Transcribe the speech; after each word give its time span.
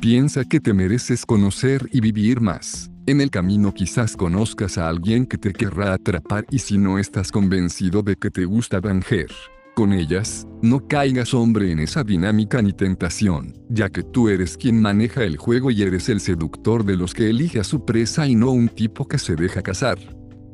Piensa 0.00 0.46
que 0.46 0.60
te 0.60 0.72
mereces 0.72 1.26
conocer 1.26 1.86
y 1.92 2.00
vivir 2.00 2.40
más. 2.40 2.90
En 3.06 3.20
el 3.20 3.30
camino 3.30 3.74
quizás 3.74 4.16
conozcas 4.16 4.78
a 4.78 4.88
alguien 4.88 5.26
que 5.26 5.36
te 5.36 5.52
querrá 5.52 5.92
atrapar 5.92 6.46
y 6.50 6.60
si 6.60 6.78
no 6.78 6.98
estás 6.98 7.30
convencido 7.30 8.02
de 8.02 8.16
que 8.16 8.30
te 8.30 8.46
gusta 8.46 8.80
Danger 8.80 9.28
con 9.74 9.92
ellas, 9.92 10.46
no 10.60 10.86
caigas 10.86 11.32
hombre 11.32 11.70
en 11.70 11.78
esa 11.78 12.04
dinámica 12.04 12.60
ni 12.60 12.72
tentación, 12.72 13.54
ya 13.68 13.88
que 13.88 14.02
tú 14.02 14.28
eres 14.28 14.56
quien 14.58 14.80
maneja 14.80 15.22
el 15.24 15.38
juego 15.38 15.70
y 15.70 15.82
eres 15.82 16.08
el 16.08 16.20
seductor 16.20 16.84
de 16.84 16.96
los 16.96 17.14
que 17.14 17.30
elige 17.30 17.60
a 17.60 17.64
su 17.64 17.84
presa 17.84 18.26
y 18.26 18.34
no 18.34 18.50
un 18.50 18.68
tipo 18.68 19.06
que 19.06 19.18
se 19.18 19.36
deja 19.36 19.62
casar. 19.62 19.98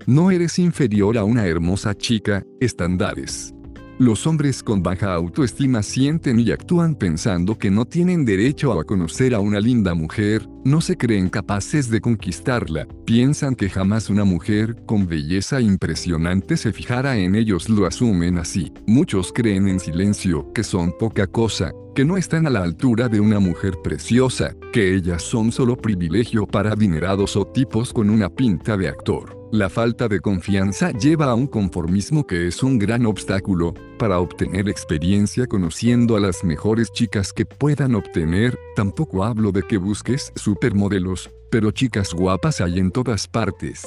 No 0.07 0.31
eres 0.31 0.61
inferior 0.61 1.19
a 1.19 1.25
una 1.25 1.47
hermosa 1.47 1.95
chica, 1.95 2.45
estándares. 2.61 3.53
Los 3.99 4.27
hombres 4.27 4.63
con 4.63 4.83
baja 4.83 5.15
autoestima 5.15 5.83
sienten 5.83 6.39
y 6.39 6.51
actúan 6.51 6.95
pensando 6.95 7.57
que 7.57 7.71
no 7.71 7.87
tienen 7.87 8.27
derecho 8.27 8.79
a 8.79 8.85
conocer 8.85 9.35
a 9.35 9.41
una 9.41 9.59
linda 9.59 9.95
mujer, 9.95 10.47
no 10.67 10.83
se 10.83 10.99
creen 10.99 11.31
capaces 11.31 11.89
de 11.89 12.03
conquistarla, 12.03 12.87
piensan 13.07 13.55
que 13.55 13.71
jamás 13.71 14.11
una 14.11 14.25
mujer 14.25 14.77
con 14.85 15.07
belleza 15.07 15.63
impresionante 15.63 16.59
se 16.59 16.75
fijará 16.75 17.17
en 17.17 17.35
ellos, 17.35 17.71
lo 17.71 17.87
asumen 17.87 18.37
así. 18.37 18.71
Muchos 18.87 19.33
creen 19.33 19.67
en 19.67 19.81
silencio 19.81 20.53
que 20.53 20.63
son 20.63 20.93
poca 20.99 21.27
cosa, 21.27 21.73
que 21.95 22.05
no 22.05 22.19
están 22.19 22.47
a 22.47 22.51
la 22.51 22.63
altura 22.63 23.09
de 23.09 23.21
una 23.21 23.41
mujer 23.41 23.79
preciosa, 23.83 24.55
que 24.75 24.95
ellas 24.95 25.23
son 25.23 25.53
solo 25.53 25.75
privilegio 25.75 26.47
para 26.47 26.73
adinerados 26.73 27.35
o 27.35 27.47
tipos 27.47 27.95
con 27.95 28.11
una 28.11 28.29
pinta 28.29 28.77
de 28.77 28.89
actor. 28.89 29.46
La 29.57 29.71
falta 29.71 30.07
de 30.07 30.21
confianza 30.21 30.91
lleva 30.91 31.31
a 31.31 31.35
un 31.35 31.47
conformismo 31.47 32.27
que 32.27 32.47
es 32.47 32.63
un 32.63 32.79
gran 32.79 33.07
obstáculo 33.07 33.73
para 33.99 34.21
obtener 34.21 34.69
experiencia 34.69 35.47
conociendo 35.47 36.15
a 36.15 36.21
las 36.21 36.45
mejores 36.45 36.93
chicas 36.93 37.33
que 37.33 37.47
puedan 37.47 37.95
obtener. 37.95 38.59
Tampoco 38.75 39.25
hablo 39.25 39.53
de 39.53 39.63
que 39.63 39.79
busques 39.79 40.31
supermodelos, 40.37 41.31
pero 41.51 41.71
chicas 41.71 42.13
guapas 42.13 42.61
hay 42.61 42.79
en 42.79 42.91
todas 42.91 43.27
partes. 43.29 43.87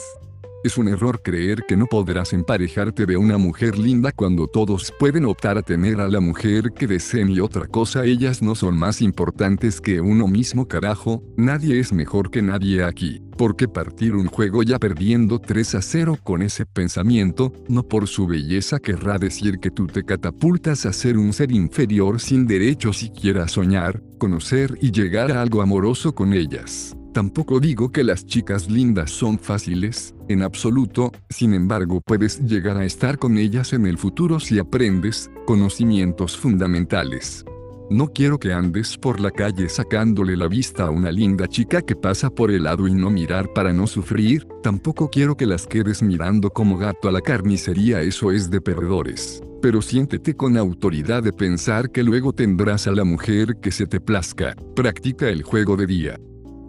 Es 0.61 0.77
un 0.77 0.89
error 0.89 1.21
creer 1.23 1.63
que 1.65 1.77
no 1.77 1.85
podrás 1.85 2.33
emparejarte 2.33 3.05
de 3.05 3.15
una 3.15 3.37
mujer 3.37 3.77
linda 3.77 4.11
cuando 4.11 4.45
todos 4.45 4.93
pueden 4.99 5.23
optar 5.23 5.57
a 5.57 5.61
tener 5.61 6.01
a 6.01 6.09
la 6.09 6.19
mujer 6.19 6.73
que 6.73 6.85
deseen 6.85 7.29
y 7.29 7.39
otra 7.39 7.65
cosa 7.65 8.03
ellas 8.03 8.41
no 8.41 8.55
son 8.55 8.77
más 8.77 9.01
importantes 9.01 9.79
que 9.79 10.01
uno 10.01 10.27
mismo 10.27 10.67
carajo, 10.67 11.23
nadie 11.37 11.79
es 11.79 11.93
mejor 11.93 12.29
que 12.29 12.41
nadie 12.41 12.83
aquí. 12.83 13.21
Porque 13.37 13.69
partir 13.69 14.15
un 14.15 14.27
juego 14.27 14.61
ya 14.63 14.79
perdiendo 14.79 15.39
3 15.39 15.75
a 15.75 15.81
0 15.81 16.17
con 16.23 16.41
ese 16.41 16.65
pensamiento, 16.65 17.53
no 17.69 17.83
por 17.83 18.09
su 18.09 18.27
belleza 18.27 18.79
querrá 18.79 19.17
decir 19.17 19.59
que 19.59 19.71
tú 19.71 19.87
te 19.87 20.03
catapultas 20.03 20.85
a 20.85 20.91
ser 20.91 21.17
un 21.17 21.31
ser 21.31 21.53
inferior 21.53 22.19
sin 22.19 22.45
derecho 22.45 22.91
siquiera 22.91 23.45
a 23.45 23.47
soñar, 23.47 24.03
conocer 24.17 24.77
y 24.81 24.91
llegar 24.91 25.31
a 25.31 25.41
algo 25.41 25.61
amoroso 25.61 26.13
con 26.13 26.33
ellas. 26.33 26.97
Tampoco 27.19 27.59
digo 27.59 27.91
que 27.91 28.05
las 28.05 28.25
chicas 28.25 28.69
lindas 28.69 29.11
son 29.11 29.37
fáciles, 29.37 30.15
en 30.29 30.41
absoluto, 30.41 31.11
sin 31.29 31.53
embargo 31.53 31.99
puedes 31.99 32.39
llegar 32.45 32.77
a 32.77 32.85
estar 32.85 33.19
con 33.19 33.37
ellas 33.37 33.73
en 33.73 33.87
el 33.87 33.97
futuro 33.97 34.39
si 34.39 34.57
aprendes 34.57 35.29
conocimientos 35.45 36.37
fundamentales. 36.37 37.43
No 37.89 38.07
quiero 38.07 38.39
que 38.39 38.53
andes 38.53 38.97
por 38.97 39.19
la 39.19 39.31
calle 39.31 39.67
sacándole 39.67 40.37
la 40.37 40.47
vista 40.47 40.85
a 40.85 40.91
una 40.91 41.11
linda 41.11 41.45
chica 41.49 41.81
que 41.81 41.93
pasa 41.93 42.29
por 42.29 42.51
el 42.51 42.63
lado 42.63 42.87
y 42.87 42.93
no 42.93 43.09
mirar 43.09 43.51
para 43.51 43.73
no 43.73 43.85
sufrir, 43.85 44.47
tampoco 44.63 45.09
quiero 45.09 45.35
que 45.35 45.45
las 45.45 45.67
quedes 45.67 46.01
mirando 46.01 46.49
como 46.51 46.77
gato 46.77 47.09
a 47.09 47.11
la 47.11 47.19
carnicería, 47.19 48.01
eso 48.01 48.31
es 48.31 48.49
de 48.49 48.61
perdedores. 48.61 49.43
Pero 49.61 49.81
siéntete 49.81 50.37
con 50.37 50.55
autoridad 50.55 51.21
de 51.21 51.33
pensar 51.33 51.91
que 51.91 52.01
luego 52.01 52.31
tendrás 52.31 52.87
a 52.87 52.93
la 52.93 53.03
mujer 53.03 53.57
que 53.61 53.71
se 53.71 53.87
te 53.87 53.99
plazca. 53.99 54.55
Practica 54.73 55.27
el 55.27 55.43
juego 55.43 55.75
de 55.75 55.85
día. 55.85 56.17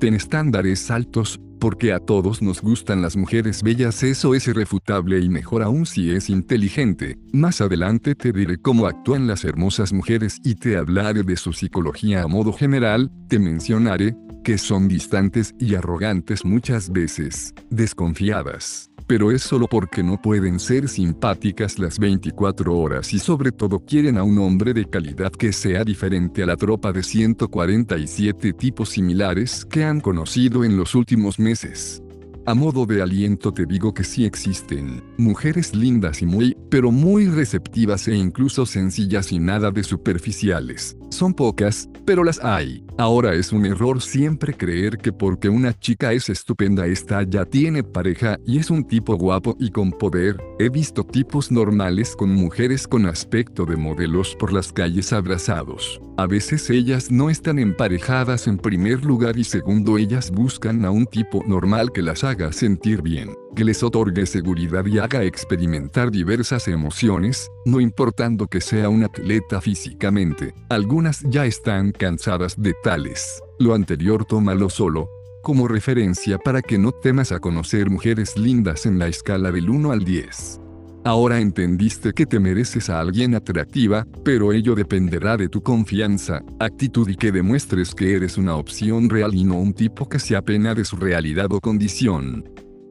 Ten 0.00 0.14
estándares 0.14 0.90
altos, 0.90 1.38
porque 1.60 1.92
a 1.92 1.98
todos 1.98 2.40
nos 2.40 2.62
gustan 2.62 3.02
las 3.02 3.18
mujeres 3.18 3.62
bellas, 3.62 4.02
eso 4.02 4.34
es 4.34 4.48
irrefutable 4.48 5.20
y 5.20 5.28
mejor 5.28 5.62
aún 5.62 5.84
si 5.84 6.10
es 6.10 6.30
inteligente. 6.30 7.18
Más 7.34 7.60
adelante 7.60 8.14
te 8.14 8.32
diré 8.32 8.56
cómo 8.56 8.86
actúan 8.86 9.26
las 9.26 9.44
hermosas 9.44 9.92
mujeres 9.92 10.38
y 10.42 10.54
te 10.54 10.78
hablaré 10.78 11.22
de 11.22 11.36
su 11.36 11.52
psicología 11.52 12.22
a 12.22 12.28
modo 12.28 12.54
general, 12.54 13.12
te 13.28 13.38
mencionaré 13.38 14.16
que 14.42 14.58
son 14.58 14.88
distantes 14.88 15.54
y 15.58 15.74
arrogantes 15.74 16.44
muchas 16.44 16.90
veces, 16.90 17.54
desconfiadas 17.70 18.90
pero 19.10 19.32
es 19.32 19.42
solo 19.42 19.66
porque 19.66 20.04
no 20.04 20.22
pueden 20.22 20.60
ser 20.60 20.88
simpáticas 20.88 21.80
las 21.80 21.98
24 21.98 22.78
horas 22.78 23.12
y 23.12 23.18
sobre 23.18 23.50
todo 23.50 23.80
quieren 23.80 24.16
a 24.16 24.22
un 24.22 24.38
hombre 24.38 24.72
de 24.72 24.84
calidad 24.84 25.32
que 25.32 25.52
sea 25.52 25.82
diferente 25.82 26.44
a 26.44 26.46
la 26.46 26.56
tropa 26.56 26.92
de 26.92 27.02
147 27.02 28.52
tipos 28.52 28.90
similares 28.90 29.64
que 29.64 29.82
han 29.82 30.00
conocido 30.00 30.62
en 30.62 30.76
los 30.76 30.94
últimos 30.94 31.40
meses. 31.40 32.04
A 32.46 32.54
modo 32.54 32.86
de 32.86 33.02
aliento 33.02 33.52
te 33.52 33.66
digo 33.66 33.92
que 33.92 34.02
sí 34.02 34.24
existen, 34.24 35.04
mujeres 35.18 35.74
lindas 35.74 36.22
y 36.22 36.26
muy, 36.26 36.56
pero 36.70 36.90
muy 36.90 37.26
receptivas 37.26 38.08
e 38.08 38.16
incluso 38.16 38.64
sencillas 38.64 39.30
y 39.30 39.38
nada 39.38 39.70
de 39.70 39.84
superficiales. 39.84 40.96
Son 41.10 41.34
pocas, 41.34 41.88
pero 42.06 42.24
las 42.24 42.42
hay. 42.42 42.82
Ahora 42.96 43.34
es 43.34 43.52
un 43.52 43.66
error 43.66 44.00
siempre 44.00 44.54
creer 44.54 44.96
que 44.98 45.12
porque 45.12 45.48
una 45.48 45.78
chica 45.78 46.12
es 46.12 46.28
estupenda 46.28 46.86
esta 46.86 47.22
ya 47.24 47.44
tiene 47.44 47.82
pareja 47.82 48.38
y 48.46 48.58
es 48.58 48.70
un 48.70 48.84
tipo 48.84 49.16
guapo 49.16 49.56
y 49.58 49.70
con 49.70 49.90
poder. 49.90 50.36
He 50.58 50.68
visto 50.70 51.04
tipos 51.04 51.50
normales 51.50 52.14
con 52.16 52.30
mujeres 52.30 52.86
con 52.86 53.06
aspecto 53.06 53.66
de 53.66 53.76
modelos 53.76 54.36
por 54.36 54.52
las 54.52 54.72
calles 54.72 55.12
abrazados. 55.12 56.00
A 56.16 56.26
veces 56.26 56.68
ellas 56.70 57.10
no 57.10 57.30
están 57.30 57.58
emparejadas 57.58 58.46
en 58.46 58.58
primer 58.58 59.04
lugar 59.04 59.38
y 59.38 59.44
segundo 59.44 59.98
ellas 59.98 60.30
buscan 60.30 60.84
a 60.84 60.90
un 60.90 61.06
tipo 61.06 61.42
normal 61.46 61.90
que 61.92 62.02
las 62.02 62.22
haga 62.24 62.29
sentir 62.52 63.02
bien, 63.02 63.34
que 63.54 63.64
les 63.64 63.82
otorgue 63.82 64.24
seguridad 64.26 64.86
y 64.86 64.98
haga 64.98 65.22
experimentar 65.24 66.10
diversas 66.10 66.68
emociones, 66.68 67.50
no 67.64 67.80
importando 67.80 68.46
que 68.46 68.60
sea 68.60 68.88
un 68.88 69.04
atleta 69.04 69.60
físicamente. 69.60 70.54
Algunas 70.68 71.22
ya 71.24 71.46
están 71.46 71.92
cansadas 71.92 72.60
de 72.60 72.74
tales. 72.82 73.42
Lo 73.58 73.74
anterior 73.74 74.24
tómalo 74.24 74.70
solo, 74.70 75.08
como 75.42 75.68
referencia 75.68 76.38
para 76.38 76.62
que 76.62 76.78
no 76.78 76.92
temas 76.92 77.32
a 77.32 77.40
conocer 77.40 77.90
mujeres 77.90 78.36
lindas 78.36 78.86
en 78.86 78.98
la 78.98 79.08
escala 79.08 79.50
del 79.50 79.68
1 79.68 79.92
al 79.92 80.04
10. 80.04 80.60
Ahora 81.02 81.40
entendiste 81.40 82.12
que 82.12 82.26
te 82.26 82.38
mereces 82.38 82.90
a 82.90 83.00
alguien 83.00 83.34
atractiva, 83.34 84.06
pero 84.22 84.52
ello 84.52 84.74
dependerá 84.74 85.38
de 85.38 85.48
tu 85.48 85.62
confianza, 85.62 86.42
actitud 86.58 87.08
y 87.08 87.16
que 87.16 87.32
demuestres 87.32 87.94
que 87.94 88.14
eres 88.14 88.36
una 88.36 88.54
opción 88.56 89.08
real 89.08 89.34
y 89.34 89.44
no 89.44 89.54
un 89.56 89.72
tipo 89.72 90.06
que 90.06 90.18
se 90.18 90.36
apena 90.36 90.74
de 90.74 90.84
su 90.84 90.96
realidad 90.96 91.50
o 91.52 91.60
condición. 91.60 92.44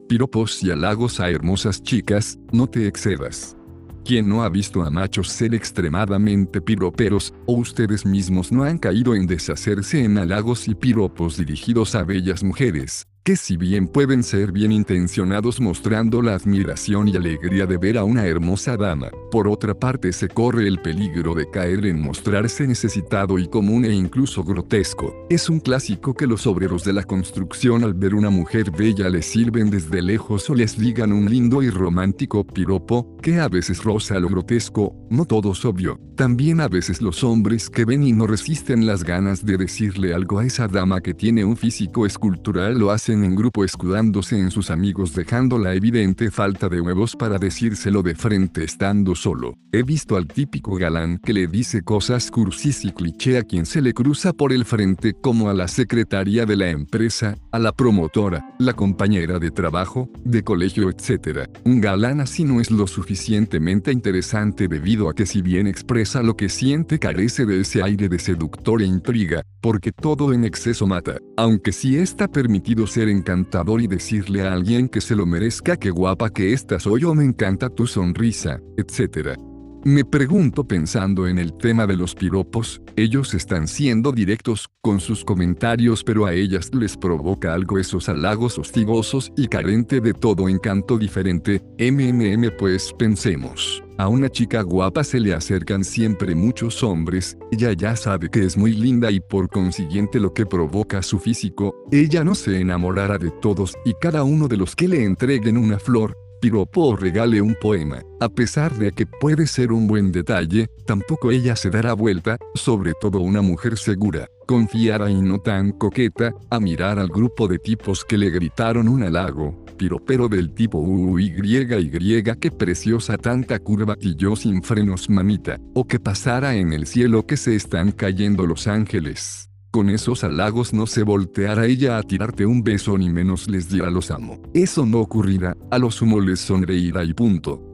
Piropos 0.08 0.60
y 0.64 0.72
halagos 0.72 1.20
a 1.20 1.30
hermosas 1.30 1.80
chicas, 1.82 2.36
no 2.50 2.66
te 2.66 2.88
excedas. 2.88 3.56
¿Quién 4.04 4.28
no 4.28 4.42
ha 4.42 4.48
visto 4.48 4.82
a 4.82 4.90
machos 4.90 5.28
ser 5.28 5.54
extremadamente 5.54 6.60
piroperos, 6.60 7.32
o 7.46 7.58
ustedes 7.58 8.04
mismos 8.04 8.50
no 8.50 8.64
han 8.64 8.78
caído 8.78 9.14
en 9.14 9.28
deshacerse 9.28 10.02
en 10.02 10.18
halagos 10.18 10.66
y 10.66 10.74
piropos 10.74 11.36
dirigidos 11.36 11.94
a 11.94 12.02
bellas 12.02 12.42
mujeres? 12.42 13.06
Que 13.22 13.36
si 13.36 13.58
bien 13.58 13.86
pueden 13.86 14.22
ser 14.22 14.50
bien 14.50 14.72
intencionados 14.72 15.60
mostrando 15.60 16.22
la 16.22 16.34
admiración 16.34 17.08
y 17.08 17.16
alegría 17.16 17.66
de 17.66 17.76
ver 17.76 17.98
a 17.98 18.04
una 18.04 18.26
hermosa 18.26 18.78
dama, 18.78 19.10
por 19.30 19.46
otra 19.46 19.74
parte 19.74 20.12
se 20.12 20.28
corre 20.28 20.66
el 20.66 20.80
peligro 20.80 21.34
de 21.34 21.50
caer 21.50 21.84
en 21.84 22.00
mostrarse 22.00 22.66
necesitado 22.66 23.38
y 23.38 23.46
común 23.46 23.84
e 23.84 23.92
incluso 23.92 24.42
grotesco. 24.42 25.14
Es 25.28 25.50
un 25.50 25.60
clásico 25.60 26.14
que 26.14 26.26
los 26.26 26.46
obreros 26.46 26.82
de 26.82 26.94
la 26.94 27.04
construcción 27.04 27.84
al 27.84 27.92
ver 27.92 28.14
una 28.14 28.30
mujer 28.30 28.70
bella 28.70 29.10
les 29.10 29.26
sirven 29.26 29.68
desde 29.68 30.00
lejos 30.00 30.48
o 30.48 30.54
les 30.54 30.78
digan 30.78 31.12
un 31.12 31.28
lindo 31.28 31.62
y 31.62 31.68
romántico 31.68 32.46
piropo, 32.46 33.18
que 33.20 33.38
a 33.38 33.48
veces 33.48 33.84
roza 33.84 34.18
lo 34.18 34.28
grotesco, 34.28 34.96
no 35.10 35.26
todos 35.26 35.66
obvio. 35.66 36.00
También 36.16 36.60
a 36.60 36.68
veces 36.68 37.00
los 37.02 37.22
hombres 37.22 37.68
que 37.68 37.84
ven 37.84 38.02
y 38.02 38.12
no 38.12 38.26
resisten 38.26 38.86
las 38.86 39.04
ganas 39.04 39.44
de 39.44 39.56
decirle 39.56 40.14
algo 40.14 40.38
a 40.38 40.46
esa 40.46 40.68
dama 40.68 41.00
que 41.00 41.14
tiene 41.14 41.44
un 41.44 41.56
físico 41.56 42.06
escultural 42.06 42.78
lo 42.78 42.90
hacen 42.90 43.09
en 43.12 43.34
grupo 43.34 43.64
escudándose 43.64 44.38
en 44.38 44.50
sus 44.50 44.70
amigos 44.70 45.14
dejando 45.14 45.58
la 45.58 45.74
evidente 45.74 46.30
falta 46.30 46.68
de 46.68 46.80
huevos 46.80 47.16
para 47.16 47.38
decírselo 47.38 48.02
de 48.02 48.14
frente 48.14 48.64
estando 48.64 49.14
solo. 49.14 49.54
He 49.72 49.82
visto 49.82 50.16
al 50.16 50.26
típico 50.26 50.76
galán 50.76 51.18
que 51.18 51.32
le 51.32 51.46
dice 51.46 51.82
cosas 51.82 52.30
cursis 52.30 52.84
y 52.84 52.92
cliché 52.92 53.38
a 53.38 53.42
quien 53.42 53.66
se 53.66 53.80
le 53.80 53.94
cruza 53.94 54.32
por 54.32 54.52
el 54.52 54.64
frente 54.64 55.14
como 55.14 55.48
a 55.48 55.54
la 55.54 55.68
secretaria 55.68 56.46
de 56.46 56.56
la 56.56 56.70
empresa, 56.70 57.36
a 57.52 57.58
la 57.58 57.72
promotora, 57.72 58.54
la 58.58 58.74
compañera 58.74 59.38
de 59.38 59.50
trabajo, 59.50 60.08
de 60.24 60.42
colegio 60.42 60.90
etc. 60.90 61.48
Un 61.64 61.80
galán 61.80 62.20
así 62.20 62.44
no 62.44 62.60
es 62.60 62.70
lo 62.70 62.86
suficientemente 62.86 63.92
interesante 63.92 64.68
debido 64.68 65.08
a 65.08 65.14
que 65.14 65.26
si 65.26 65.42
bien 65.42 65.66
expresa 65.66 66.22
lo 66.22 66.36
que 66.36 66.48
siente 66.48 66.98
carece 66.98 67.46
de 67.46 67.60
ese 67.60 67.82
aire 67.82 68.08
de 68.08 68.18
seductor 68.18 68.82
e 68.82 68.86
intriga, 68.86 69.42
porque 69.60 69.92
todo 69.92 70.32
en 70.32 70.44
exceso 70.44 70.86
mata, 70.86 71.16
aunque 71.36 71.72
sí 71.72 71.96
está 71.96 72.28
permitido 72.28 72.86
ser 72.86 72.99
encantador 73.08 73.80
y 73.80 73.86
decirle 73.86 74.42
a 74.42 74.52
alguien 74.52 74.88
que 74.88 75.00
se 75.00 75.16
lo 75.16 75.26
merezca 75.26 75.76
que 75.76 75.90
guapa 75.90 76.30
que 76.30 76.52
estás 76.52 76.82
soy 76.82 77.04
o 77.04 77.14
me 77.14 77.24
encanta 77.24 77.68
tu 77.68 77.86
sonrisa, 77.86 78.60
etc. 78.76 79.38
Me 79.84 80.04
pregunto 80.04 80.64
pensando 80.64 81.26
en 81.26 81.38
el 81.38 81.54
tema 81.54 81.86
de 81.86 81.96
los 81.96 82.14
piropos, 82.14 82.82
ellos 82.96 83.32
están 83.32 83.66
siendo 83.66 84.12
directos 84.12 84.68
con 84.82 85.00
sus 85.00 85.24
comentarios 85.24 86.04
pero 86.04 86.26
a 86.26 86.34
ellas 86.34 86.70
les 86.74 86.96
provoca 86.96 87.54
algo 87.54 87.78
esos 87.78 88.08
halagos 88.08 88.58
hostigosos 88.58 89.32
y 89.36 89.48
carente 89.48 90.00
de 90.00 90.12
todo 90.12 90.48
encanto 90.48 90.98
diferente, 90.98 91.62
mmm 91.78 92.48
pues 92.58 92.92
pensemos. 92.98 93.82
A 94.00 94.08
una 94.08 94.30
chica 94.30 94.62
guapa 94.62 95.04
se 95.04 95.20
le 95.20 95.34
acercan 95.34 95.84
siempre 95.84 96.34
muchos 96.34 96.82
hombres, 96.82 97.36
ella 97.52 97.74
ya 97.74 97.94
sabe 97.96 98.30
que 98.30 98.46
es 98.46 98.56
muy 98.56 98.72
linda 98.72 99.10
y 99.10 99.20
por 99.20 99.50
consiguiente 99.50 100.18
lo 100.18 100.32
que 100.32 100.46
provoca 100.46 101.02
su 101.02 101.18
físico, 101.18 101.84
ella 101.92 102.24
no 102.24 102.34
se 102.34 102.58
enamorará 102.58 103.18
de 103.18 103.30
todos 103.30 103.76
y 103.84 103.92
cada 104.00 104.24
uno 104.24 104.48
de 104.48 104.56
los 104.56 104.74
que 104.74 104.88
le 104.88 105.04
entreguen 105.04 105.58
una 105.58 105.78
flor, 105.78 106.16
piropo 106.40 106.86
o 106.86 106.96
regale 106.96 107.42
un 107.42 107.54
poema. 107.60 108.02
A 108.20 108.30
pesar 108.30 108.74
de 108.78 108.92
que 108.92 109.04
puede 109.04 109.46
ser 109.46 109.70
un 109.70 109.86
buen 109.86 110.12
detalle, 110.12 110.68
tampoco 110.86 111.30
ella 111.30 111.54
se 111.54 111.68
dará 111.68 111.92
vuelta, 111.92 112.38
sobre 112.54 112.94
todo 112.98 113.20
una 113.20 113.42
mujer 113.42 113.76
segura, 113.76 114.28
confiada 114.46 115.10
y 115.10 115.20
no 115.20 115.40
tan 115.40 115.72
coqueta, 115.72 116.32
a 116.48 116.58
mirar 116.58 116.98
al 116.98 117.08
grupo 117.08 117.48
de 117.48 117.58
tipos 117.58 118.06
que 118.06 118.16
le 118.16 118.30
gritaron 118.30 118.88
un 118.88 119.02
halago, 119.02 119.62
piropero 119.80 120.28
del 120.28 120.52
tipo 120.52 120.78
uy 120.78 121.32
y 121.38 122.22
qué 122.22 122.50
preciosa 122.50 123.16
tanta 123.16 123.58
curva 123.58 123.96
y 123.98 124.14
yo 124.14 124.36
sin 124.36 124.62
frenos 124.62 125.08
mamita, 125.08 125.56
o 125.74 125.86
que 125.86 125.98
pasara 125.98 126.54
en 126.54 126.74
el 126.74 126.86
cielo 126.86 127.24
que 127.24 127.38
se 127.38 127.56
están 127.56 127.92
cayendo 127.92 128.44
los 128.44 128.66
ángeles 128.66 129.46
con 129.70 129.88
esos 129.88 130.24
halagos 130.24 130.74
no 130.74 130.86
se 130.86 131.04
volteará 131.04 131.64
ella 131.64 131.96
a 131.96 132.02
tirarte 132.02 132.44
un 132.44 132.64
beso 132.64 132.98
ni 132.98 133.08
menos 133.08 133.48
les 133.48 133.68
dirá 133.68 133.88
los 133.88 134.10
amo. 134.10 134.42
Eso 134.52 134.84
no 134.84 134.98
ocurrirá, 134.98 135.56
a 135.70 135.78
lo 135.78 135.92
sumo 135.92 136.20
les 136.20 136.40
sonreirá 136.40 137.04
y 137.04 137.14
punto. 137.14 137.69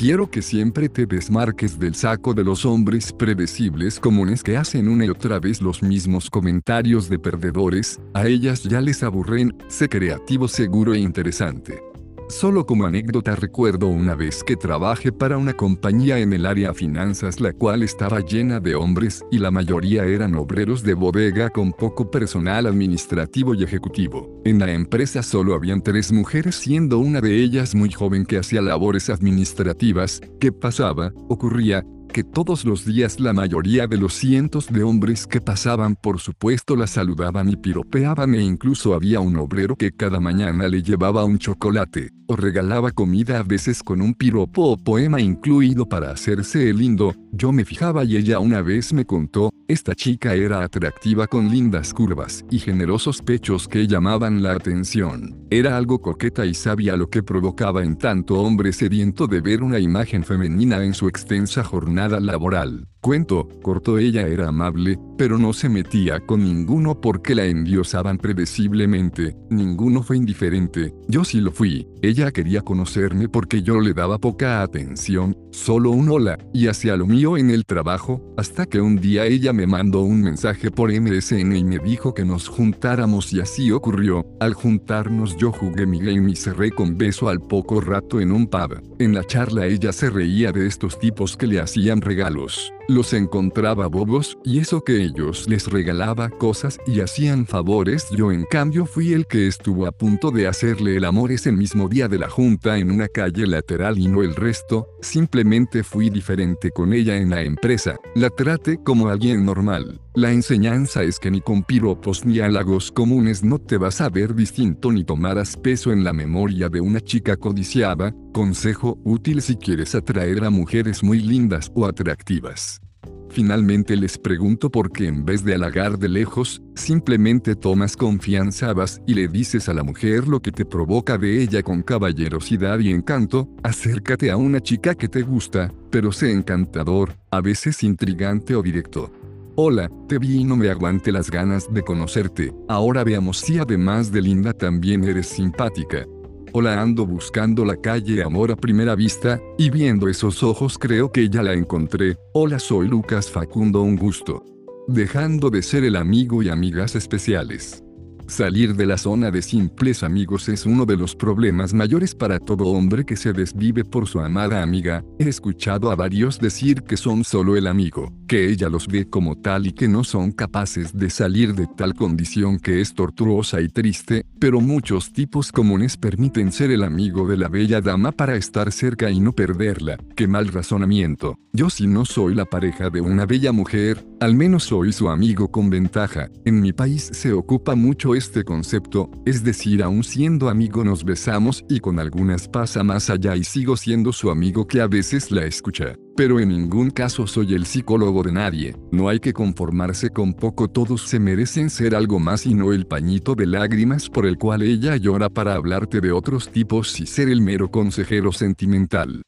Quiero 0.00 0.30
que 0.30 0.40
siempre 0.40 0.88
te 0.88 1.04
desmarques 1.04 1.78
del 1.78 1.94
saco 1.94 2.32
de 2.32 2.42
los 2.42 2.64
hombres 2.64 3.12
predecibles 3.12 4.00
comunes 4.00 4.42
que 4.42 4.56
hacen 4.56 4.88
una 4.88 5.04
y 5.04 5.10
otra 5.10 5.38
vez 5.38 5.60
los 5.60 5.82
mismos 5.82 6.30
comentarios 6.30 7.10
de 7.10 7.18
perdedores, 7.18 8.00
a 8.14 8.26
ellas 8.26 8.62
ya 8.62 8.80
les 8.80 9.02
aburren, 9.02 9.54
sé 9.68 9.90
creativo 9.90 10.48
seguro 10.48 10.94
e 10.94 11.00
interesante. 11.00 11.89
Solo 12.30 12.64
como 12.64 12.86
anécdota 12.86 13.34
recuerdo 13.34 13.88
una 13.88 14.14
vez 14.14 14.44
que 14.44 14.54
trabajé 14.54 15.10
para 15.10 15.36
una 15.36 15.52
compañía 15.52 16.20
en 16.20 16.32
el 16.32 16.46
área 16.46 16.72
finanzas 16.72 17.40
la 17.40 17.52
cual 17.52 17.82
estaba 17.82 18.20
llena 18.20 18.60
de 18.60 18.76
hombres 18.76 19.24
y 19.32 19.38
la 19.38 19.50
mayoría 19.50 20.04
eran 20.04 20.36
obreros 20.36 20.84
de 20.84 20.94
bodega 20.94 21.50
con 21.50 21.72
poco 21.72 22.08
personal 22.08 22.66
administrativo 22.66 23.56
y 23.56 23.64
ejecutivo. 23.64 24.40
En 24.44 24.60
la 24.60 24.70
empresa 24.70 25.24
solo 25.24 25.54
habían 25.54 25.82
tres 25.82 26.12
mujeres 26.12 26.54
siendo 26.54 27.00
una 27.00 27.20
de 27.20 27.34
ellas 27.34 27.74
muy 27.74 27.90
joven 27.90 28.24
que 28.24 28.38
hacía 28.38 28.62
labores 28.62 29.10
administrativas. 29.10 30.20
¿Qué 30.38 30.52
pasaba? 30.52 31.12
Ocurría 31.28 31.84
que 32.10 32.24
todos 32.24 32.64
los 32.64 32.84
días 32.84 33.20
la 33.20 33.32
mayoría 33.32 33.86
de 33.86 33.96
los 33.96 34.14
cientos 34.14 34.66
de 34.66 34.82
hombres 34.82 35.26
que 35.26 35.40
pasaban 35.40 35.94
por 35.94 36.20
supuesto 36.20 36.76
la 36.76 36.86
saludaban 36.86 37.48
y 37.48 37.56
piropeaban 37.56 38.34
e 38.34 38.42
incluso 38.42 38.94
había 38.94 39.20
un 39.20 39.36
obrero 39.36 39.76
que 39.76 39.92
cada 39.92 40.20
mañana 40.20 40.68
le 40.68 40.82
llevaba 40.82 41.24
un 41.24 41.38
chocolate, 41.38 42.10
o 42.26 42.36
regalaba 42.36 42.90
comida 42.90 43.38
a 43.38 43.42
veces 43.42 43.82
con 43.82 44.00
un 44.00 44.14
piropo 44.14 44.72
o 44.72 44.76
poema 44.76 45.20
incluido 45.20 45.86
para 45.86 46.10
hacerse 46.10 46.68
el 46.70 46.78
lindo, 46.78 47.14
yo 47.32 47.52
me 47.52 47.64
fijaba 47.64 48.04
y 48.04 48.16
ella 48.16 48.38
una 48.38 48.62
vez 48.62 48.92
me 48.92 49.04
contó, 49.04 49.50
esta 49.68 49.94
chica 49.94 50.34
era 50.34 50.62
atractiva 50.62 51.26
con 51.26 51.48
lindas 51.48 51.94
curvas 51.94 52.44
y 52.50 52.58
generosos 52.58 53.22
pechos 53.22 53.68
que 53.68 53.86
llamaban 53.86 54.42
la 54.42 54.52
atención. 54.52 55.46
Era 55.50 55.76
algo 55.76 56.00
coqueta 56.00 56.44
y 56.44 56.54
sabía 56.54 56.96
lo 56.96 57.08
que 57.08 57.22
provocaba 57.22 57.82
en 57.82 57.96
tanto 57.96 58.40
hombre 58.40 58.72
sediento 58.72 59.26
de 59.26 59.40
ver 59.40 59.62
una 59.62 59.78
imagen 59.78 60.24
femenina 60.24 60.82
en 60.84 60.94
su 60.94 61.08
extensa 61.08 61.62
jornada 61.62 62.20
laboral. 62.20 62.86
Cuento, 63.02 63.48
corto 63.62 63.96
ella 63.96 64.28
era 64.28 64.48
amable, 64.48 64.98
pero 65.16 65.38
no 65.38 65.54
se 65.54 65.70
metía 65.70 66.20
con 66.20 66.44
ninguno 66.44 67.00
porque 67.00 67.34
la 67.34 67.46
endiosaban 67.46 68.18
predeciblemente, 68.18 69.38
ninguno 69.48 70.02
fue 70.02 70.18
indiferente, 70.18 70.94
yo 71.08 71.24
sí 71.24 71.40
lo 71.40 71.50
fui, 71.50 71.88
ella 72.02 72.30
quería 72.30 72.60
conocerme 72.60 73.30
porque 73.30 73.62
yo 73.62 73.80
le 73.80 73.94
daba 73.94 74.18
poca 74.18 74.60
atención, 74.60 75.34
solo 75.50 75.92
un 75.92 76.10
hola, 76.10 76.36
y 76.52 76.66
hacia 76.66 76.94
lo 76.94 77.06
mío 77.06 77.38
en 77.38 77.48
el 77.48 77.64
trabajo, 77.64 78.22
hasta 78.36 78.66
que 78.66 78.82
un 78.82 78.96
día 78.96 79.24
ella 79.24 79.54
me 79.54 79.66
mandó 79.66 80.02
un 80.02 80.20
mensaje 80.20 80.70
por 80.70 80.92
MSN 80.92 81.56
y 81.56 81.64
me 81.64 81.78
dijo 81.78 82.12
que 82.12 82.26
nos 82.26 82.48
juntáramos 82.48 83.32
y 83.32 83.40
así 83.40 83.72
ocurrió, 83.72 84.26
al 84.40 84.52
juntarnos 84.52 85.38
yo 85.38 85.52
jugué 85.52 85.86
mi 85.86 86.00
game 86.00 86.32
y 86.32 86.36
cerré 86.36 86.70
con 86.70 86.98
beso 86.98 87.30
al 87.30 87.40
poco 87.40 87.80
rato 87.80 88.20
en 88.20 88.30
un 88.30 88.46
pub, 88.46 88.78
en 88.98 89.14
la 89.14 89.24
charla 89.24 89.64
ella 89.64 89.90
se 89.90 90.10
reía 90.10 90.52
de 90.52 90.66
estos 90.66 90.98
tipos 90.98 91.38
que 91.38 91.46
le 91.46 91.60
hacían 91.60 92.02
regalos. 92.02 92.70
Los 92.90 93.12
encontraba 93.12 93.86
bobos, 93.86 94.36
y 94.42 94.58
eso 94.58 94.82
que 94.82 95.00
ellos 95.00 95.48
les 95.48 95.68
regalaba 95.68 96.28
cosas 96.28 96.80
y 96.88 96.98
hacían 96.98 97.46
favores, 97.46 98.08
yo 98.10 98.32
en 98.32 98.44
cambio 98.46 98.84
fui 98.84 99.12
el 99.12 99.28
que 99.28 99.46
estuvo 99.46 99.86
a 99.86 99.92
punto 99.92 100.32
de 100.32 100.48
hacerle 100.48 100.96
el 100.96 101.04
amor 101.04 101.30
ese 101.30 101.52
mismo 101.52 101.88
día 101.88 102.08
de 102.08 102.18
la 102.18 102.28
junta 102.28 102.78
en 102.78 102.90
una 102.90 103.06
calle 103.06 103.46
lateral 103.46 103.96
y 103.96 104.08
no 104.08 104.24
el 104.24 104.34
resto, 104.34 104.88
simplemente 105.02 105.84
fui 105.84 106.10
diferente 106.10 106.72
con 106.72 106.92
ella 106.92 107.16
en 107.16 107.30
la 107.30 107.42
empresa, 107.42 107.94
la 108.16 108.28
traté 108.28 108.82
como 108.82 109.08
alguien 109.08 109.44
normal. 109.44 110.00
La 110.14 110.32
enseñanza 110.32 111.04
es 111.04 111.20
que 111.20 111.30
ni 111.30 111.40
con 111.40 111.62
piropos 111.62 112.26
ni 112.26 112.40
halagos 112.40 112.90
comunes 112.90 113.44
no 113.44 113.60
te 113.60 113.76
vas 113.76 114.00
a 114.00 114.08
ver 114.08 114.34
distinto 114.34 114.90
ni 114.90 115.04
tomarás 115.04 115.56
peso 115.56 115.92
en 115.92 116.02
la 116.02 116.12
memoria 116.12 116.68
de 116.68 116.80
una 116.80 117.00
chica 117.00 117.36
codiciada, 117.36 118.12
consejo 118.32 118.98
útil 119.04 119.40
si 119.40 119.54
quieres 119.54 119.94
atraer 119.94 120.42
a 120.42 120.50
mujeres 120.50 121.04
muy 121.04 121.20
lindas 121.20 121.70
o 121.76 121.86
atractivas. 121.86 122.80
Finalmente 123.28 123.94
les 123.94 124.18
pregunto 124.18 124.68
por 124.68 124.90
qué 124.90 125.06
en 125.06 125.24
vez 125.24 125.44
de 125.44 125.54
halagar 125.54 125.96
de 125.96 126.08
lejos, 126.08 126.60
simplemente 126.74 127.54
tomas 127.54 127.96
confianza 127.96 128.72
vas 128.72 129.00
y 129.06 129.14
le 129.14 129.28
dices 129.28 129.68
a 129.68 129.74
la 129.74 129.84
mujer 129.84 130.26
lo 130.26 130.42
que 130.42 130.50
te 130.50 130.64
provoca 130.64 131.18
de 131.18 131.40
ella 131.40 131.62
con 131.62 131.82
caballerosidad 131.82 132.80
y 132.80 132.90
encanto, 132.90 133.48
acércate 133.62 134.32
a 134.32 134.36
una 134.36 134.60
chica 134.60 134.96
que 134.96 135.08
te 135.08 135.22
gusta, 135.22 135.72
pero 135.90 136.10
sé 136.10 136.32
encantador, 136.32 137.14
a 137.30 137.40
veces 137.40 137.84
intrigante 137.84 138.56
o 138.56 138.62
directo. 138.62 139.12
Hola, 139.56 139.90
te 140.08 140.18
vi 140.18 140.38
y 140.38 140.44
no 140.44 140.56
me 140.56 140.70
aguante 140.70 141.10
las 141.10 141.30
ganas 141.30 141.72
de 141.72 141.82
conocerte. 141.82 142.54
Ahora 142.68 143.02
veamos 143.02 143.38
si 143.38 143.58
además 143.58 144.12
de 144.12 144.22
linda 144.22 144.52
también 144.52 145.02
eres 145.02 145.26
simpática. 145.26 146.06
Hola 146.52 146.80
ando 146.80 147.04
buscando 147.04 147.64
la 147.64 147.76
calle 147.76 148.22
Amor 148.22 148.52
a 148.52 148.56
primera 148.56 148.94
vista, 148.94 149.40
y 149.58 149.70
viendo 149.70 150.08
esos 150.08 150.42
ojos 150.42 150.78
creo 150.78 151.10
que 151.10 151.28
ya 151.28 151.42
la 151.42 151.52
encontré. 151.52 152.16
Hola 152.32 152.58
soy 152.60 152.88
Lucas 152.88 153.28
Facundo 153.28 153.82
un 153.82 153.96
gusto. 153.96 154.44
Dejando 154.86 155.50
de 155.50 155.62
ser 155.62 155.84
el 155.84 155.96
amigo 155.96 156.42
y 156.42 156.48
amigas 156.48 156.94
especiales. 156.94 157.82
Salir 158.30 158.76
de 158.76 158.86
la 158.86 158.96
zona 158.96 159.32
de 159.32 159.42
simples 159.42 160.04
amigos 160.04 160.48
es 160.48 160.64
uno 160.64 160.86
de 160.86 160.96
los 160.96 161.16
problemas 161.16 161.74
mayores 161.74 162.14
para 162.14 162.38
todo 162.38 162.66
hombre 162.66 163.04
que 163.04 163.16
se 163.16 163.32
desvive 163.32 163.84
por 163.84 164.06
su 164.06 164.20
amada 164.20 164.62
amiga. 164.62 165.02
He 165.18 165.28
escuchado 165.28 165.90
a 165.90 165.96
varios 165.96 166.38
decir 166.38 166.84
que 166.84 166.96
son 166.96 167.24
solo 167.24 167.56
el 167.56 167.66
amigo, 167.66 168.12
que 168.28 168.48
ella 168.48 168.68
los 168.68 168.86
ve 168.86 169.10
como 169.10 169.36
tal 169.36 169.66
y 169.66 169.72
que 169.72 169.88
no 169.88 170.04
son 170.04 170.30
capaces 170.30 170.96
de 170.96 171.10
salir 171.10 171.56
de 171.56 171.66
tal 171.76 171.94
condición 171.94 172.60
que 172.60 172.80
es 172.80 172.94
tortuosa 172.94 173.60
y 173.60 173.68
triste, 173.68 174.24
pero 174.38 174.60
muchos 174.60 175.12
tipos 175.12 175.50
comunes 175.50 175.96
permiten 175.96 176.52
ser 176.52 176.70
el 176.70 176.84
amigo 176.84 177.26
de 177.26 177.36
la 177.36 177.48
bella 177.48 177.80
dama 177.80 178.12
para 178.12 178.36
estar 178.36 178.70
cerca 178.70 179.10
y 179.10 179.18
no 179.18 179.32
perderla. 179.32 179.98
Qué 180.14 180.28
mal 180.28 180.46
razonamiento. 180.46 181.36
Yo 181.52 181.68
si 181.68 181.88
no 181.88 182.04
soy 182.04 182.36
la 182.36 182.44
pareja 182.44 182.90
de 182.90 183.00
una 183.00 183.26
bella 183.26 183.50
mujer, 183.50 184.06
al 184.20 184.36
menos 184.36 184.62
soy 184.62 184.92
su 184.92 185.08
amigo 185.08 185.50
con 185.50 185.68
ventaja. 185.68 186.28
En 186.44 186.60
mi 186.60 186.72
país 186.72 187.10
se 187.12 187.32
ocupa 187.32 187.74
mucho 187.74 188.14
este 188.20 188.44
concepto, 188.44 189.10
es 189.24 189.42
decir, 189.42 189.82
aún 189.82 190.04
siendo 190.04 190.50
amigo 190.50 190.84
nos 190.84 191.04
besamos 191.04 191.64
y 191.70 191.80
con 191.80 191.98
algunas 191.98 192.48
pasa 192.48 192.84
más 192.84 193.08
allá 193.08 193.34
y 193.34 193.44
sigo 193.44 193.78
siendo 193.78 194.12
su 194.12 194.30
amigo 194.30 194.66
que 194.66 194.82
a 194.82 194.86
veces 194.86 195.30
la 195.30 195.46
escucha. 195.46 195.94
Pero 196.18 196.38
en 196.38 196.50
ningún 196.50 196.90
caso 196.90 197.26
soy 197.26 197.54
el 197.54 197.64
psicólogo 197.64 198.22
de 198.22 198.32
nadie, 198.32 198.76
no 198.92 199.08
hay 199.08 199.20
que 199.20 199.32
conformarse 199.32 200.10
con 200.10 200.34
poco, 200.34 200.68
todos 200.68 201.08
se 201.08 201.18
merecen 201.18 201.70
ser 201.70 201.94
algo 201.94 202.18
más 202.18 202.44
y 202.44 202.52
no 202.52 202.74
el 202.74 202.86
pañito 202.86 203.34
de 203.34 203.46
lágrimas 203.46 204.10
por 204.10 204.26
el 204.26 204.36
cual 204.36 204.60
ella 204.60 204.96
llora 204.96 205.30
para 205.30 205.54
hablarte 205.54 206.02
de 206.02 206.12
otros 206.12 206.50
tipos 206.50 207.00
y 207.00 207.06
ser 207.06 207.30
el 207.30 207.40
mero 207.40 207.70
consejero 207.70 208.32
sentimental. 208.32 209.22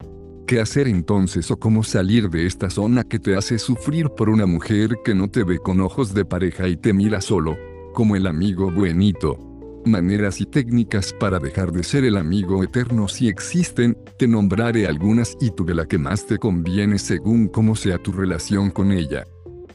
¿Qué 0.47 0.61
hacer 0.61 0.87
entonces 0.87 1.51
o 1.51 1.57
cómo 1.57 1.83
salir 1.83 2.29
de 2.29 2.45
esta 2.45 2.69
zona 2.69 3.05
que 3.05 3.19
te 3.19 3.37
hace 3.37 3.59
sufrir 3.59 4.11
por 4.11 4.29
una 4.29 4.45
mujer 4.45 4.91
que 5.03 5.15
no 5.15 5.31
te 5.31 5.45
ve 5.45 5.59
con 5.59 5.81
ojos 5.81 6.13
de 6.13 6.27
pareja 6.27 6.69
y 6.69 6.77
te 6.77 6.93
mira 6.93 7.23
solo? 7.23 7.57
Como 7.93 8.17
el 8.17 8.27
amigo 8.27 8.71
buenito. 8.71 9.39
Maneras 9.85 10.41
y 10.41 10.47
técnicas 10.47 11.13
para 11.13 11.39
dejar 11.39 11.73
de 11.73 11.83
ser 11.83 12.05
el 12.05 12.17
amigo 12.17 12.63
eterno 12.63 13.09
si 13.09 13.29
existen, 13.29 13.99
te 14.17 14.29
nombraré 14.29 14.87
algunas 14.87 15.37
y 15.41 15.51
tú 15.51 15.65
de 15.65 15.75
la 15.75 15.87
que 15.87 15.99
más 15.99 16.27
te 16.27 16.39
conviene 16.39 16.99
según 16.99 17.49
cómo 17.49 17.75
sea 17.75 17.99
tu 17.99 18.13
relación 18.13 18.71
con 18.71 18.93
ella. 18.93 19.27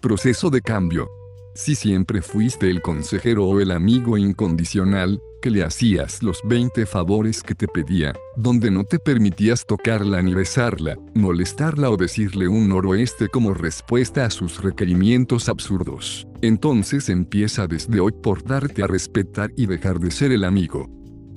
Proceso 0.02 0.50
de 0.50 0.62
cambio. 0.62 1.17
Si 1.58 1.74
siempre 1.74 2.22
fuiste 2.22 2.70
el 2.70 2.84
consejero 2.84 3.48
o 3.48 3.60
el 3.60 3.72
amigo 3.72 4.16
incondicional, 4.16 5.20
que 5.42 5.50
le 5.50 5.64
hacías 5.64 6.22
los 6.22 6.40
20 6.44 6.86
favores 6.86 7.42
que 7.42 7.56
te 7.56 7.68
pedía, 7.68 8.14
donde 8.36 8.70
no 8.70 8.84
te 8.84 9.00
permitías 9.00 9.66
tocarla 9.66 10.22
ni 10.22 10.36
besarla, 10.36 11.00
molestarla 11.16 11.90
o 11.90 11.98
decirle 11.98 12.48
un 12.48 12.70
noroeste 12.70 13.28
como 13.28 13.56
respuesta 13.56 14.24
a 14.24 14.30
sus 14.30 14.62
requerimientos 14.62 15.50
absurdos. 15.50 16.28
Entonces 16.44 17.10
empieza 17.10 17.66
desde 17.66 18.02
hoy 18.02 18.12
por 18.12 18.44
darte 18.44 18.84
a 18.84 18.88
respetar 18.88 19.52
y 19.58 19.66
dejar 19.66 20.00
de 20.00 20.12
ser 20.12 20.32
el 20.32 20.44
amigo. 20.44 20.88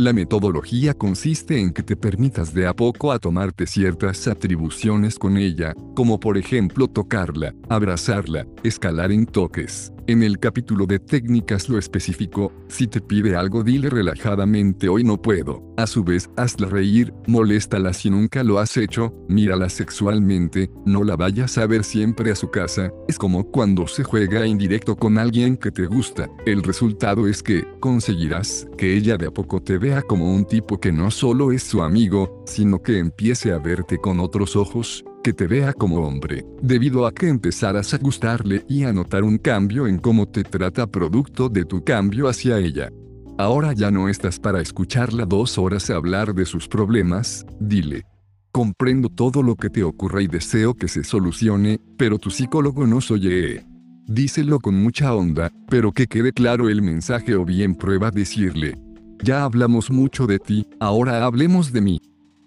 La 0.01 0.15
metodología 0.15 0.95
consiste 0.95 1.61
en 1.61 1.75
que 1.75 1.83
te 1.83 1.95
permitas 1.95 2.55
de 2.55 2.67
a 2.67 2.75
poco 2.75 3.13
a 3.13 3.19
tomarte 3.19 3.67
ciertas 3.67 4.27
atribuciones 4.29 5.19
con 5.19 5.37
ella, 5.37 5.75
como 5.95 6.19
por 6.19 6.39
ejemplo 6.39 6.89
tocarla, 6.89 7.55
abrazarla, 7.69 8.47
escalar 8.63 9.13
en 9.13 9.27
toques, 9.27 9.93
en 10.07 10.23
el 10.23 10.39
capítulo 10.39 10.87
de 10.87 10.99
técnicas 10.99 11.69
lo 11.69 11.79
especificó, 11.79 12.53
si 12.69 12.87
te 12.87 13.01
pide 13.01 13.37
algo 13.37 13.63
dile 13.63 13.91
relajadamente 13.91 14.89
hoy 14.89 15.05
no 15.05 15.21
puedo. 15.21 15.63
A 15.77 15.87
su 15.87 16.05
vez, 16.05 16.29
hazla 16.37 16.69
reír, 16.69 17.13
moléstala 17.27 17.93
si 17.93 18.11
nunca 18.11 18.43
lo 18.45 18.59
has 18.59 18.77
hecho, 18.77 19.15
mírala 19.29 19.69
sexualmente, 19.69 20.71
no 20.85 21.05
la 21.05 21.17
vayas 21.17 21.59
a 21.59 21.67
ver 21.67 21.85
siempre 21.85 22.31
a 22.31 22.35
su 22.35 22.51
casa, 22.51 22.93
es 23.09 23.19
como 23.19 23.51
cuando 23.51 23.87
se 23.87 24.05
juega 24.05 24.45
en 24.45 24.59
directo 24.59 24.97
con 24.97 25.19
alguien 25.19 25.57
que 25.57 25.71
te 25.71 25.87
gusta. 25.87 26.29
El 26.47 26.63
resultado 26.63 27.27
es 27.27 27.43
que, 27.43 27.65
conseguirás 27.81 28.69
que 28.77 28.97
ella 28.97 29.17
de 29.17 29.27
a 29.27 29.31
poco 29.31 29.63
te 29.63 29.79
vea 29.79 30.03
como 30.03 30.35
un 30.35 30.45
tipo 30.45 30.79
que 30.79 30.93
no 30.93 31.11
solo 31.11 31.53
es 31.53 31.63
su 31.63 31.83
amigo, 31.83 32.43
sino 32.47 32.83
que 32.83 32.99
empiece 32.99 33.53
a 33.53 33.59
verte 33.59 33.99
con 33.99 34.21
otros 34.21 34.57
ojos, 34.57 35.05
que 35.23 35.33
te 35.33 35.47
vea 35.47 35.73
como 35.73 36.07
hombre, 36.07 36.45
debido 36.63 37.07
a 37.07 37.13
que 37.13 37.29
empezarás 37.29 37.93
a 37.95 37.99
gustarle 37.99 38.65
y 38.69 38.85
a 38.85 38.93
notar 38.93 39.25
un 39.25 39.39
cambio 39.39 39.87
en 39.87 39.99
cómo 39.99 40.27
te 40.27 40.45
trata 40.45 40.87
producto 40.87 41.49
de 41.49 41.65
tu 41.65 41.85
cambio 41.85 42.29
hacia 42.29 42.59
ella. 42.59 42.91
Ahora 43.39 43.73
ya 43.73 43.91
no 43.91 44.09
estás 44.09 44.39
para 44.39 44.61
escucharla 44.61 45.25
dos 45.25 45.59
horas 45.59 45.89
hablar 45.91 46.35
de 46.35 46.45
sus 46.45 46.69
problemas, 46.69 47.47
dile. 47.59 48.05
Comprendo 48.53 49.09
todo 49.09 49.43
lo 49.43 49.55
que 49.55 49.71
te 49.71 49.85
ocurra 49.85 50.23
y 50.23 50.27
deseo 50.27 50.75
que 50.75 50.89
se 50.89 51.05
solucione, 51.05 51.81
pero 51.97 52.19
tu 52.19 52.31
psicólogo 52.31 52.87
no 52.87 53.01
soy. 53.01 53.61
Díselo 54.07 54.59
con 54.59 54.75
mucha 54.75 55.15
onda, 55.15 55.53
pero 55.69 55.93
que 55.93 56.07
quede 56.07 56.33
claro 56.33 56.69
el 56.69 56.83
mensaje 56.83 57.35
o 57.37 57.45
bien 57.45 57.75
prueba 57.75 58.11
decirle. 58.11 58.77
Ya 59.23 59.45
hablamos 59.45 59.91
mucho 59.91 60.27
de 60.27 60.39
ti, 60.39 60.67
ahora 60.81 61.25
hablemos 61.25 61.73
de 61.73 61.81
mí. 61.81 62.01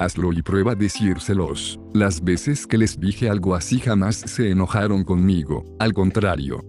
Hazlo 0.03 0.33
y 0.33 0.41
prueba 0.41 0.75
decírselos. 0.75 1.79
Las 1.93 2.23
veces 2.23 2.67
que 2.67 2.77
les 2.77 2.99
dije 2.99 3.29
algo 3.29 3.55
así 3.55 3.79
jamás 3.79 4.17
se 4.17 4.49
enojaron 4.49 5.03
conmigo, 5.03 5.63
al 5.79 5.93
contrario, 5.93 6.63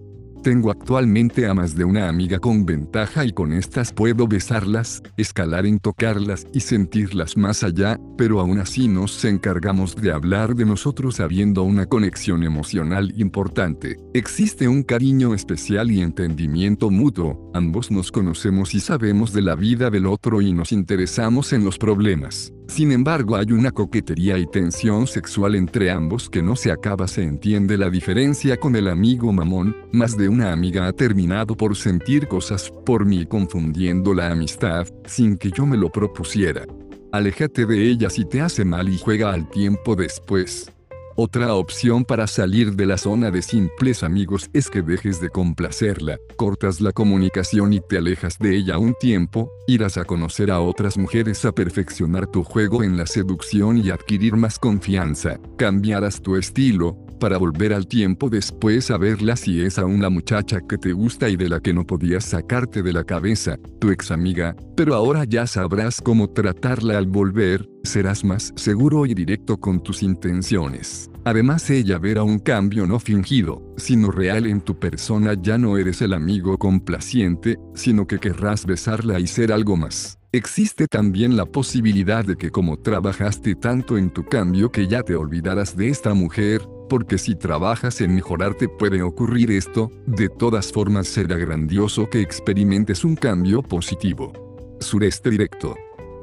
tengo 0.45 0.69
actualmente 0.69 1.47
a 1.47 1.55
más 1.55 1.75
de 1.75 1.85
una 1.85 2.07
amiga 2.07 2.37
con 2.37 2.67
ventaja 2.67 3.25
y 3.25 3.31
con 3.31 3.51
estas 3.51 3.91
puedo 3.91 4.27
besarlas, 4.27 5.01
escalar 5.17 5.65
en 5.65 5.79
tocarlas 5.79 6.45
y 6.53 6.59
sentirlas 6.59 7.35
más 7.35 7.63
allá, 7.63 7.99
pero 8.15 8.39
aún 8.39 8.59
así 8.59 8.87
nos 8.87 9.25
encargamos 9.25 9.95
de 9.95 10.11
hablar 10.11 10.53
de 10.53 10.65
nosotros 10.65 11.19
habiendo 11.19 11.63
una 11.63 11.87
conexión 11.87 12.43
emocional 12.43 13.11
importante. 13.17 13.97
Existe 14.13 14.67
un 14.67 14.83
cariño 14.83 15.33
especial 15.33 15.89
y 15.89 16.01
entendimiento 16.01 16.91
mutuo, 16.91 17.49
ambos 17.55 17.89
nos 17.89 18.11
conocemos 18.11 18.75
y 18.75 18.81
sabemos 18.81 19.33
de 19.33 19.41
la 19.41 19.55
vida 19.55 19.89
del 19.89 20.05
otro 20.05 20.41
y 20.41 20.53
nos 20.53 20.71
interesamos 20.71 21.53
en 21.53 21.65
los 21.65 21.79
problemas. 21.79 22.53
Sin 22.67 22.91
embargo, 22.91 23.35
hay 23.35 23.51
una 23.51 23.71
coquetería 23.71 24.37
y 24.37 24.47
tensión 24.47 25.07
sexual 25.07 25.55
entre 25.55 25.91
ambos 25.91 26.29
que 26.29 26.41
no 26.41 26.55
se 26.55 26.71
acaba. 26.71 27.07
Se 27.07 27.23
entiende 27.23 27.77
la 27.77 27.89
diferencia 27.89 28.57
con 28.57 28.75
el 28.75 28.87
amigo 28.87 29.31
mamón, 29.31 29.75
más 29.91 30.17
de 30.17 30.27
una 30.27 30.51
amiga 30.51 30.87
ha 30.87 30.93
terminado 30.93 31.55
por 31.55 31.75
sentir 31.75 32.27
cosas 32.27 32.71
por 32.85 33.05
mí 33.05 33.25
confundiendo 33.25 34.13
la 34.13 34.31
amistad, 34.31 34.87
sin 35.05 35.37
que 35.37 35.51
yo 35.51 35.65
me 35.65 35.77
lo 35.77 35.89
propusiera. 35.89 36.65
Aléjate 37.11 37.65
de 37.65 37.89
ella 37.89 38.09
si 38.09 38.25
te 38.25 38.41
hace 38.41 38.65
mal 38.65 38.89
y 38.89 38.97
juega 38.97 39.31
al 39.31 39.49
tiempo 39.49 39.95
después. 39.95 40.74
Otra 41.17 41.53
opción 41.53 42.03
para 42.03 42.27
salir 42.27 42.75
de 42.75 42.85
la 42.85 42.97
zona 42.97 43.31
de 43.31 43.41
simples 43.41 44.03
amigos 44.03 44.49
es 44.51 44.69
que 44.69 44.81
dejes 44.81 45.21
de 45.21 45.29
complacerla, 45.29 46.19
cortas 46.35 46.81
la 46.81 46.91
comunicación 46.91 47.71
y 47.71 47.79
te 47.79 47.97
alejas 47.97 48.37
de 48.37 48.57
ella 48.57 48.77
un 48.79 48.95
tiempo, 48.95 49.49
irás 49.65 49.97
a 49.97 50.03
conocer 50.03 50.51
a 50.51 50.59
otras 50.59 50.97
mujeres 50.97 51.45
a 51.45 51.53
perfeccionar 51.53 52.27
tu 52.27 52.43
juego 52.43 52.83
en 52.83 52.97
la 52.97 53.05
seducción 53.05 53.77
y 53.77 53.91
adquirir 53.91 54.35
más 54.35 54.59
confianza, 54.59 55.39
cambiarás 55.55 56.21
tu 56.21 56.35
estilo, 56.35 56.97
para 57.19 57.37
volver 57.37 57.73
al 57.73 57.87
tiempo 57.87 58.29
después 58.29 58.91
a 58.91 58.97
verla 58.97 59.35
si 59.35 59.61
es 59.61 59.79
aún 59.79 60.01
la 60.01 60.09
muchacha 60.09 60.61
que 60.61 60.77
te 60.77 60.93
gusta 60.93 61.29
y 61.29 61.35
de 61.35 61.49
la 61.49 61.59
que 61.59 61.73
no 61.73 61.85
podías 61.85 62.25
sacarte 62.25 62.83
de 62.83 62.93
la 62.93 63.03
cabeza, 63.03 63.57
tu 63.79 63.89
ex 63.89 64.11
amiga, 64.11 64.55
pero 64.75 64.95
ahora 64.95 65.23
ya 65.23 65.47
sabrás 65.47 66.01
cómo 66.01 66.29
tratarla 66.29 66.97
al 66.97 67.07
volver, 67.07 67.69
serás 67.83 68.23
más 68.23 68.53
seguro 68.55 69.05
y 69.05 69.13
directo 69.13 69.57
con 69.57 69.81
tus 69.81 70.03
intenciones. 70.03 71.09
Además 71.23 71.69
ella 71.69 71.97
verá 71.97 72.23
un 72.23 72.39
cambio 72.39 72.85
no 72.85 72.99
fingido, 72.99 73.73
sino 73.77 74.11
real 74.11 74.45
en 74.45 74.61
tu 74.61 74.77
persona, 74.77 75.33
ya 75.33 75.57
no 75.57 75.77
eres 75.77 76.01
el 76.01 76.13
amigo 76.13 76.57
complaciente, 76.57 77.57
sino 77.73 78.05
que 78.05 78.19
querrás 78.19 78.65
besarla 78.65 79.19
y 79.19 79.27
ser 79.27 79.51
algo 79.51 79.75
más. 79.75 80.19
Existe 80.35 80.87
también 80.87 81.37
la 81.37 81.45
posibilidad 81.45 82.25
de 82.25 82.35
que 82.35 82.51
como 82.51 82.77
trabajaste 82.77 83.55
tanto 83.55 83.97
en 83.97 84.09
tu 84.09 84.25
cambio 84.25 84.69
que 84.69 84.85
ya 84.85 85.01
te 85.01 85.15
olvidarás 85.15 85.77
de 85.77 85.87
esta 85.87 86.13
mujer, 86.13 86.61
porque 86.89 87.17
si 87.17 87.35
trabajas 87.35 88.01
en 88.01 88.15
mejorarte 88.15 88.69
puede 88.69 89.01
ocurrir 89.01 89.51
esto, 89.51 89.91
de 90.05 90.29
todas 90.29 90.71
formas 90.71 91.07
será 91.07 91.37
grandioso 91.37 92.09
que 92.09 92.21
experimentes 92.21 93.03
un 93.03 93.15
cambio 93.15 93.61
positivo. 93.61 94.33
Sureste 94.79 95.29
directo. 95.29 95.75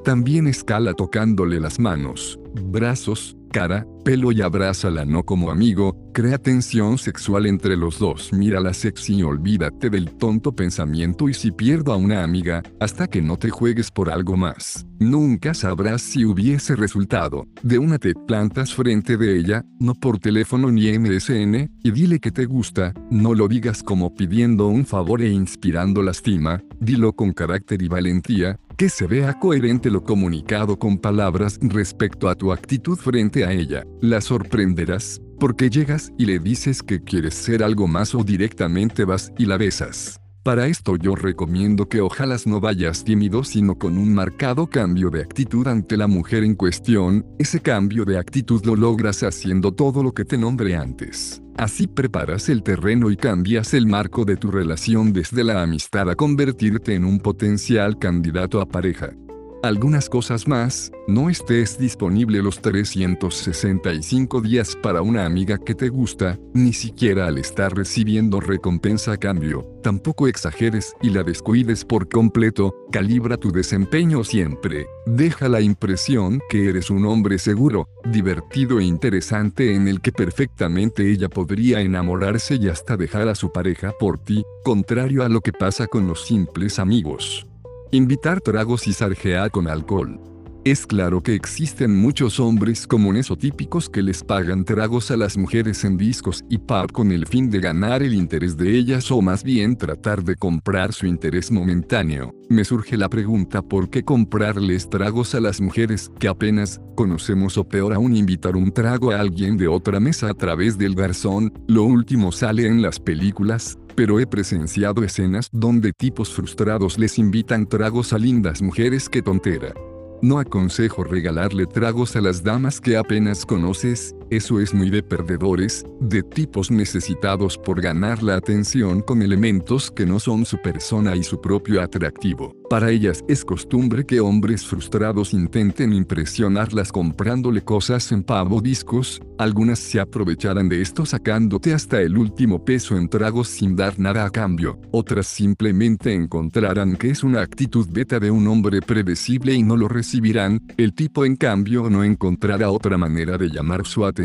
También 0.05 0.47
escala 0.47 0.95
tocándole 0.95 1.61
las 1.61 1.79
manos, 1.79 2.39
brazos, 2.65 3.37
cara, 3.53 3.87
pelo 4.05 4.33
y 4.33 4.41
abrázala 4.43 5.05
no 5.05 5.23
como 5.25 5.51
amigo, 5.51 6.11
crea 6.13 6.39
tensión 6.39 6.99
sexual 6.99 7.47
entre 7.47 7.77
los 7.77 7.99
dos, 7.99 8.33
mírala 8.33 8.73
sexy 8.73 9.17
y 9.17 9.23
olvídate 9.23 9.91
del 9.91 10.11
tonto 10.17 10.57
pensamiento 10.57 11.29
y 11.29 11.35
si 11.35 11.53
pierdo 11.53 11.93
a 11.93 11.97
una 11.97 12.25
amiga, 12.25 12.63
hasta 12.81 13.07
que 13.07 13.23
no 13.23 13.37
te 13.37 13.51
juegues 13.51 13.91
por 13.91 14.11
algo 14.11 14.37
más. 14.37 14.87
Nunca 14.99 15.55
sabrás 15.55 16.03
si 16.03 16.25
hubiese 16.25 16.75
resultado. 16.77 17.47
De 17.63 17.79
una 17.79 17.99
te 17.99 18.15
plantas 18.15 18.75
frente 18.75 19.17
de 19.17 19.39
ella, 19.39 19.65
no 19.79 19.95
por 19.95 20.19
teléfono 20.19 20.71
ni 20.71 20.91
MSN, 20.99 21.71
y 21.83 21.91
dile 21.91 22.19
que 22.19 22.31
te 22.31 22.47
gusta, 22.47 22.95
no 23.11 23.35
lo 23.35 23.49
digas 23.49 23.83
como 23.83 24.15
pidiendo 24.15 24.67
un 24.69 24.87
favor 24.87 25.23
e 25.23 25.29
inspirando 25.29 26.03
lastima, 26.03 26.63
dilo 26.81 27.13
con 27.13 27.33
carácter 27.33 27.83
y 27.83 27.89
valentía, 27.89 28.59
que 28.77 28.89
se 28.89 29.07
vea 29.07 29.39
coherente 29.39 29.91
lo 29.91 30.03
comunicado 30.03 30.79
con 30.79 30.99
palabras 30.99 31.59
respecto 31.63 32.29
a 32.29 32.35
tu 32.35 32.53
actitud 32.53 32.97
frente 32.97 33.45
a 33.45 33.53
ella. 33.53 33.85
La 34.01 34.21
sorprenderás, 34.21 35.21
porque 35.39 35.71
llegas 35.71 36.13
y 36.19 36.27
le 36.27 36.39
dices 36.39 36.83
que 36.83 37.03
quieres 37.03 37.35
ser 37.35 37.63
algo 37.63 37.87
más 37.87 38.15
o 38.15 38.25
directamente 38.25 39.05
vas 39.05 39.33
y 39.39 39.47
la 39.47 39.57
besas. 39.57 40.22
Para 40.43 40.67
esto 40.67 40.97
yo 40.97 41.15
recomiendo 41.15 41.89
que 41.89 42.01
ojalá 42.01 42.37
no 42.47 42.61
vayas 42.61 43.05
tímido 43.05 43.45
sino 43.45 43.77
con 43.77 43.97
un 43.97 44.13
marcado 44.13 44.67
cambio 44.67 45.09
de 45.09 45.21
actitud 45.21 45.69
ante 45.69 45.97
la 45.97 46.09
mujer 46.09 46.43
en 46.43 46.57
cuestión, 46.57 47.25
ese 47.39 47.61
cambio 47.61 48.05
de 48.05 48.19
actitud 48.19 48.61
lo 48.65 48.75
logras 48.75 49.23
haciendo 49.23 49.73
todo 49.73 50.03
lo 50.03 50.13
que 50.13 50.25
te 50.25 50.37
nombré 50.37 50.75
antes. 50.75 51.41
Así 51.57 51.87
preparas 51.87 52.49
el 52.49 52.65
terreno 52.65 53.13
y 53.13 53.17
cambias 53.17 53.73
el 53.73 53.87
marco 53.87 54.25
de 54.25 54.37
tu 54.37 54.51
relación 54.51 55.13
desde 55.13 55.45
la 55.45 55.63
amistad 55.63 56.11
a 56.11 56.17
convertirte 56.17 56.97
en 56.97 57.05
un 57.05 57.21
potencial 57.21 58.01
candidato 58.01 58.61
a 58.61 58.67
pareja 58.67 59.13
algunas 59.63 60.09
cosas 60.09 60.49
más, 60.49 60.91
no 61.07 61.31
estés 61.31 61.79
disponible 61.79 62.43
los 62.43 62.61
365 62.61 64.41
días 64.41 64.77
para 64.83 65.03
una 65.03 65.25
amiga 65.25 65.59
que 65.59 65.75
te 65.75 65.89
gusta, 65.89 66.39
ni 66.53 66.73
siquiera 66.73 67.29
al 67.29 67.39
estar 67.39 67.75
recibiendo 67.75 68.41
recompensa 68.41 69.13
a 69.13 69.17
cambio, 69.17 69.67
tampoco 69.83 70.27
exageres 70.27 70.95
y 71.01 71.11
la 71.11 71.23
descuides 71.23 71.85
por 71.85 72.09
completo, 72.09 72.75
calibra 72.91 73.37
tu 73.37 73.53
desempeño 73.53 74.25
siempre, 74.25 74.87
deja 75.07 75.49
la 75.49 75.61
impresión 75.61 76.41
que 76.51 76.69
eres 76.69 76.91
un 76.91 77.07
hombre 77.07 77.39
seguro, 77.39 77.89
divertido 78.05 78.81
e 78.81 78.85
interesante 78.85 79.75
en 79.75 79.87
el 79.87 80.01
que 80.01 80.13
perfectamente 80.13 81.11
ella 81.11 81.29
podría 81.29 81.81
enamorarse 81.81 82.57
y 82.57 82.69
hasta 82.69 82.97
dejar 82.97 83.29
a 83.29 83.37
su 83.37 83.53
pareja 83.53 83.93
por 83.99 84.19
ti, 84.19 84.45
contrario 84.65 85.23
a 85.23 85.29
lo 85.29 85.41
que 85.41 85.53
pasa 85.53 85.87
con 85.87 86.09
los 86.09 86.27
simples 86.27 86.79
amigos. 86.79 87.47
Invitar 87.95 88.41
tragos 88.41 88.89
y 88.89 88.95
sarjear 88.95 89.51
con 89.51 89.69
alcohol. 89.69 90.19
Es 90.65 90.87
claro 90.87 91.23
que 91.23 91.35
existen 91.35 91.95
muchos 91.95 92.41
hombres 92.41 92.87
comunes 92.87 93.31
o 93.31 93.37
típicos 93.37 93.91
que 93.91 94.01
les 94.01 94.25
pagan 94.25 94.65
tragos 94.65 95.11
a 95.11 95.19
las 95.19 95.37
mujeres 95.37 95.85
en 95.85 95.99
discos 95.99 96.43
y 96.49 96.57
pub 96.57 96.91
con 96.91 97.13
el 97.13 97.27
fin 97.27 97.51
de 97.51 97.61
ganar 97.61 98.03
el 98.03 98.15
interés 98.15 98.57
de 98.57 98.79
ellas 98.79 99.11
o 99.11 99.21
más 99.21 99.43
bien 99.43 99.77
tratar 99.77 100.25
de 100.25 100.37
comprar 100.37 100.95
su 100.95 101.07
interés 101.07 101.51
momentáneo. 101.51 102.33
Me 102.49 102.65
surge 102.65 102.97
la 102.97 103.11
pregunta 103.11 103.61
por 103.61 103.91
qué 103.91 104.05
comprarles 104.05 104.89
tragos 104.89 105.35
a 105.35 105.41
las 105.41 105.61
mujeres 105.61 106.11
que 106.19 106.29
apenas 106.29 106.81
conocemos 106.95 107.59
o 107.59 107.65
peor 107.65 107.93
aún 107.93 108.17
invitar 108.17 108.57
un 108.57 108.73
trago 108.73 109.11
a 109.11 109.19
alguien 109.19 109.57
de 109.57 109.67
otra 109.69 109.99
mesa 109.99 110.31
a 110.31 110.35
través 110.35 110.79
del 110.79 110.95
garzón, 110.95 111.53
lo 111.67 111.83
último 111.83 112.31
sale 112.31 112.69
en 112.69 112.83
las 112.83 113.01
películas, 113.01 113.79
pero 113.95 114.21
he 114.21 114.27
presenciado 114.27 115.05
escenas 115.05 115.49
donde 115.53 115.93
tipos 115.93 116.33
frustrados 116.33 116.99
les 116.99 117.19
invitan 117.19 117.67
tragos 117.67 118.13
a 118.13 118.19
lindas 118.19 118.63
mujeres 118.63 119.09
que 119.09 119.23
tontera. 119.23 119.75
No 120.23 120.39
aconsejo 120.39 121.03
regalarle 121.03 121.67
tragos 121.67 122.15
a 122.15 122.21
las 122.21 122.45
damas 122.45 122.81
que 122.81 122.97
apenas 122.97 123.45
conoces, 123.45 124.15
eso 124.33 124.61
es 124.61 124.73
muy 124.73 124.89
de 124.89 125.03
perdedores, 125.03 125.85
de 126.01 126.23
tipos 126.23 126.71
necesitados 126.71 127.59
por 127.59 127.83
ganar 127.83 128.23
la 128.23 128.37
atención 128.37 129.03
con 129.03 129.21
elementos 129.21 129.91
que 129.91 130.07
no 130.07 130.19
son 130.19 130.47
su 130.47 130.57
persona 130.57 131.15
y 131.15 131.23
su 131.23 131.39
propio 131.39 131.83
atractivo. 131.83 132.57
Para 132.71 132.91
ellas 132.91 133.23
es 133.29 133.45
costumbre 133.45 134.07
que 134.07 134.21
hombres 134.21 134.65
frustrados 134.65 135.35
intenten 135.35 135.93
impresionarlas 135.93 136.91
comprándole 136.91 137.61
cosas 137.61 138.11
en 138.11 138.23
pavo 138.23 138.63
discos, 138.63 139.21
algunas 139.37 139.79
se 139.79 140.01
aprovecharán 140.01 140.71
de 140.71 140.81
esto 140.81 141.05
sacándote 141.05 141.75
hasta 141.75 142.01
el 142.01 142.17
último 142.17 142.65
peso 142.65 142.97
en 142.97 143.11
tragos 143.11 143.49
sin 143.49 143.77
dar 143.77 143.99
nada 143.99 144.25
a 144.25 144.31
cambio, 144.31 144.81
otras 144.93 145.27
simplemente 145.27 146.15
encontrarán 146.15 146.97
que 146.97 147.11
es 147.11 147.23
una 147.23 147.43
actitud 147.43 147.87
beta 147.91 148.19
de 148.19 148.31
un 148.31 148.47
hombre 148.47 148.81
predecible 148.81 149.53
y 149.53 149.63
no 149.63 149.77
lo 149.77 149.89
recibirán, 149.89 150.63
el 150.79 150.95
tipo 150.95 151.27
en 151.27 151.37
cambio 151.37 151.91
no 151.91 152.03
encontrará 152.03 152.71
otra 152.71 152.97
manera 152.97 153.37
de 153.37 153.51
llamar 153.51 153.87
su 153.87 154.07
atención. 154.07 154.22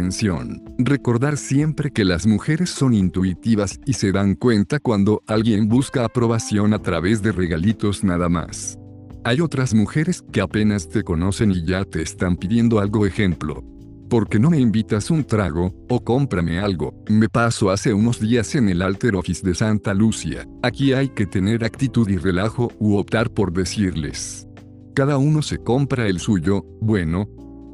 Recordar 0.78 1.38
siempre 1.38 1.92
que 1.92 2.06
las 2.06 2.26
mujeres 2.28 2.70
son 2.70 2.94
intuitivas 2.94 3.80
y 3.86 3.94
se 3.94 4.12
dan 4.12 4.36
cuenta 4.36 4.80
cuando 4.80 5.24
alguien 5.28 5.68
busca 5.68 6.06
aprobación 6.06 6.74
a 6.74 6.80
través 6.80 7.22
de 7.22 7.32
regalitos 7.32 8.04
nada 8.04 8.30
más 8.30 8.78
hay 9.28 9.42
otras 9.42 9.74
mujeres 9.74 10.24
que 10.32 10.40
apenas 10.40 10.88
te 10.88 11.04
conocen 11.04 11.52
y 11.52 11.66
ya 11.66 11.84
te 11.84 12.02
están 12.02 12.38
pidiendo 12.38 12.80
algo 12.80 13.06
ejemplo. 13.06 13.62
¿Por 14.10 14.30
qué 14.30 14.40
no 14.40 14.50
me 14.50 14.58
invitas 14.58 15.12
un 15.12 15.26
trago, 15.26 15.74
o 15.90 16.02
cómprame 16.02 16.60
algo? 16.60 16.94
Me 17.10 17.28
paso 17.28 17.70
hace 17.70 17.94
unos 17.94 18.22
días 18.22 18.56
en 18.56 18.70
el 18.70 18.82
Alter 18.82 19.18
Office 19.18 19.46
de 19.46 19.54
Santa 19.54 19.94
Lucia. 19.94 20.48
Aquí 20.64 20.94
hay 20.94 21.10
que 21.10 21.26
tener 21.26 21.66
actitud 21.66 22.08
y 22.08 22.16
relajo 22.16 22.72
u 22.80 22.96
optar 22.96 23.30
por 23.30 23.52
decirles. 23.52 24.48
Cada 24.96 25.18
uno 25.18 25.42
se 25.42 25.58
compra 25.58 26.08
el 26.08 26.22
suyo, 26.22 26.64
bueno, 26.80 27.28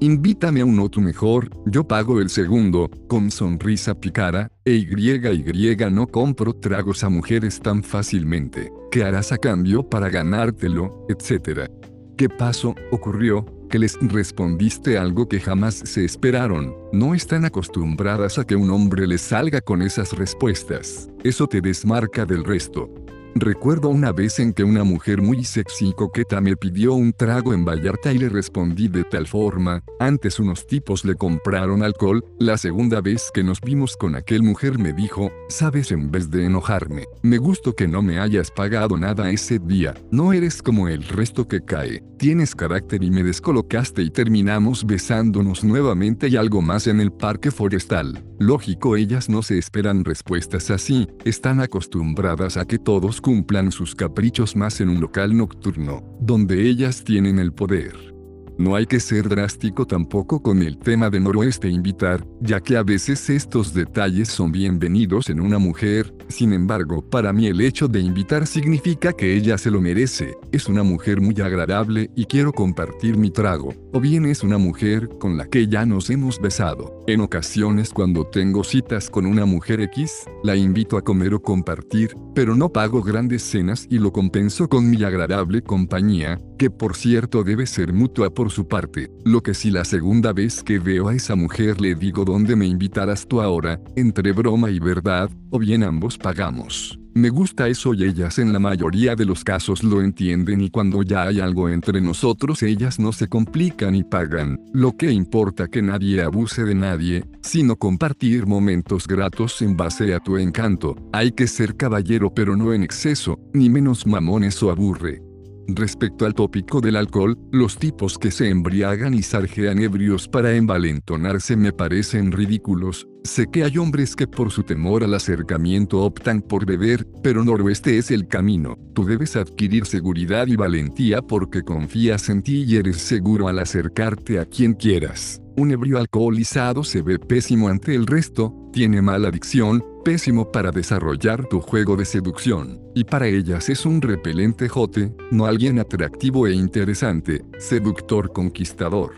Invítame 0.03 0.59
a 0.59 0.65
un 0.65 0.81
otro 0.81 1.01
mejor, 1.01 1.49
yo 1.65 1.87
pago 1.87 2.19
el 2.19 2.29
segundo, 2.29 2.91
con 3.07 3.31
sonrisa 3.31 3.95
picara, 3.95 4.51
e 4.65 4.73
y 4.73 5.91
no 5.91 6.07
compro 6.07 6.51
tragos 6.51 7.05
a 7.05 7.09
mujeres 7.09 7.61
tan 7.61 7.81
fácilmente. 7.81 8.69
¿Qué 8.91 9.05
harás 9.05 9.31
a 9.31 9.37
cambio 9.37 9.81
para 9.81 10.09
ganártelo, 10.09 11.05
etcétera? 11.07 11.69
¿Qué 12.17 12.27
pasó, 12.27 12.75
ocurrió, 12.91 13.45
que 13.69 13.79
les 13.79 13.97
respondiste 14.01 14.97
algo 14.97 15.29
que 15.29 15.39
jamás 15.39 15.75
se 15.75 16.03
esperaron? 16.03 16.75
No 16.91 17.15
están 17.15 17.45
acostumbradas 17.45 18.37
a 18.37 18.43
que 18.43 18.57
un 18.57 18.71
hombre 18.71 19.07
les 19.07 19.21
salga 19.21 19.61
con 19.61 19.81
esas 19.81 20.11
respuestas. 20.11 21.09
Eso 21.23 21.47
te 21.47 21.61
desmarca 21.61 22.25
del 22.25 22.43
resto. 22.43 23.02
Recuerdo 23.35 23.89
una 23.89 24.11
vez 24.11 24.37
en 24.37 24.53
que 24.53 24.63
una 24.63 24.83
mujer 24.83 25.19
muy 25.23 25.43
sexy 25.43 25.89
y 25.89 25.93
coqueta 25.93 26.39
me 26.39 26.55
pidió 26.55 26.93
un 26.93 27.13
trago 27.13 27.51
en 27.53 27.65
Vallarta 27.65 28.13
y 28.13 28.19
le 28.19 28.29
respondí 28.29 28.87
de 28.87 29.03
tal 29.03 29.25
forma, 29.25 29.83
antes 29.99 30.39
unos 30.39 30.67
tipos 30.67 31.03
le 31.03 31.15
compraron 31.15 31.81
alcohol, 31.81 32.23
la 32.39 32.57
segunda 32.57 33.01
vez 33.01 33.31
que 33.33 33.43
nos 33.43 33.59
vimos 33.59 33.97
con 33.97 34.15
aquel 34.15 34.43
mujer 34.43 34.77
me 34.77 34.93
dijo, 34.93 35.31
sabes 35.49 35.91
en 35.91 36.11
vez 36.11 36.29
de 36.29 36.45
enojarme, 36.45 37.05
me 37.23 37.39
gustó 37.39 37.75
que 37.75 37.87
no 37.87 38.03
me 38.03 38.19
hayas 38.19 38.51
pagado 38.51 38.97
nada 38.97 39.31
ese 39.31 39.57
día, 39.57 39.95
no 40.11 40.31
eres 40.31 40.61
como 40.61 40.87
el 40.87 41.03
resto 41.03 41.47
que 41.47 41.61
cae, 41.61 42.03
tienes 42.19 42.53
carácter 42.53 43.03
y 43.03 43.09
me 43.09 43.23
descolocaste 43.23 44.03
y 44.03 44.11
terminamos 44.11 44.85
besándonos 44.85 45.63
nuevamente 45.63 46.27
y 46.27 46.35
algo 46.35 46.61
más 46.61 46.85
en 46.85 47.01
el 47.01 47.11
parque 47.11 47.49
forestal. 47.49 48.23
Lógico 48.39 48.97
ellas 48.97 49.29
no 49.29 49.41
se 49.41 49.57
esperan 49.57 50.03
respuestas 50.03 50.69
así, 50.69 51.07
están 51.23 51.61
acostumbradas 51.61 52.57
a 52.57 52.65
que 52.65 52.77
todos 52.77 53.21
cumplan 53.23 53.71
sus 53.71 53.95
caprichos 53.95 54.55
más 54.55 54.81
en 54.81 54.89
un 54.89 55.01
local 55.01 55.35
nocturno, 55.35 56.03
donde 56.19 56.69
ellas 56.69 57.03
tienen 57.03 57.39
el 57.39 57.53
poder. 57.53 58.12
No 58.57 58.75
hay 58.75 58.85
que 58.85 58.99
ser 58.99 59.29
drástico 59.29 59.87
tampoco 59.87 60.41
con 60.41 60.61
el 60.61 60.77
tema 60.77 61.09
de 61.09 61.19
noroeste 61.19 61.69
invitar, 61.69 62.23
ya 62.39 62.59
que 62.59 62.77
a 62.77 62.83
veces 62.83 63.29
estos 63.31 63.73
detalles 63.73 64.29
son 64.29 64.51
bienvenidos 64.51 65.29
en 65.29 65.41
una 65.41 65.57
mujer, 65.57 66.13
sin 66.27 66.53
embargo, 66.53 67.01
para 67.01 67.33
mí 67.33 67.47
el 67.47 67.61
hecho 67.61 67.87
de 67.87 67.99
invitar 67.99 68.45
significa 68.45 69.13
que 69.13 69.35
ella 69.35 69.57
se 69.57 69.71
lo 69.71 69.81
merece, 69.81 70.37
es 70.51 70.67
una 70.67 70.83
mujer 70.83 71.19
muy 71.19 71.39
agradable 71.41 72.11
y 72.15 72.25
quiero 72.25 72.53
compartir 72.53 73.17
mi 73.17 73.31
trago, 73.31 73.73
o 73.91 73.99
bien 73.99 74.25
es 74.25 74.43
una 74.43 74.59
mujer 74.59 75.09
con 75.19 75.35
la 75.35 75.47
que 75.47 75.67
ya 75.67 75.85
nos 75.85 76.11
hemos 76.11 76.39
besado. 76.39 77.03
En 77.07 77.21
ocasiones 77.21 77.89
cuando 77.89 78.25
tengo 78.27 78.63
citas 78.63 79.09
con 79.09 79.25
una 79.25 79.45
mujer 79.45 79.81
X, 79.81 80.25
la 80.43 80.55
invito 80.55 80.97
a 80.97 81.03
comer 81.03 81.33
o 81.33 81.41
compartir, 81.41 82.15
pero 82.35 82.55
no 82.55 82.69
pago 82.69 83.01
grandes 83.01 83.41
cenas 83.41 83.87
y 83.89 83.97
lo 83.97 84.13
compenso 84.13 84.69
con 84.69 84.89
mi 84.89 85.03
agradable 85.03 85.61
compañía, 85.61 86.39
que 86.57 86.69
por 86.69 86.95
cierto 86.95 87.43
debe 87.43 87.65
ser 87.65 87.93
mutua 87.93 88.33
por 88.33 88.42
su 88.51 88.67
parte, 88.67 89.11
lo 89.25 89.41
que 89.41 89.53
si 89.53 89.71
la 89.71 89.85
segunda 89.85 90.33
vez 90.33 90.63
que 90.63 90.79
veo 90.79 91.09
a 91.09 91.15
esa 91.15 91.35
mujer 91.35 91.79
le 91.81 91.95
digo 91.95 92.25
dónde 92.25 92.55
me 92.55 92.65
invitarás 92.65 93.27
tú 93.27 93.41
ahora, 93.41 93.79
entre 93.95 94.31
broma 94.31 94.69
y 94.71 94.79
verdad, 94.79 95.29
o 95.49 95.59
bien 95.59 95.83
ambos 95.83 96.17
pagamos. 96.17 96.99
Me 97.15 97.29
gusta 97.29 97.67
eso 97.67 97.93
y 97.93 98.05
ellas 98.05 98.39
en 98.39 98.51
la 98.51 98.57
mayoría 98.57 99.15
de 99.15 99.25
los 99.25 99.43
casos 99.43 99.83
lo 99.83 100.01
entienden 100.01 100.61
y 100.61 100.71
cuando 100.71 101.03
ya 101.03 101.27
hay 101.27 101.39
algo 101.39 101.69
entre 101.69 102.01
nosotros 102.01 102.63
ellas 102.63 102.97
no 102.97 103.13
se 103.13 103.27
complican 103.27 103.93
y 103.93 104.03
pagan. 104.03 104.59
Lo 104.73 104.97
que 104.97 105.11
importa 105.11 105.67
que 105.67 105.83
nadie 105.83 106.23
abuse 106.23 106.63
de 106.63 106.73
nadie, 106.73 107.23
sino 107.43 107.75
compartir 107.75 108.47
momentos 108.47 109.07
gratos 109.07 109.61
en 109.61 109.77
base 109.77 110.15
a 110.15 110.19
tu 110.21 110.37
encanto. 110.37 110.95
Hay 111.13 111.33
que 111.33 111.45
ser 111.45 111.75
caballero 111.75 112.33
pero 112.33 112.57
no 112.57 112.73
en 112.73 112.81
exceso, 112.81 113.39
ni 113.53 113.69
menos 113.69 114.07
mamones 114.07 114.63
o 114.63 114.71
aburre. 114.71 115.21
Respecto 115.67 116.25
al 116.25 116.33
tópico 116.33 116.81
del 116.81 116.97
alcohol, 116.97 117.37
los 117.51 117.77
tipos 117.77 118.17
que 118.17 118.31
se 118.31 118.49
embriagan 118.49 119.13
y 119.13 119.23
sarjean 119.23 119.79
ebrios 119.79 120.27
para 120.27 120.55
envalentonarse 120.55 121.55
me 121.55 121.71
parecen 121.71 122.31
ridículos. 122.31 123.07
Sé 123.23 123.47
que 123.49 123.63
hay 123.63 123.77
hombres 123.77 124.17
que 124.17 124.27
por 124.27 124.51
su 124.51 124.63
temor 124.63 125.03
al 125.05 125.13
acercamiento 125.13 126.01
optan 126.01 126.41
por 126.41 126.65
beber, 126.65 127.07
pero 127.23 127.45
noroeste 127.45 127.97
es 127.97 128.11
el 128.11 128.27
camino. 128.27 128.77
Tú 128.93 129.05
debes 129.05 129.37
adquirir 129.37 129.85
seguridad 129.85 130.47
y 130.47 130.57
valentía 130.57 131.21
porque 131.21 131.61
confías 131.61 132.27
en 132.27 132.43
ti 132.43 132.65
y 132.67 132.75
eres 132.75 132.97
seguro 132.97 133.47
al 133.47 133.59
acercarte 133.59 134.39
a 134.39 134.45
quien 134.45 134.73
quieras. 134.73 135.41
Un 135.55 135.71
ebrio 135.71 135.97
alcoholizado 135.97 136.83
se 136.83 137.01
ve 137.01 137.17
pésimo 137.19 137.69
ante 137.69 137.95
el 137.95 138.07
resto, 138.07 138.53
tiene 138.73 139.01
mala 139.01 139.29
adicción, 139.29 139.85
pésimo 140.03 140.51
para 140.51 140.71
desarrollar 140.71 141.47
tu 141.47 141.61
juego 141.61 141.95
de 141.95 142.03
seducción, 142.03 142.81
y 142.93 143.05
para 143.05 143.27
ellas 143.27 143.69
es 143.69 143.85
un 143.85 144.01
repelente 144.01 144.67
jote, 144.67 145.15
no 145.31 145.45
alguien 145.45 145.79
atractivo 145.79 146.47
e 146.47 146.53
interesante, 146.53 147.45
seductor 147.59 148.33
conquistador. 148.33 149.13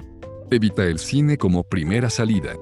Evita 0.51 0.83
el 0.83 0.99
cine 0.99 1.37
como 1.37 1.63
primera 1.63 2.09
salida. 2.09 2.53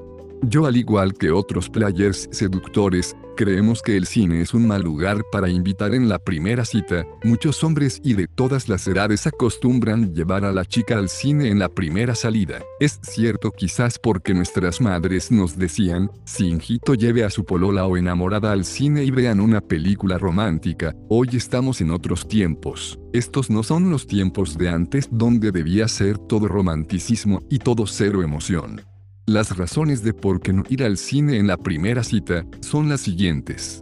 Yo 0.45 0.65
al 0.65 0.75
igual 0.75 1.13
que 1.13 1.31
otros 1.31 1.69
players 1.69 2.27
seductores, 2.31 3.15
creemos 3.37 3.81
que 3.81 3.95
el 3.95 4.05
cine 4.05 4.41
es 4.41 4.53
un 4.53 4.67
mal 4.67 4.81
lugar 4.81 5.23
para 5.31 5.47
invitar 5.47 5.95
en 5.95 6.09
la 6.09 6.19
primera 6.19 6.65
cita, 6.65 7.05
muchos 7.23 7.63
hombres 7.63 8.01
y 8.03 8.13
de 8.13 8.27
todas 8.27 8.67
las 8.67 8.85
edades 8.85 9.25
acostumbran 9.25 10.13
llevar 10.13 10.43
a 10.43 10.51
la 10.51 10.65
chica 10.65 10.97
al 10.97 11.07
cine 11.07 11.47
en 11.47 11.59
la 11.59 11.69
primera 11.69 12.13
salida. 12.13 12.59
Es 12.81 12.99
cierto 13.03 13.51
quizás 13.51 13.97
porque 13.97 14.33
nuestras 14.33 14.81
madres 14.81 15.31
nos 15.31 15.57
decían, 15.57 16.11
si 16.25 16.49
hijito 16.49 16.93
lleve 16.93 17.23
a 17.23 17.29
su 17.29 17.45
polola 17.45 17.85
o 17.85 17.95
enamorada 17.95 18.51
al 18.51 18.65
cine 18.65 19.05
y 19.05 19.11
vean 19.11 19.39
una 19.39 19.61
película 19.61 20.17
romántica, 20.17 20.93
hoy 21.07 21.29
estamos 21.33 21.79
en 21.79 21.89
otros 21.89 22.27
tiempos. 22.27 22.99
Estos 23.13 23.49
no 23.49 23.63
son 23.63 23.89
los 23.89 24.07
tiempos 24.07 24.57
de 24.57 24.67
antes 24.67 25.07
donde 25.09 25.53
debía 25.53 25.87
ser 25.87 26.17
todo 26.17 26.49
romanticismo 26.49 27.39
y 27.49 27.59
todo 27.59 27.87
cero 27.87 28.23
emoción. 28.23 28.81
Las 29.25 29.55
razones 29.55 30.03
de 30.03 30.13
por 30.13 30.41
qué 30.41 30.51
no 30.51 30.63
ir 30.67 30.83
al 30.83 30.97
cine 30.97 31.37
en 31.37 31.47
la 31.47 31.55
primera 31.55 32.03
cita 32.03 32.45
son 32.59 32.89
las 32.89 32.99
siguientes. 32.99 33.81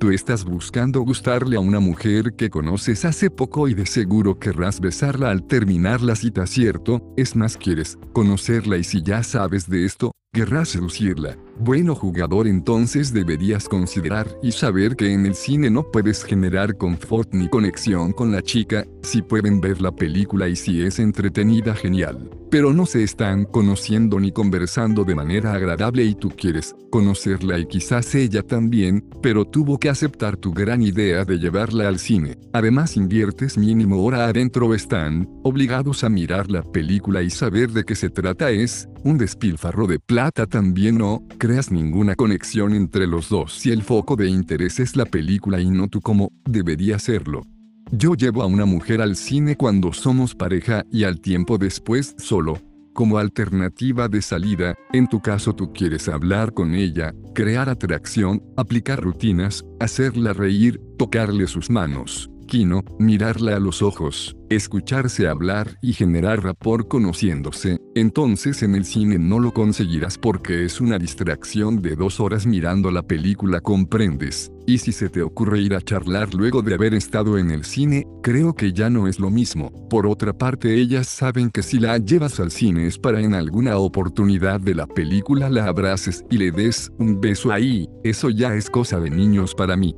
Tú 0.00 0.10
estás 0.10 0.46
buscando 0.46 1.02
gustarle 1.02 1.56
a 1.56 1.60
una 1.60 1.78
mujer 1.78 2.32
que 2.36 2.48
conoces 2.48 3.04
hace 3.04 3.28
poco 3.28 3.68
y 3.68 3.74
de 3.74 3.84
seguro 3.84 4.38
querrás 4.38 4.80
besarla 4.80 5.30
al 5.30 5.46
terminar 5.46 6.00
la 6.00 6.16
cita, 6.16 6.46
¿cierto? 6.46 7.02
Es 7.18 7.36
más, 7.36 7.58
quieres 7.58 7.98
conocerla 8.14 8.78
y 8.78 8.84
si 8.84 9.02
ya 9.02 9.22
sabes 9.22 9.68
de 9.68 9.84
esto, 9.84 10.12
querrás 10.32 10.70
seducirla. 10.70 11.36
Bueno 11.58 11.94
jugador 11.94 12.46
entonces 12.46 13.12
deberías 13.12 13.68
considerar 13.68 14.26
y 14.42 14.52
saber 14.52 14.96
que 14.96 15.12
en 15.12 15.26
el 15.26 15.34
cine 15.34 15.68
no 15.68 15.82
puedes 15.90 16.24
generar 16.24 16.78
confort 16.78 17.34
ni 17.34 17.50
conexión 17.50 18.12
con 18.12 18.32
la 18.32 18.40
chica, 18.40 18.86
si 19.02 19.20
pueden 19.20 19.60
ver 19.60 19.82
la 19.82 19.92
película 19.92 20.48
y 20.48 20.56
si 20.56 20.80
es 20.80 20.98
entretenida 20.98 21.74
genial. 21.74 22.30
Pero 22.50 22.72
no 22.72 22.86
se 22.86 23.02
están 23.02 23.44
conociendo 23.44 24.20
ni 24.20 24.32
conversando 24.32 25.04
de 25.04 25.14
manera 25.14 25.52
agradable 25.52 26.04
y 26.04 26.14
tú 26.14 26.30
quieres 26.30 26.74
conocerla 26.90 27.58
y 27.58 27.66
quizás 27.66 28.14
ella 28.14 28.42
también, 28.42 29.04
pero 29.22 29.44
tuvo 29.44 29.78
que 29.78 29.88
aceptar 29.88 30.36
tu 30.36 30.52
gran 30.52 30.82
idea 30.82 31.24
de 31.24 31.38
llevarla 31.38 31.88
al 31.88 31.98
cine. 31.98 32.38
Además 32.52 32.96
inviertes 32.96 33.58
mínimo 33.58 34.02
hora 34.02 34.26
adentro 34.26 34.74
están 34.74 35.28
obligados 35.42 36.04
a 36.04 36.08
mirar 36.08 36.50
la 36.50 36.62
película 36.62 37.22
y 37.22 37.30
saber 37.30 37.70
de 37.70 37.84
qué 37.84 37.94
se 37.94 38.10
trata 38.10 38.50
es 38.50 38.88
un 39.04 39.18
despilfarro 39.18 39.86
de 39.86 39.98
plata 39.98 40.46
también 40.46 40.98
no 40.98 41.22
creas 41.38 41.70
ninguna 41.70 42.14
conexión 42.14 42.74
entre 42.74 43.06
los 43.06 43.28
dos 43.28 43.52
si 43.52 43.70
el 43.70 43.82
foco 43.82 44.16
de 44.16 44.28
interés 44.28 44.80
es 44.80 44.96
la 44.96 45.04
película 45.04 45.60
y 45.60 45.70
no 45.70 45.88
tú 45.88 46.00
como 46.00 46.32
debería 46.44 46.98
serlo. 46.98 47.42
Yo 47.90 48.14
llevo 48.14 48.42
a 48.42 48.46
una 48.46 48.66
mujer 48.66 49.00
al 49.00 49.16
cine 49.16 49.56
cuando 49.56 49.94
somos 49.94 50.34
pareja 50.34 50.84
y 50.92 51.04
al 51.04 51.20
tiempo 51.20 51.56
después 51.56 52.14
solo. 52.18 52.60
Como 52.92 53.16
alternativa 53.16 54.08
de 54.08 54.20
salida, 54.20 54.74
en 54.92 55.06
tu 55.06 55.20
caso 55.20 55.54
tú 55.54 55.72
quieres 55.72 56.06
hablar 56.08 56.52
con 56.52 56.74
ella, 56.74 57.14
crear 57.34 57.70
atracción, 57.70 58.42
aplicar 58.58 59.00
rutinas, 59.00 59.64
hacerla 59.80 60.34
reír, 60.34 60.82
tocarle 60.98 61.46
sus 61.46 61.70
manos, 61.70 62.28
Kino, 62.48 62.82
mirarla 62.98 63.54
a 63.54 63.60
los 63.60 63.82
ojos, 63.82 64.36
escucharse 64.48 65.28
hablar 65.28 65.78
y 65.82 65.92
generar 65.92 66.42
rapor 66.42 66.88
conociéndose, 66.88 67.78
entonces 67.94 68.64
en 68.64 68.74
el 68.74 68.84
cine 68.84 69.18
no 69.18 69.38
lo 69.38 69.52
conseguirás 69.52 70.18
porque 70.18 70.64
es 70.64 70.80
una 70.80 70.98
distracción 70.98 71.80
de 71.80 71.94
dos 71.94 72.18
horas 72.18 72.46
mirando 72.46 72.90
la 72.90 73.02
película 73.02 73.60
comprendes, 73.60 74.50
y 74.66 74.78
si 74.78 74.92
se 74.92 75.08
te 75.10 75.22
ocurre 75.22 75.60
ir 75.60 75.74
a 75.74 75.80
charlar 75.80 76.34
luego 76.34 76.62
de 76.62 76.74
haber 76.74 76.94
estado 76.94 77.38
en 77.38 77.50
el 77.50 77.64
cine, 77.64 78.06
creo 78.22 78.54
que 78.54 78.72
ya 78.72 78.90
no 78.90 79.06
es 79.06 79.20
lo 79.20 79.30
mismo. 79.30 79.70
Por 79.88 80.06
otra 80.06 80.32
parte 80.32 80.74
ellas 80.74 81.06
saben 81.06 81.50
que 81.50 81.62
si 81.62 81.78
la 81.78 81.98
llevas 81.98 82.40
al 82.40 82.50
cine 82.50 82.86
es 82.86 82.98
para 82.98 83.20
en 83.20 83.34
alguna 83.34 83.76
oportunidad 83.76 84.60
de 84.60 84.74
la 84.74 84.86
película 84.86 85.50
la 85.50 85.66
abraces 85.66 86.24
y 86.30 86.38
le 86.38 86.50
des 86.50 86.90
un 86.98 87.20
beso 87.20 87.52
ahí, 87.52 87.88
eso 88.02 88.30
ya 88.30 88.54
es 88.54 88.70
cosa 88.70 88.98
de 88.98 89.10
niños 89.10 89.54
para 89.54 89.76
mí. 89.76 89.94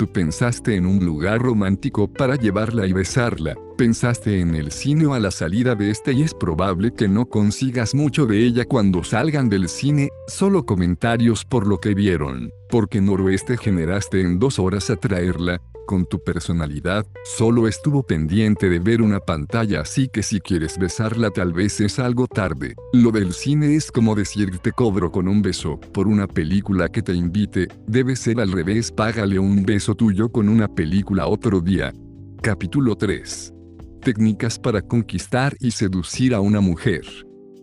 Tú 0.00 0.10
pensaste 0.10 0.76
en 0.76 0.86
un 0.86 1.04
lugar 1.04 1.42
romántico 1.42 2.08
para 2.08 2.34
llevarla 2.34 2.86
y 2.86 2.92
besarla, 2.94 3.54
pensaste 3.80 4.40
en 4.40 4.54
el 4.56 4.72
cine 4.72 5.06
o 5.06 5.14
a 5.14 5.18
la 5.18 5.30
salida 5.30 5.74
de 5.74 5.90
este 5.90 6.12
y 6.12 6.20
es 6.20 6.34
probable 6.34 6.92
que 6.92 7.08
no 7.08 7.24
consigas 7.24 7.94
mucho 7.94 8.26
de 8.26 8.44
ella 8.44 8.66
cuando 8.66 9.02
salgan 9.02 9.48
del 9.48 9.70
cine, 9.70 10.10
solo 10.28 10.66
comentarios 10.66 11.46
por 11.46 11.66
lo 11.66 11.78
que 11.78 11.94
vieron, 11.94 12.52
porque 12.68 13.00
noroeste 13.00 13.56
generaste 13.56 14.20
en 14.20 14.38
dos 14.38 14.58
horas 14.58 14.90
atraerla, 14.90 15.62
con 15.86 16.04
tu 16.04 16.22
personalidad, 16.22 17.06
solo 17.24 17.66
estuvo 17.66 18.02
pendiente 18.02 18.68
de 18.68 18.80
ver 18.80 19.00
una 19.00 19.18
pantalla 19.18 19.80
así 19.80 20.08
que 20.08 20.22
si 20.22 20.40
quieres 20.40 20.76
besarla 20.76 21.30
tal 21.30 21.54
vez 21.54 21.80
es 21.80 21.98
algo 21.98 22.26
tarde. 22.26 22.74
Lo 22.92 23.10
del 23.12 23.32
cine 23.32 23.76
es 23.76 23.90
como 23.90 24.14
decir 24.14 24.58
te 24.58 24.72
cobro 24.72 25.10
con 25.10 25.26
un 25.26 25.40
beso 25.40 25.80
por 25.94 26.06
una 26.06 26.26
película 26.26 26.90
que 26.90 27.00
te 27.00 27.14
invite, 27.14 27.68
debe 27.86 28.14
ser 28.14 28.40
al 28.40 28.52
revés 28.52 28.92
págale 28.92 29.38
un 29.38 29.62
beso 29.62 29.94
tuyo 29.94 30.30
con 30.30 30.50
una 30.50 30.68
película 30.68 31.26
otro 31.26 31.62
día. 31.62 31.94
Capítulo 32.42 32.94
3. 32.94 33.54
Técnicas 34.02 34.58
para 34.58 34.80
conquistar 34.80 35.54
y 35.60 35.72
seducir 35.72 36.34
a 36.34 36.40
una 36.40 36.62
mujer. 36.62 37.02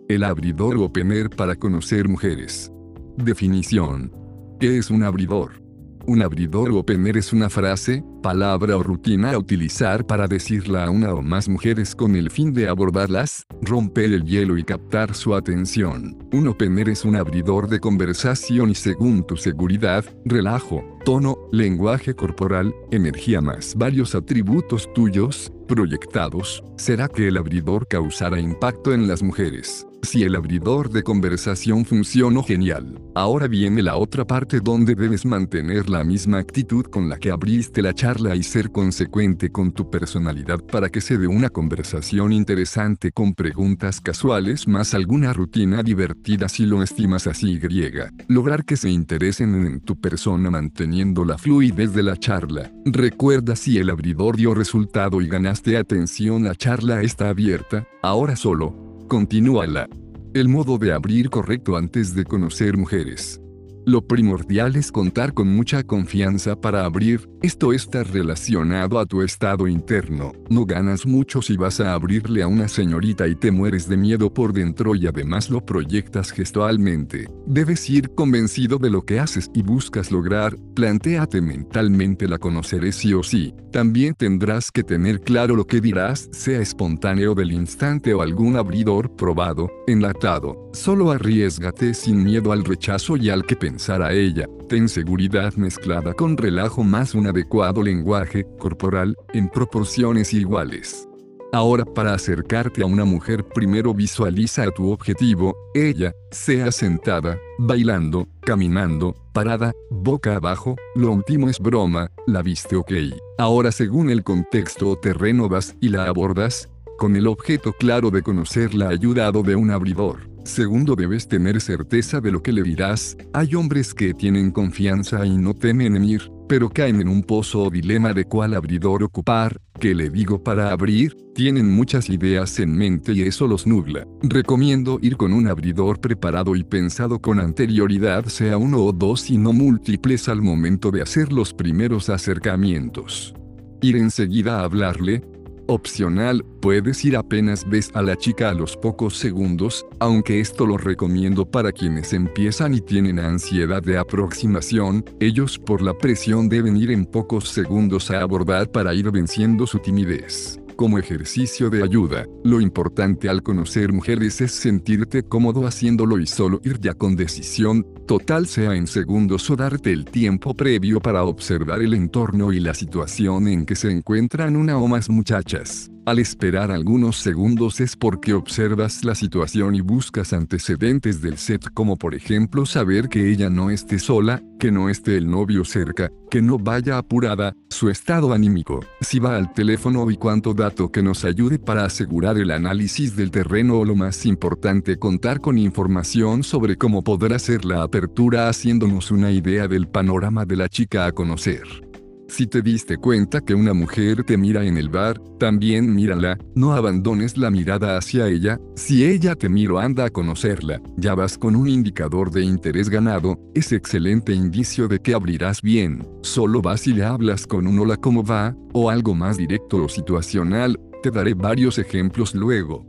El 0.08 0.23
abridor 0.23 0.78
o 0.78 0.93
pener 0.93 1.32
para 1.32 1.56
conocer 1.56 2.08
mujeres. 2.08 2.71
Definición. 3.17 4.12
¿Qué 4.60 4.78
es 4.78 4.91
un 4.91 5.02
abridor? 5.02 5.63
Un 6.06 6.21
abridor 6.21 6.69
o 6.73 6.86
pener 6.86 7.17
es 7.17 7.34
una 7.34 7.50
frase, 7.50 8.04
palabra 8.21 8.77
o 8.77 8.84
rutina 8.84 9.32
a 9.32 9.38
utilizar 9.38 10.06
para 10.06 10.27
decirla 10.27 10.86
a 10.86 10.89
una 10.89 11.13
o 11.13 11.21
más 11.21 11.47
mujeres 11.47 11.95
con 11.95 12.15
el 12.15 12.30
fin 12.30 12.53
de 12.53 12.67
abordarlas, 12.67 13.45
romper 13.62 14.12
el 14.13 14.23
hielo 14.23 14.58
y 14.58 14.63
captar 14.63 15.15
su 15.15 15.34
atención. 15.34 16.17
Un 16.34 16.47
opener 16.47 16.89
es 16.89 17.06
un 17.06 17.15
abridor 17.15 17.69
de 17.69 17.80
conversación 17.80 18.69
y 18.69 18.75
según 18.75 19.25
tu 19.25 19.38
seguridad, 19.38 20.06
relajo, 20.25 20.84
tono, 21.06 21.38
lenguaje 21.51 22.13
corporal, 22.13 22.75
energía 22.91 23.41
más 23.41 23.75
varios 23.75 24.15
atributos 24.15 24.91
tuyos, 24.93 25.53
proyectados, 25.67 26.63
será 26.77 27.08
que 27.08 27.27
el 27.27 27.38
abridor 27.38 27.88
causará 27.88 28.39
impacto 28.39 28.93
en 28.93 29.08
las 29.08 29.23
mujeres. 29.23 29.87
Si 30.03 30.23
el 30.23 30.36
abridor 30.36 30.89
de 30.89 31.03
conversación 31.03 31.83
funcionó 31.83 32.43
genial, 32.43 33.01
ahora 33.15 33.47
viene 33.47 33.81
la 33.81 33.97
otra 33.97 34.25
parte 34.25 34.60
donde 34.60 34.95
debes 34.95 35.25
mantener 35.25 35.89
la 35.89 36.03
misma 36.03 36.38
actitud 36.38 36.86
con 36.86 37.10
la 37.10 37.17
que 37.17 37.31
abriste 37.31 37.81
la 37.81 37.93
charla 37.93 38.36
y 38.36 38.43
ser 38.43 38.71
consecuente 38.71 39.49
con 39.51 39.71
tu 39.71 39.89
personalidad 39.89 40.60
para 40.63 40.89
que 40.89 41.01
se 41.01 41.17
dé 41.17 41.27
una 41.27 41.49
conversación 41.49 42.31
interesante 42.31 43.12
con 43.12 43.33
preguntas 43.33 43.99
casuales 43.99 44.67
más 44.67 44.93
alguna 44.93 45.33
rutina 45.33 45.83
divertida 45.83 46.47
si 46.47 46.65
lo 46.65 46.83
estimas 46.83 47.27
así 47.27 47.57
griega. 47.57 48.12
Lograr 48.27 48.63
que 48.65 48.77
se 48.77 48.89
interesen 48.89 49.65
en 49.65 49.81
tu 49.81 49.99
persona 49.99 50.49
manteniendo 50.49 51.25
la 51.25 51.38
fluidez 51.38 51.93
de 51.93 52.03
la 52.03 52.15
charla. 52.15 52.71
Recuerda 52.86 53.55
si 53.55 53.77
el 53.77 53.89
abridor 53.89 54.38
dio 54.38 54.53
resultado 54.53 55.21
y 55.21 55.27
ganaste 55.27 55.75
atención 55.75 56.43
la 56.43 56.55
charla 56.55 57.01
está 57.01 57.29
abierta, 57.29 57.86
ahora 58.01 58.36
solo 58.36 58.87
Continúala. 59.07 59.87
El 60.33 60.49
modo 60.49 60.77
de 60.77 60.91
abrir 60.91 61.29
correcto 61.29 61.77
antes 61.77 62.13
de 62.13 62.25
conocer 62.25 62.75
mujeres. 62.75 63.39
Lo 63.88 64.06
primordial 64.06 64.76
es 64.76 64.91
contar 64.91 65.34
con 65.34 65.47
mucha 65.47 65.82
confianza 65.82 66.60
para 66.60 66.84
abrir, 66.84 67.30
esto 67.41 67.71
está 67.71 68.04
relacionado 68.04 69.00
a 69.00 69.06
tu 69.06 69.21
estado 69.21 69.65
interno. 69.65 70.34
No 70.50 70.65
ganas 70.65 71.06
mucho 71.06 71.41
si 71.41 71.56
vas 71.56 71.80
a 71.80 71.93
abrirle 71.93 72.43
a 72.43 72.47
una 72.47 72.67
señorita 72.67 73.30
y 73.30 73.36
te 73.36 73.50
mueres 73.50 73.88
de 73.88 73.95
miedo 73.95 74.34
por 74.34 74.52
dentro 74.52 74.93
y 74.93 75.08
además 75.08 75.50
lo 75.50 75.65
proyectas 75.65 76.34
gestualmente. 76.34 77.30
Debes 77.45 77.89
ir 77.89 78.13
convencido 78.13 78.78
de 78.78 78.89
lo 78.89 79.06
que 79.06 79.21
haces 79.21 79.50
y 79.54 79.62
buscas 79.62 80.12
lograr, 80.12 80.58
plantéate 80.76 81.39
mentalmente 81.39 82.28
la 82.28 82.39
conoceré 82.39 82.91
sí 82.91 83.13
o 83.13 83.23
sí. 83.23 83.54
También 83.71 84.15
tendrás 84.15 84.69
que 84.69 84.84
tener 84.84 85.21
claro 85.21 85.56
lo 85.56 85.65
que 85.65 85.80
dirás, 85.80 86.28
sea 86.34 86.60
espontáneo 86.60 87.36
del 87.36 87.54
instante 87.54 88.13
o 88.13 88.21
algún 88.21 88.58
abridor 88.58 89.15
probado, 89.15 89.71
enlatado. 89.88 90.69
Solo 90.73 91.12
arriesgate 91.12 91.93
sin 91.93 92.21
miedo 92.21 92.52
al 92.52 92.65
rechazo 92.65 93.15
y 93.15 93.30
al 93.30 93.45
que 93.45 93.56
a 93.79 94.11
ella, 94.11 94.47
ten 94.67 94.89
seguridad 94.89 95.53
mezclada 95.53 96.13
con 96.13 96.35
relajo 96.35 96.83
más 96.83 97.13
un 97.13 97.27
adecuado 97.27 97.83
lenguaje 97.83 98.45
corporal, 98.57 99.15
en 99.33 99.49
proporciones 99.49 100.33
iguales. 100.33 101.07
Ahora 101.53 101.85
para 101.85 102.13
acercarte 102.13 102.81
a 102.81 102.85
una 102.85 103.05
mujer 103.05 103.45
primero 103.45 103.93
visualiza 103.93 104.63
a 104.63 104.71
tu 104.71 104.91
objetivo, 104.91 105.55
ella, 105.73 106.11
sea 106.31 106.71
sentada, 106.71 107.37
bailando, 107.57 108.27
caminando, 108.41 109.15
parada, 109.31 109.71
boca 109.89 110.35
abajo, 110.35 110.75
lo 110.95 111.11
último 111.11 111.49
es 111.49 111.59
broma, 111.59 112.11
la 112.25 112.41
viste 112.41 112.75
ok. 112.75 112.91
Ahora 113.37 113.71
según 113.71 114.09
el 114.09 114.23
contexto 114.23 114.89
o 114.89 114.97
terreno 114.97 115.47
vas 115.47 115.75
y 115.79 115.89
la 115.89 116.07
abordas, 116.07 116.69
con 116.97 117.15
el 117.15 117.27
objeto 117.27 117.73
claro 117.73 118.09
de 118.09 118.23
conocerla 118.23 118.89
ayudado 118.89 119.43
de 119.43 119.55
un 119.55 119.71
abridor. 119.71 120.37
Segundo, 120.47 120.95
debes 120.95 121.27
tener 121.27 121.60
certeza 121.60 122.21
de 122.21 122.31
lo 122.31 122.41
que 122.41 122.53
le 122.53 122.63
dirás. 122.63 123.17
Hay 123.33 123.53
hombres 123.53 123.93
que 123.93 124.13
tienen 124.13 124.51
confianza 124.51 125.25
y 125.25 125.38
no 125.38 125.53
temen 125.53 125.97
en 125.97 126.05
ir, 126.05 126.31
pero 126.47 126.69
caen 126.69 127.01
en 127.01 127.10
un 127.10 127.21
pozo 127.21 127.63
o 127.63 127.69
dilema 127.69 128.13
de 128.13 128.23
cuál 128.23 128.53
abridor 128.53 129.03
ocupar, 129.03 129.60
¿qué 129.77 129.93
le 129.93 130.10
digo 130.10 130.41
para 130.41 130.71
abrir? 130.71 131.17
Tienen 131.36 131.69
muchas 131.69 132.10
ideas 132.10 132.57
en 132.60 132.77
mente 132.77 133.12
y 133.12 133.23
eso 133.23 133.45
los 133.45 133.67
nubla. 133.67 134.07
Recomiendo 134.23 134.99
ir 135.01 135.17
con 135.17 135.33
un 135.33 135.49
abridor 135.49 135.99
preparado 135.99 136.55
y 136.55 136.63
pensado 136.63 137.19
con 137.19 137.41
anterioridad, 137.41 138.25
sea 138.27 138.57
uno 138.57 138.79
o 138.86 138.93
dos 138.93 139.29
y 139.29 139.38
no 139.38 139.51
múltiples 139.51 140.29
al 140.29 140.41
momento 140.41 140.91
de 140.91 141.01
hacer 141.01 141.33
los 141.33 141.53
primeros 141.53 142.10
acercamientos. 142.10 143.36
Ir 143.81 143.97
enseguida 143.97 144.62
a 144.62 144.63
hablarle, 144.63 145.21
Opcional, 145.69 146.45
puedes 146.62 147.03
ir 147.03 147.17
apenas 147.17 147.67
ves 147.69 147.91
a 147.93 148.01
la 148.01 148.15
chica 148.15 148.49
a 148.49 148.53
los 148.53 148.77
pocos 148.77 149.17
segundos, 149.17 149.86
aunque 149.99 150.39
esto 150.39 150.65
lo 150.65 150.77
recomiendo 150.77 151.45
para 151.45 151.73
quienes 151.73 152.13
empiezan 152.13 152.73
y 152.73 152.80
tienen 152.80 153.19
ansiedad 153.19 153.84
de 153.84 153.97
aproximación, 153.97 155.03
ellos 155.19 155.60
por 155.60 155.82
la 155.82 155.93
presión 155.93 156.47
deben 156.47 156.77
ir 156.77 156.91
en 156.91 157.06
pocos 157.06 157.49
segundos 157.49 158.12
a 158.12 158.21
abordar 158.21 158.71
para 158.71 158.93
ir 158.93 159.12
venciendo 159.12 159.67
su 159.67 159.80
timidez 159.80 160.60
como 160.77 160.97
ejercicio 160.97 161.69
de 161.69 161.83
ayuda. 161.83 162.25
Lo 162.45 162.61
importante 162.61 163.27
al 163.27 163.43
conocer 163.43 163.91
mujeres 163.91 164.39
es 164.39 164.53
sentirte 164.53 165.23
cómodo 165.23 165.67
haciéndolo 165.67 166.17
y 166.19 166.27
solo 166.27 166.61
ir 166.63 166.79
ya 166.79 166.93
con 166.93 167.17
decisión, 167.17 167.85
total 168.07 168.47
sea 168.47 168.75
en 168.75 168.87
segundos 168.87 169.49
o 169.49 169.57
darte 169.57 169.91
el 169.91 170.05
tiempo 170.05 170.53
previo 170.53 171.01
para 171.01 171.25
observar 171.25 171.81
el 171.81 171.93
entorno 171.93 172.53
y 172.53 172.61
la 172.61 172.73
situación 172.73 173.49
en 173.49 173.65
que 173.65 173.75
se 173.75 173.91
encuentran 173.91 174.55
una 174.55 174.77
o 174.77 174.87
más 174.87 175.09
muchachas. 175.09 175.91
Al 176.07 176.19
esperar 176.19 176.71
algunos 176.71 177.17
segundos 177.17 177.81
es 177.81 177.97
porque 177.97 178.33
observas 178.33 179.03
la 179.03 179.13
situación 179.13 179.75
y 179.75 179.81
buscas 179.81 180.31
antecedentes 180.31 181.21
del 181.21 181.37
set 181.37 181.69
como 181.73 181.97
por 181.97 182.15
ejemplo 182.15 182.65
saber 182.65 183.09
que 183.09 183.29
ella 183.29 183.49
no 183.49 183.71
esté 183.71 183.99
sola, 183.99 184.41
que 184.57 184.71
no 184.71 184.87
esté 184.87 185.17
el 185.17 185.29
novio 185.29 185.65
cerca, 185.65 186.09
que 186.31 186.41
no 186.41 186.59
vaya 186.59 186.97
apurada, 186.97 187.53
su 187.69 187.89
estado 187.89 188.31
anímico, 188.31 188.79
si 189.01 189.19
va 189.19 189.35
al 189.35 189.51
teléfono 189.51 190.09
y 190.09 190.15
cuánto 190.15 190.53
dato 190.53 190.93
que 190.93 191.03
nos 191.03 191.25
ayude 191.25 191.59
para 191.59 191.83
asegurar 191.83 192.37
el 192.37 192.51
análisis 192.51 193.17
del 193.17 193.29
terreno 193.29 193.79
o 193.79 193.83
lo 193.83 193.97
más 193.97 194.25
importante 194.25 194.97
contar 194.97 195.41
con 195.41 195.57
información 195.57 196.41
sobre 196.41 196.77
cómo 196.77 197.03
podrá 197.03 197.37
ser 197.37 197.65
la 197.65 197.83
apertura 197.83 198.47
haciéndonos 198.47 199.11
una 199.11 199.29
idea 199.29 199.67
del 199.67 199.89
panorama 199.89 200.45
de 200.45 200.55
la 200.55 200.69
chica 200.69 201.05
a 201.05 201.11
conocer. 201.11 201.87
Si 202.29 202.45
te 202.45 202.61
diste 202.61 202.97
cuenta 202.97 203.39
que 203.39 203.55
una 203.55 203.73
mujer 203.73 204.23
te 204.25 204.37
mira 204.37 204.65
en 204.65 204.77
el 204.77 204.89
bar, 204.89 205.17
también 205.39 205.95
mírala, 205.95 206.37
no 206.55 206.73
abandones 206.73 207.37
la 207.37 207.49
mirada 207.49 207.97
hacia 207.97 208.27
ella, 208.27 208.59
si 208.75 209.05
ella 209.05 209.35
te 209.35 209.47
miro 209.47 209.79
anda 209.79 210.05
a 210.05 210.09
conocerla, 210.09 210.81
ya 210.97 211.15
vas 211.15 211.37
con 211.37 211.55
un 211.55 211.69
indicador 211.69 212.29
de 212.29 212.43
interés 212.43 212.89
ganado, 212.89 213.39
es 213.55 213.71
excelente 213.71 214.33
indicio 214.33 214.89
de 214.89 214.99
que 214.99 215.13
abrirás 215.13 215.61
bien, 215.61 216.05
solo 216.21 216.61
vas 216.61 216.85
y 216.85 216.93
le 216.93 217.05
hablas 217.05 217.47
con 217.47 217.65
un 217.65 217.79
hola 217.79 217.95
cómo 217.95 218.23
va, 218.25 218.53
o 218.73 218.89
algo 218.89 219.15
más 219.15 219.37
directo 219.37 219.85
o 219.85 219.87
situacional, 219.87 220.77
te 221.01 221.11
daré 221.11 221.33
varios 221.33 221.79
ejemplos 221.79 222.35
luego. 222.35 222.85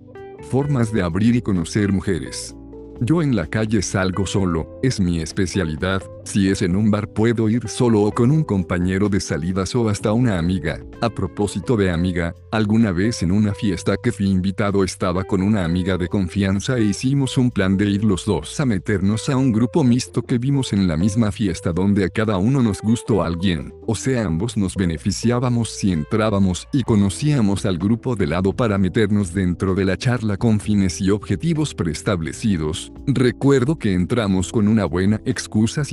Formas 0.51 0.92
de 0.92 1.03
abrir 1.03 1.37
y 1.37 1.42
conocer 1.42 1.92
mujeres. 1.92 2.57
Yo 3.01 3.22
en 3.22 3.37
la 3.37 3.46
calle 3.46 3.81
salgo 3.83 4.27
solo, 4.27 4.81
es 4.83 4.98
mi 4.98 5.20
especialidad, 5.20 6.03
si 6.29 6.51
es 6.51 6.61
en 6.61 6.77
un 6.77 6.91
bar 6.91 7.09
puedo 7.09 7.49
ir 7.49 7.69
solo 7.69 8.03
o 8.03 8.12
con 8.12 8.31
un 8.31 8.45
compañero 8.45 9.09
de 9.09 9.19
salidas 9.19 9.75
o 9.75 9.88
hasta 9.88 10.12
una 10.12 10.38
amiga. 10.38 10.79
A 11.01 11.09
propósito 11.09 11.75
de 11.77 11.91
amiga, 11.91 12.35
alguna 12.53 12.93
vez 12.93 13.23
en 13.23 13.33
una 13.33 13.55
fiesta 13.55 13.97
que 14.03 14.12
fui 14.12 14.29
invitado 14.29 14.85
estaba 14.85 15.25
con 15.25 15.41
una 15.41 15.64
amiga 15.64 15.97
de 15.97 16.09
confianza 16.09 16.77
e 16.77 16.85
hicimos 16.85 17.38
un 17.38 17.51
plan 17.51 17.79
de 17.79 17.87
ir 17.87 18.05
los 18.05 18.27
dos 18.27 18.61
a 18.61 18.67
meternos 18.67 19.31
a 19.31 19.37
un 19.38 19.53
grupo 19.53 19.83
mixto 19.83 20.23
que 20.23 20.37
vimos 20.37 20.75
en 20.75 20.87
la 20.87 20.99
misma 20.99 21.33
fiesta 21.33 21.73
donde 21.73 22.05
a 22.05 22.11
cada 22.11 22.37
uno 22.37 22.62
nos 22.62 22.83
gustó 22.83 23.23
alguien, 23.23 23.73
o 23.87 23.95
sea 23.95 24.25
ambos 24.25 24.57
nos 24.59 24.75
beneficiábamos 24.75 25.71
si 25.71 25.93
entrábamos 25.93 26.69
y 26.73 26.83
conocíamos 26.83 27.64
al 27.64 27.79
grupo 27.79 28.17
de 28.17 28.27
lado 28.27 28.53
para 28.53 28.77
meternos 28.77 29.33
dentro 29.33 29.75
de 29.75 29.87
la 29.87 29.97
charla 29.97 30.37
con 30.37 30.61
fines 30.61 31.01
y 31.01 31.11
objetivos 31.11 31.75
preestablecidos. 31.75 32.93
Recuerdo 33.07 33.79
que 33.79 33.95
entramos 33.95 34.53
con 34.53 34.69
una 34.69 34.85
buena 34.85 35.23
excusa 35.25 35.85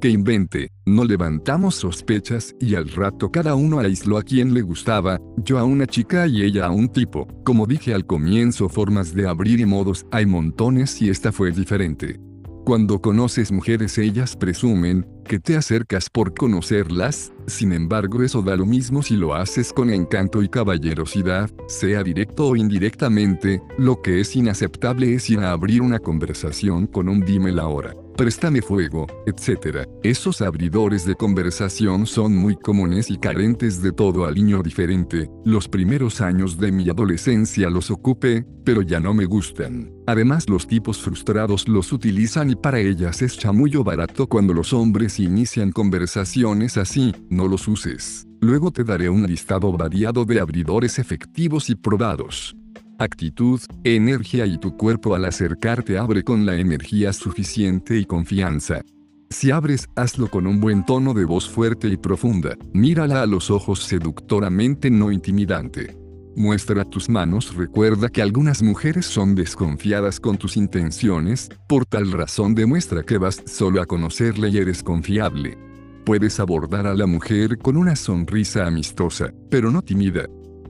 que 0.00 0.08
invente, 0.08 0.70
no 0.84 1.04
levantamos 1.04 1.74
sospechas 1.74 2.54
y 2.60 2.76
al 2.76 2.88
rato 2.88 3.30
cada 3.32 3.56
uno 3.56 3.80
aisló 3.80 4.18
a 4.18 4.22
quien 4.22 4.54
le 4.54 4.62
gustaba, 4.62 5.20
yo 5.38 5.58
a 5.58 5.64
una 5.64 5.86
chica 5.86 6.28
y 6.28 6.42
ella 6.42 6.66
a 6.66 6.70
un 6.70 6.88
tipo. 6.88 7.26
Como 7.44 7.66
dije 7.66 7.92
al 7.92 8.06
comienzo, 8.06 8.68
formas 8.68 9.14
de 9.14 9.26
abrir 9.26 9.58
y 9.58 9.66
modos 9.66 10.06
hay 10.12 10.26
montones 10.26 11.02
y 11.02 11.10
esta 11.10 11.32
fue 11.32 11.50
diferente. 11.50 12.20
Cuando 12.64 13.00
conoces 13.00 13.50
mujeres 13.50 13.98
ellas 13.98 14.36
presumen 14.36 15.06
que 15.24 15.40
te 15.40 15.56
acercas 15.56 16.08
por 16.08 16.34
conocerlas, 16.34 17.32
sin 17.46 17.72
embargo 17.72 18.22
eso 18.22 18.42
da 18.42 18.56
lo 18.56 18.66
mismo 18.66 19.02
si 19.02 19.16
lo 19.16 19.34
haces 19.34 19.72
con 19.72 19.90
encanto 19.90 20.42
y 20.42 20.48
caballerosidad, 20.48 21.50
sea 21.66 22.02
directo 22.02 22.46
o 22.46 22.56
indirectamente, 22.56 23.60
lo 23.76 24.02
que 24.02 24.20
es 24.20 24.36
inaceptable 24.36 25.14
es 25.14 25.28
ir 25.30 25.40
a 25.40 25.50
abrir 25.52 25.82
una 25.82 25.98
conversación 25.98 26.86
con 26.86 27.08
un 27.08 27.20
dime 27.20 27.50
la 27.50 27.66
hora 27.66 27.94
préstame 28.16 28.62
fuego, 28.62 29.06
etc. 29.26 29.86
Esos 30.02 30.40
abridores 30.40 31.04
de 31.04 31.14
conversación 31.14 32.06
son 32.06 32.34
muy 32.34 32.56
comunes 32.56 33.10
y 33.10 33.18
carentes 33.18 33.82
de 33.82 33.92
todo 33.92 34.24
aliño 34.24 34.62
diferente. 34.62 35.30
Los 35.44 35.68
primeros 35.68 36.20
años 36.20 36.58
de 36.58 36.72
mi 36.72 36.88
adolescencia 36.88 37.70
los 37.70 37.90
ocupé, 37.90 38.46
pero 38.64 38.82
ya 38.82 38.98
no 38.98 39.14
me 39.14 39.26
gustan. 39.26 39.92
Además 40.06 40.48
los 40.48 40.66
tipos 40.66 40.98
frustrados 40.98 41.68
los 41.68 41.92
utilizan 41.92 42.50
y 42.50 42.56
para 42.56 42.80
ellas 42.80 43.22
es 43.22 43.38
chamullo 43.38 43.84
barato 43.84 44.26
cuando 44.26 44.54
los 44.54 44.72
hombres 44.72 45.20
inician 45.20 45.70
conversaciones 45.70 46.76
así, 46.76 47.14
no 47.28 47.46
los 47.46 47.68
uses. 47.68 48.26
Luego 48.40 48.70
te 48.70 48.84
daré 48.84 49.08
un 49.10 49.26
listado 49.26 49.72
variado 49.72 50.24
de 50.24 50.40
abridores 50.40 50.98
efectivos 50.98 51.70
y 51.70 51.74
probados 51.74 52.56
actitud, 52.98 53.60
energía 53.84 54.46
y 54.46 54.58
tu 54.58 54.76
cuerpo 54.76 55.14
al 55.14 55.24
acercarte 55.24 55.98
abre 55.98 56.22
con 56.22 56.46
la 56.46 56.56
energía 56.56 57.12
suficiente 57.12 57.98
y 57.98 58.04
confianza. 58.04 58.82
Si 59.30 59.50
abres, 59.50 59.88
hazlo 59.96 60.28
con 60.28 60.46
un 60.46 60.60
buen 60.60 60.86
tono 60.86 61.12
de 61.12 61.24
voz 61.24 61.48
fuerte 61.48 61.88
y 61.88 61.96
profunda. 61.96 62.56
Mírala 62.72 63.22
a 63.22 63.26
los 63.26 63.50
ojos 63.50 63.82
seductoramente 63.82 64.90
no 64.90 65.10
intimidante. 65.10 65.96
Muestra 66.36 66.84
tus 66.84 67.08
manos. 67.08 67.54
Recuerda 67.54 68.08
que 68.08 68.22
algunas 68.22 68.62
mujeres 68.62 69.06
son 69.06 69.34
desconfiadas 69.34 70.20
con 70.20 70.36
tus 70.36 70.56
intenciones, 70.56 71.48
por 71.66 71.86
tal 71.86 72.12
razón 72.12 72.54
demuestra 72.54 73.02
que 73.02 73.18
vas 73.18 73.42
solo 73.46 73.80
a 73.80 73.86
conocerle 73.86 74.50
y 74.50 74.58
eres 74.58 74.82
confiable. 74.82 75.58
Puedes 76.04 76.38
abordar 76.38 76.86
a 76.86 76.94
la 76.94 77.06
mujer 77.06 77.58
con 77.58 77.76
una 77.76 77.96
sonrisa 77.96 78.66
amistosa, 78.66 79.32
pero 79.50 79.72
no 79.72 79.82
tímida. 79.82 80.26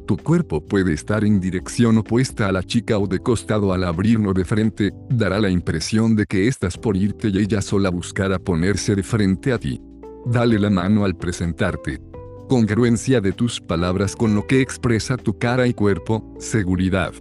Tu 0.07 0.17
cuerpo 0.17 0.61
puede 0.61 0.93
estar 0.93 1.25
en 1.25 1.41
dirección 1.41 1.99
opuesta 1.99 2.47
a 2.47 2.53
la 2.53 2.63
chica 2.63 2.97
o 2.97 3.09
de 3.09 3.19
costado 3.19 3.73
al 3.73 3.83
abrirlo 3.83 4.33
de 4.33 4.45
frente, 4.45 4.93
dará 5.11 5.41
la 5.41 5.51
impresión 5.51 6.15
de 6.15 6.27
que 6.27 6.47
estás 6.47 6.79
por 6.79 6.97
irte 6.97 7.29
y 7.29 7.39
ella 7.39 7.61
sola 7.61 7.91
buscará 7.91 8.39
ponerse 8.39 8.95
de 8.95 9.03
frente 9.03 9.53
a 9.53 9.59
ti. 9.59 9.81
Dale 10.25 10.61
la 10.61 10.71
mano 10.71 11.05
al 11.05 11.17
presentarte. 11.17 12.01
Congruencia 12.49 13.21
de 13.21 13.33
tus 13.33 13.61
palabras 13.61 14.15
con 14.15 14.33
lo 14.37 14.47
que 14.47 14.61
expresa 14.61 15.17
tu 15.17 15.37
cara 15.39 15.67
y 15.67 15.75
cuerpo, 15.75 16.37
seguridad. 16.39 17.13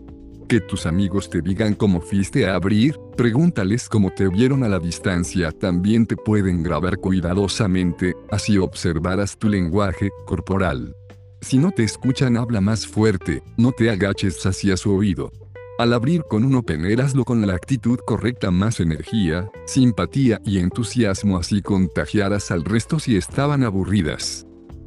Que 0.47 0.61
tus 0.61 0.85
amigos 0.85 1.27
te 1.31 1.41
digan 1.41 1.73
cómo 1.73 2.01
fuiste 2.01 2.47
a 2.47 2.53
abrir, 2.53 2.99
pregúntales 3.17 3.89
cómo 3.89 4.11
te 4.11 4.27
vieron 4.27 4.63
a 4.63 4.69
la 4.69 4.77
distancia, 4.77 5.51
también 5.51 6.05
te 6.05 6.15
pueden 6.15 6.61
grabar 6.61 6.97
cuidadosamente, 6.97 8.13
así 8.29 8.59
observarás 8.59 9.39
tu 9.39 9.49
lenguaje 9.49 10.11
corporal. 10.27 10.95
Si 11.41 11.57
no 11.57 11.71
te 11.71 11.83
escuchan 11.83 12.37
habla 12.37 12.61
más 12.61 12.87
fuerte, 12.87 13.43
no 13.57 13.71
te 13.71 13.89
agaches 13.89 14.45
hacia 14.45 14.77
su 14.77 14.93
oído. 14.93 15.31
Al 15.77 15.93
abrir 15.93 16.23
con 16.23 16.45
un 16.45 16.55
opener 16.55 16.99
con 17.25 17.45
la 17.45 17.53
actitud 17.53 17.99
correcta 18.05 18.49
más 18.49 18.79
energía, 18.79 19.49
simpatía 19.65 20.39
y 20.45 20.59
entusiasmo 20.59 21.37
así 21.37 21.61
contagiarás 21.61 22.51
al 22.51 22.63
resto 22.63 22.99
si 22.99 23.17
estaban 23.17 23.63
aburridas. 23.63 24.45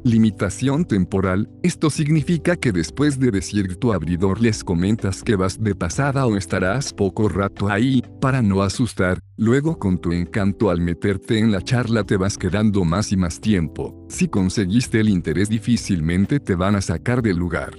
Limitación 0.09 0.85
temporal, 0.85 1.47
esto 1.61 1.91
significa 1.91 2.55
que 2.55 2.71
después 2.71 3.19
de 3.19 3.29
decir 3.29 3.75
tu 3.75 3.93
abridor 3.93 4.41
les 4.41 4.63
comentas 4.63 5.21
que 5.21 5.35
vas 5.35 5.61
de 5.61 5.75
pasada 5.75 6.25
o 6.25 6.35
estarás 6.35 6.93
poco 6.93 7.29
rato 7.29 7.69
ahí, 7.69 8.01
para 8.19 8.41
no 8.41 8.63
asustar, 8.63 9.19
luego 9.37 9.77
con 9.77 9.99
tu 9.99 10.11
encanto 10.11 10.71
al 10.71 10.81
meterte 10.81 11.37
en 11.37 11.51
la 11.51 11.61
charla 11.61 12.03
te 12.05 12.17
vas 12.17 12.39
quedando 12.39 12.83
más 12.85 13.11
y 13.11 13.17
más 13.17 13.39
tiempo, 13.39 14.03
si 14.09 14.27
conseguiste 14.27 14.99
el 14.99 15.09
interés 15.09 15.47
difícilmente 15.47 16.39
te 16.39 16.55
van 16.55 16.75
a 16.75 16.81
sacar 16.81 17.21
del 17.21 17.37
lugar. 17.37 17.75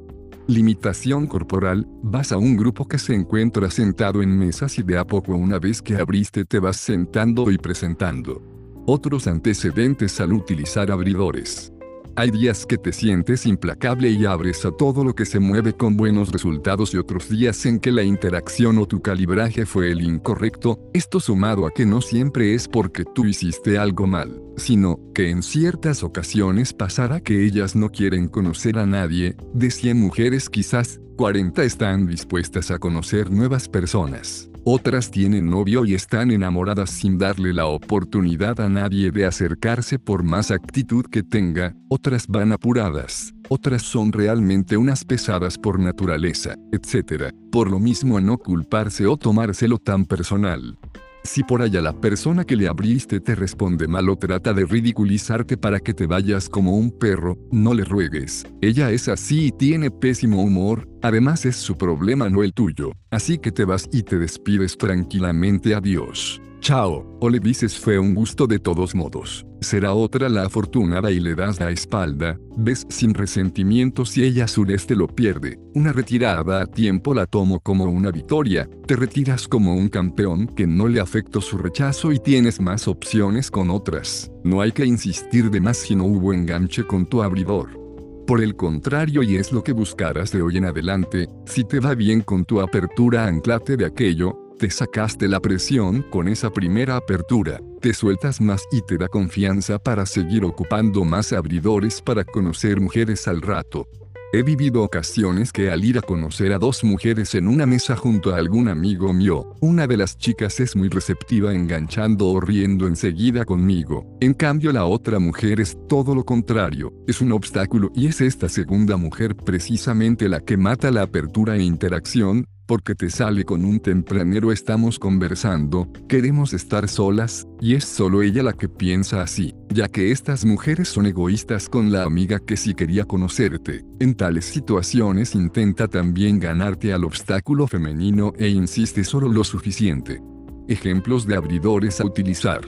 Limitación 0.47 1.27
corporal, 1.27 1.89
vas 2.01 2.31
a 2.31 2.39
un 2.39 2.57
grupo 2.57 2.87
que 2.87 2.99
se 2.99 3.13
encuentra 3.13 3.73
sentado 3.73 4.23
en 4.23 4.39
mesas 4.39 4.79
y 4.79 4.85
de 4.85 4.99
a 4.99 5.05
poco 5.05 5.35
una 5.35 5.59
vez 5.59 5.83
que 5.83 5.97
abriste 5.97 6.45
te 6.45 6.61
vas 6.61 6.77
sentando 6.77 7.51
y 7.51 7.59
presentando. 7.59 8.41
Otros 8.87 9.27
antecedentes 9.27 10.21
al 10.21 10.33
utilizar 10.33 10.93
abridores. 10.93 11.73
Hay 12.17 12.31
días 12.31 12.67
que 12.67 12.77
te 12.77 12.93
sientes 12.93 13.47
implacable 13.47 14.11
y 14.11 14.27
abres 14.27 14.65
a 14.65 14.73
todo 14.73 15.05
lo 15.05 15.15
que 15.15 15.25
se 15.25 15.39
mueve 15.39 15.73
con 15.73 15.97
buenos 15.97 16.33
resultados 16.33 16.93
y 16.93 16.99
otros 16.99 17.29
días 17.29 17.65
en 17.67 17.79
que 17.79 17.93
la 17.93 18.03
interacción 18.03 18.79
o 18.79 18.87
tu 18.87 19.01
calibraje 19.01 19.65
fue 19.65 19.93
el 19.93 20.03
incorrecto, 20.03 20.79
esto 20.93 21.21
sumado 21.21 21.67
a 21.67 21.71
que 21.71 21.87
no 21.87 22.01
siempre 22.01 22.55
es 22.55 22.69
porque 22.69 23.05
tú 23.05 23.25
hiciste 23.25 23.79
algo 23.79 24.07
mal, 24.07 24.43
sino 24.57 24.99
que 25.15 25.31
en 25.31 25.43
ciertas 25.43 26.03
ocasiones 26.03 26.73
pasará 26.73 27.21
que 27.21 27.45
ellas 27.45 27.77
no 27.77 27.91
quieren 27.91 28.29
conocer 28.29 28.79
a 28.79 28.87
nadie, 28.87 29.37
de 29.55 29.71
100 29.71 29.99
mujeres 29.99 30.51
quizás, 30.51 31.01
40 31.17 31.63
están 31.63 32.07
dispuestas 32.07 32.71
a 32.71 32.79
conocer 32.79 33.31
nuevas 33.31 33.69
personas. 33.69 34.50
Otras 34.65 35.11
tienen 35.11 35.49
novio 35.49 35.87
y 35.87 35.95
están 35.95 36.31
enamoradas 36.31 36.91
sin 36.91 37.17
darle 37.17 37.55
la 37.55 37.65
oportunidad 37.65 38.61
a 38.61 38.69
nadie 38.69 39.11
de 39.11 39.25
acercarse 39.25 39.99
por 39.99 40.23
más 40.23 40.51
actitud 40.51 41.07
que 41.07 41.23
tenga, 41.23 41.75
otras 41.89 42.27
van 42.27 42.53
apuradas, 42.53 43.33
otras 43.49 43.81
son 43.81 44.13
realmente 44.13 44.77
unas 44.77 45.05
pesadas 45.05 45.57
por 45.57 45.79
naturaleza, 45.79 46.57
etc. 46.73 47.33
Por 47.51 47.71
lo 47.71 47.79
mismo 47.79 48.21
no 48.21 48.37
culparse 48.37 49.07
o 49.07 49.17
tomárselo 49.17 49.79
tan 49.79 50.05
personal. 50.05 50.79
Si 51.23 51.45
por 51.45 51.63
allá 51.63 51.81
la 51.81 51.93
persona 51.93 52.45
que 52.45 52.57
le 52.57 52.67
abriste 52.67 53.21
te 53.21 53.35
responde 53.35 53.87
mal 53.87 54.09
o 54.09 54.17
trata 54.17 54.53
de 54.53 54.65
ridiculizarte 54.65 55.57
para 55.57 55.81
que 55.81 55.95
te 55.95 56.07
vayas 56.07 56.49
como 56.49 56.77
un 56.77 56.91
perro, 56.91 57.39
no 57.53 57.75
le 57.75 57.85
ruegues. 57.85 58.47
Ella 58.61 58.91
es 58.91 59.09
así 59.09 59.47
y 59.47 59.53
tiene 59.53 59.91
pésimo 59.91 60.43
humor, 60.43 60.89
además 61.03 61.45
es 61.45 61.57
su 61.57 61.77
problema 61.77 62.29
no 62.29 62.43
el 62.43 62.53
tuyo. 62.53 62.93
Así 63.11 63.39
que 63.39 63.53
te 63.53 63.65
vas 63.65 63.89
y 63.93 64.03
te 64.03 64.19
despides 64.19 64.77
tranquilamente 64.77 65.75
adiós. 65.75 66.41
Chao, 66.61 67.17
o 67.21 67.31
le 67.31 67.41
dices 67.41 67.79
fue 67.79 67.99
un 67.99 68.15
gusto 68.15 68.47
de 68.47 68.59
todos 68.59 68.95
modos. 68.95 69.47
Será 69.63 69.95
otra 69.95 70.29
la 70.29 70.45
afortunada 70.45 71.11
y 71.11 71.19
le 71.19 71.35
das 71.35 71.59
la 71.59 71.71
espalda, 71.71 72.39
ves 72.55 72.87
sin 72.91 73.15
resentimiento 73.15 74.05
si 74.05 74.23
ella 74.25 74.45
a 74.45 74.49
su 74.49 74.67
vez 74.67 74.87
te 74.87 74.95
lo 74.95 75.07
pierde. 75.07 75.59
Una 75.75 75.93
retirada 75.93 76.61
a 76.61 76.67
tiempo 76.67 77.15
la 77.15 77.25
tomo 77.25 77.61
como 77.61 77.85
una 77.85 78.11
victoria, 78.11 78.69
te 78.87 78.95
retiras 78.95 79.49
como 79.49 79.75
un 79.75 79.89
campeón 79.89 80.49
que 80.49 80.67
no 80.67 80.87
le 80.87 81.01
afectó 81.01 81.41
su 81.41 81.57
rechazo 81.57 82.13
y 82.13 82.19
tienes 82.19 82.61
más 82.61 82.89
opciones 82.89 83.51
con 83.51 83.71
otras. 83.71 84.31
No 84.45 84.61
hay 84.61 84.73
que 84.73 84.85
insistir 84.85 85.51
de 85.51 85.63
más 85.63 85.79
si 85.79 85.97
no 85.97 86.05
hubo 86.05 86.35
enganche 86.35 86.85
con 86.85 87.07
tu 87.07 87.23
abridor. 87.23 87.81
Por 88.27 88.43
el 88.43 88.55
contrario, 88.55 89.23
y 89.23 89.37
es 89.37 89.51
lo 89.51 89.65
que 89.65 89.73
buscarás 89.73 90.31
de 90.31 90.41
hoy 90.41 90.59
en 90.59 90.67
adelante, 90.67 91.27
si 91.47 91.65
te 91.65 91.81
va 91.81 91.95
bien 91.95 92.21
con 92.21 92.45
tu 92.45 92.61
apertura, 92.61 93.27
anclate 93.27 93.77
de 93.77 93.87
aquello, 93.87 94.40
te 94.61 94.69
sacaste 94.69 95.27
la 95.27 95.41
presión 95.41 96.03
con 96.11 96.29
esa 96.29 96.51
primera 96.51 96.97
apertura, 96.97 97.63
te 97.81 97.95
sueltas 97.95 98.43
más 98.43 98.63
y 98.71 98.83
te 98.83 98.99
da 98.99 99.09
confianza 99.09 99.79
para 99.79 100.05
seguir 100.05 100.45
ocupando 100.45 101.03
más 101.03 101.33
abridores 101.33 102.03
para 102.03 102.25
conocer 102.25 102.79
mujeres 102.79 103.27
al 103.27 103.41
rato. 103.41 103.89
He 104.35 104.43
vivido 104.43 104.83
ocasiones 104.83 105.51
que 105.51 105.71
al 105.71 105.83
ir 105.83 105.97
a 105.97 106.03
conocer 106.03 106.53
a 106.53 106.59
dos 106.59 106.85
mujeres 106.85 107.35
en 107.35 107.49
una 107.49 107.65
mesa 107.65 107.97
junto 107.97 108.35
a 108.35 108.37
algún 108.37 108.69
amigo 108.69 109.15
mío, 109.15 109.57
una 109.61 109.87
de 109.87 109.97
las 109.97 110.19
chicas 110.19 110.61
es 110.61 110.77
muy 110.77 110.91
receptiva 110.91 111.55
enganchando 111.55 112.29
o 112.29 112.39
riendo 112.39 112.87
enseguida 112.87 113.47
conmigo. 113.47 114.07
En 114.21 114.35
cambio 114.35 114.73
la 114.73 114.85
otra 114.85 115.19
mujer 115.19 115.59
es 115.59 115.79
todo 115.89 116.15
lo 116.15 116.23
contrario, 116.23 116.93
es 117.09 117.23
un 117.23 117.33
obstáculo 117.33 117.91
y 117.95 118.09
es 118.09 118.21
esta 118.21 118.51
segunda 118.51 118.99
mujer 118.99 119.35
precisamente 119.35 120.29
la 120.29 120.41
que 120.41 120.59
mata 120.59 120.91
la 120.91 121.03
apertura 121.03 121.57
e 121.57 121.63
interacción, 121.63 122.47
porque 122.71 122.95
te 122.95 123.11
sale 123.11 123.45
con 123.45 123.65
un 123.65 123.81
tempranero 123.81 124.53
estamos 124.53 125.01
conversando, 125.01 125.89
queremos 126.09 126.53
estar 126.53 126.89
solas, 126.89 127.49
y 127.61 127.75
es 127.75 127.85
solo 127.85 128.23
ella 128.23 128.45
la 128.45 128.53
que 128.53 128.69
piensa 128.69 129.23
así, 129.23 129.57
ya 129.71 129.89
que 129.89 130.13
estas 130.13 130.45
mujeres 130.45 130.87
son 130.87 131.07
egoístas 131.07 131.69
con 131.69 131.91
la 131.91 132.05
amiga 132.05 132.39
que 132.39 132.57
sí 132.57 132.75
quería 132.75 133.07
conocerte. 133.07 133.85
En 133.99 134.15
tales 134.15 134.45
situaciones 134.45 135.35
intenta 135.35 135.89
también 135.89 136.39
ganarte 136.39 136.93
al 136.93 137.03
obstáculo 137.03 137.67
femenino 137.67 138.35
e 138.39 138.47
insiste 138.51 139.03
solo 139.03 139.29
lo 139.29 139.43
suficiente. 139.43 140.23
Ejemplos 140.69 141.27
de 141.27 141.35
abridores 141.35 142.01
a 142.01 142.05
utilizar. 142.05 142.61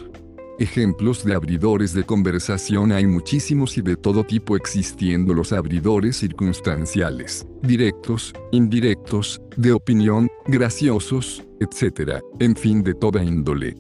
Ejemplos 0.59 1.25
de 1.25 1.35
abridores 1.35 1.95
de 1.95 2.05
conversación 2.05 2.93
hay 2.93 3.07
muchísimos 3.07 3.79
y 3.79 3.83
de 3.83 3.97
todo 3.97 4.23
tipo 4.23 4.55
existiendo 4.55 5.33
los 5.33 5.53
abridores 5.53 6.19
circunstanciales, 6.19 7.47
directos, 7.63 8.35
indirectos, 8.53 9.41
de 9.57 9.73
opinión, 9.73 10.29
graciosos, 10.47 11.43
etc., 11.59 12.21
en 12.39 12.55
fin 12.55 12.83
de 12.83 12.95
toda 12.95 13.25
índole. 13.25 13.77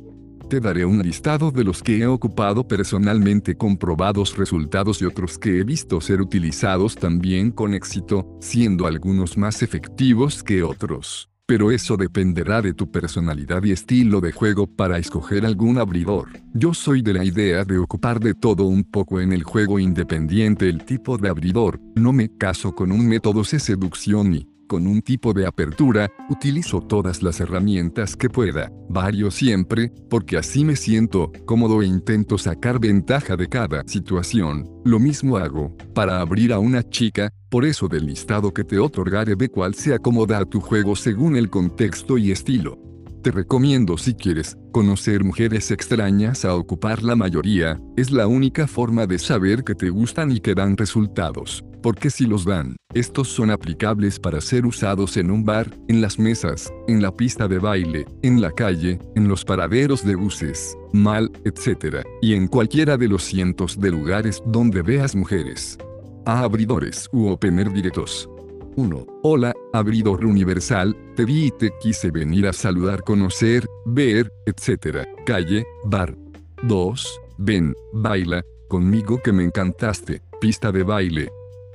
Te 0.49 0.61
daré 0.61 0.85
un 0.85 1.01
listado 1.03 1.51
de 1.51 1.65
los 1.65 1.83
que 1.83 1.99
he 1.99 2.07
ocupado 2.07 2.67
personalmente 2.67 3.55
comprobados 3.55 4.37
resultados 4.37 5.01
y 5.03 5.05
otros 5.05 5.39
que 5.39 5.61
he 5.61 5.65
visto 5.65 6.01
ser 6.01 6.21
utilizados 6.21 6.95
también 6.97 7.51
con 7.51 7.75
éxito, 7.75 8.27
siendo 8.41 8.87
algunos 8.87 9.37
más 9.37 9.63
efectivos 9.63 10.43
que 10.43 10.63
otros 10.63 11.32
pero 11.47 11.71
eso 11.71 11.97
dependerá 11.97 12.63
de 12.63 12.73
tu 12.73 12.91
personalidad 12.91 13.63
y 13.65 13.73
estilo 13.73 14.21
de 14.21 14.33
juego 14.33 14.67
para 14.67 14.99
escoger 14.99 15.45
algún 15.45 15.79
abridor. 15.79 16.29
Yo 16.55 16.75
soy 16.75 17.03
de 17.03 17.15
la 17.15 17.25
idea 17.25 17.65
de 17.65 17.79
ocupar 17.79 18.21
de 18.21 18.35
todo 18.35 18.65
un 18.65 18.85
poco 18.85 19.21
en 19.21 19.33
el 19.33 19.43
juego 19.43 19.79
independiente 19.79 20.69
el 20.69 20.85
tipo 20.85 21.19
de 21.19 21.29
abridor, 21.29 21.81
no 21.95 22.13
me 22.13 22.29
caso 22.37 22.75
con 22.75 22.93
un 22.93 23.07
método 23.07 23.43
de 23.43 23.59
seducción 23.59 24.35
y, 24.35 24.49
con 24.73 24.87
un 24.87 25.03
tipo 25.03 25.35
de 25.35 25.47
apertura, 25.47 26.11
utilizo 26.31 26.81
todas 26.81 27.23
las 27.23 27.41
herramientas 27.41 28.17
que 28.17 28.31
pueda, 28.31 28.73
varios 28.89 29.35
siempre, 29.35 29.93
porque 30.09 30.39
así 30.39 30.65
me 30.65 30.77
siento 30.77 31.31
cómodo 31.45 31.83
e 31.83 31.87
intento 31.87 32.39
sacar 32.39 32.81
ventaja 32.81 33.37
de 33.37 33.49
cada 33.49 33.83
situación. 33.87 34.67
Lo 34.87 34.99
mismo 34.99 35.37
hago, 35.37 35.77
para 35.95 36.23
abrir 36.23 36.55
a 36.55 36.59
una 36.59 36.83
chica, 36.89 37.31
por 37.51 37.67
eso 37.67 37.87
del 37.87 38.07
listado 38.07 38.55
que 38.55 38.65
te 38.65 38.79
otorgaré 38.79 39.37
de 39.37 39.51
cuál 39.51 39.75
se 39.75 39.93
acomoda 39.93 40.39
a 40.39 40.47
tu 40.47 40.63
juego 40.63 40.97
según 40.97 41.37
el 41.37 41.51
contexto 41.51 42.17
y 42.17 42.31
estilo. 42.31 42.79
Te 43.23 43.31
recomiendo 43.31 43.99
si 43.99 44.15
quieres 44.15 44.57
conocer 44.73 45.23
mujeres 45.23 45.71
extrañas 45.71 46.47
a 46.47 46.55
ocupar 46.55 47.03
la 47.03 47.15
mayoría, 47.15 47.79
es 47.99 48.11
la 48.11 48.27
única 48.27 48.67
forma 48.67 49.07
de 49.07 49.19
saber 49.19 49.65
que 49.65 49.75
te 49.75 49.91
gustan 49.91 50.33
y 50.33 50.41
que 50.41 50.55
dan 50.55 50.79
resultados 50.79 51.63
porque 51.83 52.11
si 52.11 52.27
los 52.27 52.45
dan, 52.45 52.77
estos 52.95 53.29
son 53.29 53.51
aplicables 53.51 54.19
para 54.19 54.41
ser 54.41 54.65
usados 54.65 55.17
en 55.17 55.31
un 55.31 55.45
bar, 55.45 55.69
en 55.89 56.01
las 56.01 56.19
mesas, 56.19 56.73
en 56.87 57.03
la 57.03 57.11
pista 57.11 57.49
de 57.49 57.59
baile, 57.59 58.07
en 58.23 58.41
la 58.41 58.53
calle, 58.53 58.99
en 59.17 59.29
los 59.29 59.45
paraderos 59.45 60.05
de 60.05 60.15
buses, 60.15 60.77
mal, 60.93 61.31
etc., 61.45 62.05
y 62.21 62.35
en 62.35 62.47
cualquiera 62.47 62.97
de 62.97 63.09
los 63.09 63.25
cientos 63.25 63.81
de 63.81 63.91
lugares 63.91 64.43
donde 64.47 64.83
veas 64.83 65.17
mujeres. 65.17 65.79
A 66.25 66.41
abridores 66.41 67.09
u 67.13 67.29
opener 67.29 67.73
directos. 67.73 68.29
1. 68.77 69.07
Hola, 69.23 69.53
abridor 69.73 70.25
universal, 70.25 70.97
te 71.17 71.25
vi 71.25 71.47
y 71.47 71.51
te 71.51 71.73
quise 71.83 72.11
venir 72.11 72.47
a 72.47 72.53
saludar, 72.53 73.03
conocer, 73.03 73.67
ver, 73.85 74.33
etc. 74.47 75.07
Calle, 75.27 75.67
bar. 75.85 76.17
2. 76.63 77.21
Ven, 77.39 77.75
baila, 77.93 78.43
conmigo 78.69 79.21
que 79.23 79.33
me 79.33 79.45
encantaste, 79.45 80.23
pista 80.41 80.73
de 80.73 80.85
baile, 80.85 81.29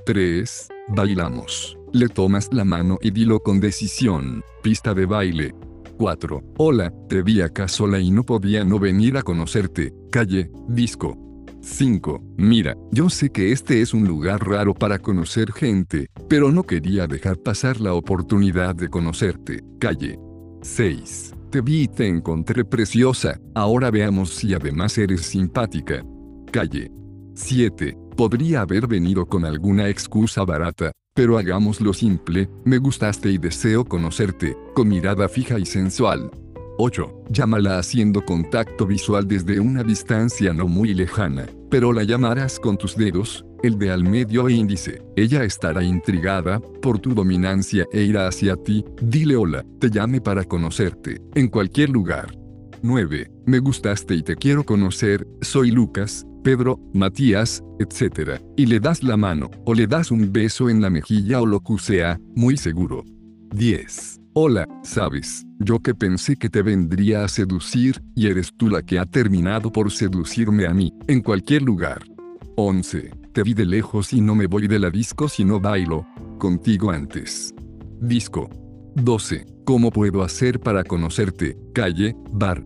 3. 0.08 0.68
Bailamos. 0.96 1.76
Le 1.92 2.08
tomas 2.08 2.48
la 2.50 2.64
mano 2.64 2.96
y 3.02 3.10
dilo 3.10 3.40
con 3.40 3.60
decisión. 3.60 4.42
Pista 4.62 4.94
de 4.94 5.04
baile. 5.04 5.54
4. 5.98 6.54
Hola, 6.56 6.90
te 7.10 7.20
vi 7.20 7.42
acá 7.42 7.68
sola 7.68 8.00
y 8.00 8.10
no 8.10 8.22
podía 8.22 8.64
no 8.64 8.78
venir 8.78 9.18
a 9.18 9.22
conocerte. 9.22 9.92
Calle, 10.10 10.50
disco. 10.66 11.14
5. 11.60 12.22
Mira, 12.38 12.74
yo 12.90 13.10
sé 13.10 13.28
que 13.28 13.52
este 13.52 13.82
es 13.82 13.92
un 13.92 14.08
lugar 14.08 14.48
raro 14.48 14.72
para 14.72 14.98
conocer 14.98 15.52
gente, 15.52 16.08
pero 16.26 16.50
no 16.50 16.62
quería 16.62 17.06
dejar 17.06 17.36
pasar 17.36 17.78
la 17.78 17.92
oportunidad 17.92 18.74
de 18.74 18.88
conocerte. 18.88 19.62
Calle. 19.78 20.18
6. 20.62 21.34
Te 21.50 21.60
vi 21.60 21.82
y 21.82 21.88
te 21.88 22.08
encontré 22.08 22.64
preciosa, 22.64 23.38
ahora 23.54 23.90
veamos 23.90 24.30
si 24.30 24.54
además 24.54 24.96
eres 24.96 25.20
simpática. 25.26 26.02
Calle. 26.50 26.90
7. 27.34 28.07
Podría 28.18 28.62
haber 28.62 28.88
venido 28.88 29.26
con 29.26 29.44
alguna 29.44 29.88
excusa 29.88 30.44
barata, 30.44 30.90
pero 31.14 31.38
hagámoslo 31.38 31.94
simple, 31.94 32.50
me 32.64 32.78
gustaste 32.78 33.30
y 33.30 33.38
deseo 33.38 33.84
conocerte, 33.84 34.56
con 34.74 34.88
mirada 34.88 35.28
fija 35.28 35.56
y 35.60 35.64
sensual. 35.64 36.28
8. 36.78 37.26
Llámala 37.30 37.78
haciendo 37.78 38.24
contacto 38.24 38.86
visual 38.86 39.28
desde 39.28 39.60
una 39.60 39.84
distancia 39.84 40.52
no 40.52 40.66
muy 40.66 40.94
lejana, 40.94 41.46
pero 41.70 41.92
la 41.92 42.02
llamarás 42.02 42.58
con 42.58 42.76
tus 42.76 42.96
dedos, 42.96 43.44
el 43.62 43.78
de 43.78 43.92
al 43.92 44.02
medio 44.02 44.48
e 44.48 44.54
índice. 44.54 45.00
Ella 45.14 45.44
estará 45.44 45.84
intrigada 45.84 46.58
por 46.58 46.98
tu 46.98 47.14
dominancia 47.14 47.86
e 47.92 48.02
irá 48.02 48.26
hacia 48.26 48.56
ti, 48.56 48.84
dile 49.00 49.36
hola, 49.36 49.64
te 49.78 49.90
llame 49.90 50.20
para 50.20 50.42
conocerte, 50.42 51.22
en 51.36 51.46
cualquier 51.46 51.90
lugar. 51.90 52.36
9. 52.82 53.30
Me 53.46 53.60
gustaste 53.60 54.14
y 54.14 54.22
te 54.24 54.34
quiero 54.34 54.64
conocer, 54.64 55.24
soy 55.40 55.70
Lucas, 55.70 56.26
Pedro, 56.48 56.80
Matías, 56.94 57.62
etc. 57.78 58.40
Y 58.56 58.64
le 58.64 58.80
das 58.80 59.02
la 59.02 59.18
mano, 59.18 59.50
o 59.66 59.74
le 59.74 59.86
das 59.86 60.10
un 60.10 60.32
beso 60.32 60.70
en 60.70 60.80
la 60.80 60.88
mejilla 60.88 61.42
o 61.42 61.44
lo 61.44 61.60
que 61.60 61.76
sea, 61.76 62.18
muy 62.34 62.56
seguro. 62.56 63.04
10. 63.54 64.18
Hola, 64.32 64.66
sabes, 64.82 65.44
yo 65.58 65.78
que 65.80 65.94
pensé 65.94 66.36
que 66.36 66.48
te 66.48 66.62
vendría 66.62 67.22
a 67.22 67.28
seducir, 67.28 68.02
y 68.14 68.28
eres 68.28 68.50
tú 68.56 68.70
la 68.70 68.80
que 68.80 68.98
ha 68.98 69.04
terminado 69.04 69.70
por 69.70 69.90
seducirme 69.90 70.64
a 70.64 70.72
mí, 70.72 70.90
en 71.06 71.20
cualquier 71.20 71.60
lugar. 71.60 72.02
11. 72.56 73.10
Te 73.34 73.42
vi 73.42 73.52
de 73.52 73.66
lejos 73.66 74.14
y 74.14 74.22
no 74.22 74.34
me 74.34 74.46
voy 74.46 74.68
de 74.68 74.78
la 74.78 74.88
disco 74.88 75.28
si 75.28 75.44
no 75.44 75.60
bailo, 75.60 76.06
contigo 76.38 76.90
antes. 76.90 77.54
Disco. 78.00 78.48
12. 78.94 79.44
¿Cómo 79.66 79.90
puedo 79.90 80.22
hacer 80.22 80.60
para 80.60 80.82
conocerte? 80.82 81.58
Calle, 81.74 82.16
bar, 82.32 82.64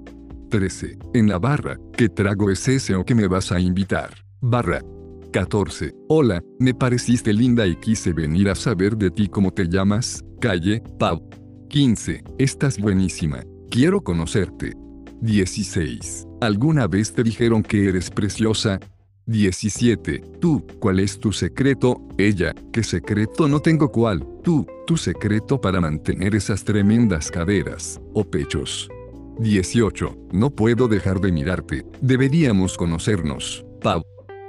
13. 0.53 0.99
En 1.15 1.31
la 1.31 1.39
barra, 1.39 1.79
¿qué 1.97 2.11
trago 2.11 2.51
es 2.51 2.69
ese 2.69 2.95
o 2.95 3.07
qué 3.07 3.15
me 3.15 3.27
vas 3.27 3.51
a 3.51 3.59
invitar? 3.59 4.11
Barra. 4.43 4.83
14. 5.33 5.95
Hola, 6.11 6.43
me 6.59 6.75
pareciste 6.75 7.33
linda 7.33 7.67
y 7.67 7.75
quise 7.77 8.13
venir 8.13 8.51
a 8.51 8.55
saber 8.55 8.99
de 8.99 9.11
ti 9.11 9.29
cómo 9.29 9.51
te 9.51 9.67
llamas, 9.67 10.23
calle, 10.43 10.83
Pau. 10.99 11.27
15. 11.71 12.23
Estás 12.37 12.79
buenísima. 12.79 13.43
Quiero 13.71 14.03
conocerte. 14.03 14.75
16. 15.23 16.27
¿Alguna 16.43 16.87
vez 16.87 17.15
te 17.15 17.23
dijeron 17.23 17.63
que 17.63 17.89
eres 17.89 18.11
preciosa? 18.11 18.79
17. 19.25 20.23
Tú, 20.39 20.67
¿cuál 20.81 21.01
es 21.01 21.19
tu 21.19 21.33
secreto? 21.33 22.07
Ella, 22.19 22.55
¿qué 22.75 22.83
secreto 22.85 23.49
no 23.49 23.61
tengo 23.61 23.91
cuál? 23.91 24.23
Tú, 24.45 24.67
tu 24.87 24.99
secreto 24.99 25.59
para 25.59 25.81
mantener 25.81 26.35
esas 26.35 26.63
tremendas 26.63 27.31
caderas, 27.31 27.99
o 28.13 28.23
pechos. 28.23 28.91
18. 29.43 30.17
No 30.33 30.51
puedo 30.51 30.89
dejar 30.89 31.21
de 31.21 31.33
mirarte. 31.33 31.85
Deberíamos 32.01 32.77
conocernos. 32.77 33.65
Pau. 33.81 34.03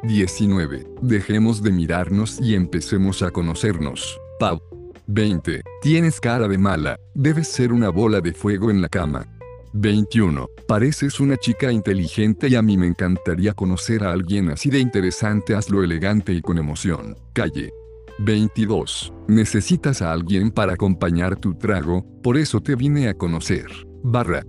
19. 0.03 0.86
Dejemos 1.01 1.63
de 1.63 1.71
mirarnos 1.71 2.39
y 2.39 2.56
empecemos 2.56 3.23
a 3.23 3.32
conocernos. 3.32 4.19
Pau. 4.39 4.62
20. 5.08 5.62
Tienes 5.82 6.19
cara 6.19 6.47
de 6.47 6.58
mala. 6.58 6.97
Debes 7.13 7.47
ser 7.47 7.73
una 7.73 7.89
bola 7.89 8.21
de 8.21 8.34
fuego 8.34 8.69
en 8.69 8.82
la 8.82 8.89
cama. 8.89 9.25
21. 9.73 10.47
Pareces 10.67 11.19
una 11.19 11.38
chica 11.38 11.71
inteligente 11.71 12.47
y 12.47 12.56
a 12.56 12.62
mí 12.62 12.77
me 12.77 12.86
encantaría 12.86 13.53
conocer 13.53 14.03
a 14.03 14.12
alguien 14.12 14.49
así 14.49 14.69
de 14.69 14.79
interesante. 14.79 15.56
Hazlo 15.56 15.84
elegante 15.84 16.34
y 16.34 16.41
con 16.41 16.58
emoción. 16.60 17.17
Calle. 17.34 17.71
22. 18.19 19.12
Necesitas 19.27 20.03
a 20.03 20.12
alguien 20.12 20.51
para 20.51 20.73
acompañar 20.73 21.36
tu 21.36 21.56
trago, 21.56 22.06
por 22.21 22.38
eso 22.38 22.62
te 22.62 22.75
vine 22.75 23.10
a 23.10 23.15
conocer. 23.15 23.65
Barra. 24.03 24.43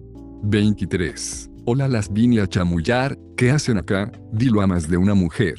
23. 0.45 1.51
Hola, 1.65 1.89
las 1.89 2.13
vine 2.13 2.41
a 2.41 2.47
chamullar, 2.47 3.19
¿qué 3.37 3.51
hacen 3.51 3.79
acá? 3.79 4.13
Dilo 4.31 4.61
a 4.61 4.67
más 4.67 4.89
de 4.89 4.99
una 4.99 5.15
mujer. 5.15 5.55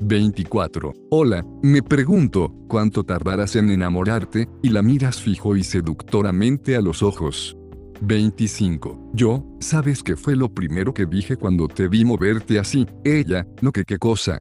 24. 0.00 0.92
Hola, 1.10 1.44
me 1.62 1.82
pregunto, 1.82 2.52
¿cuánto 2.68 3.04
tardarás 3.04 3.54
en 3.56 3.70
enamorarte? 3.70 4.48
Y 4.62 4.70
la 4.70 4.82
miras 4.82 5.20
fijo 5.20 5.56
y 5.56 5.62
seductoramente 5.62 6.74
a 6.74 6.80
los 6.80 7.02
ojos. 7.02 7.56
25. 8.00 9.10
Yo, 9.12 9.44
¿sabes 9.60 10.02
qué 10.02 10.16
fue 10.16 10.34
lo 10.34 10.52
primero 10.52 10.92
que 10.92 11.06
dije 11.06 11.36
cuando 11.36 11.68
te 11.68 11.88
vi 11.88 12.04
moverte 12.04 12.58
así? 12.58 12.86
Ella, 13.04 13.46
no 13.60 13.70
que 13.70 13.84
qué 13.84 13.98
cosa. 13.98 14.38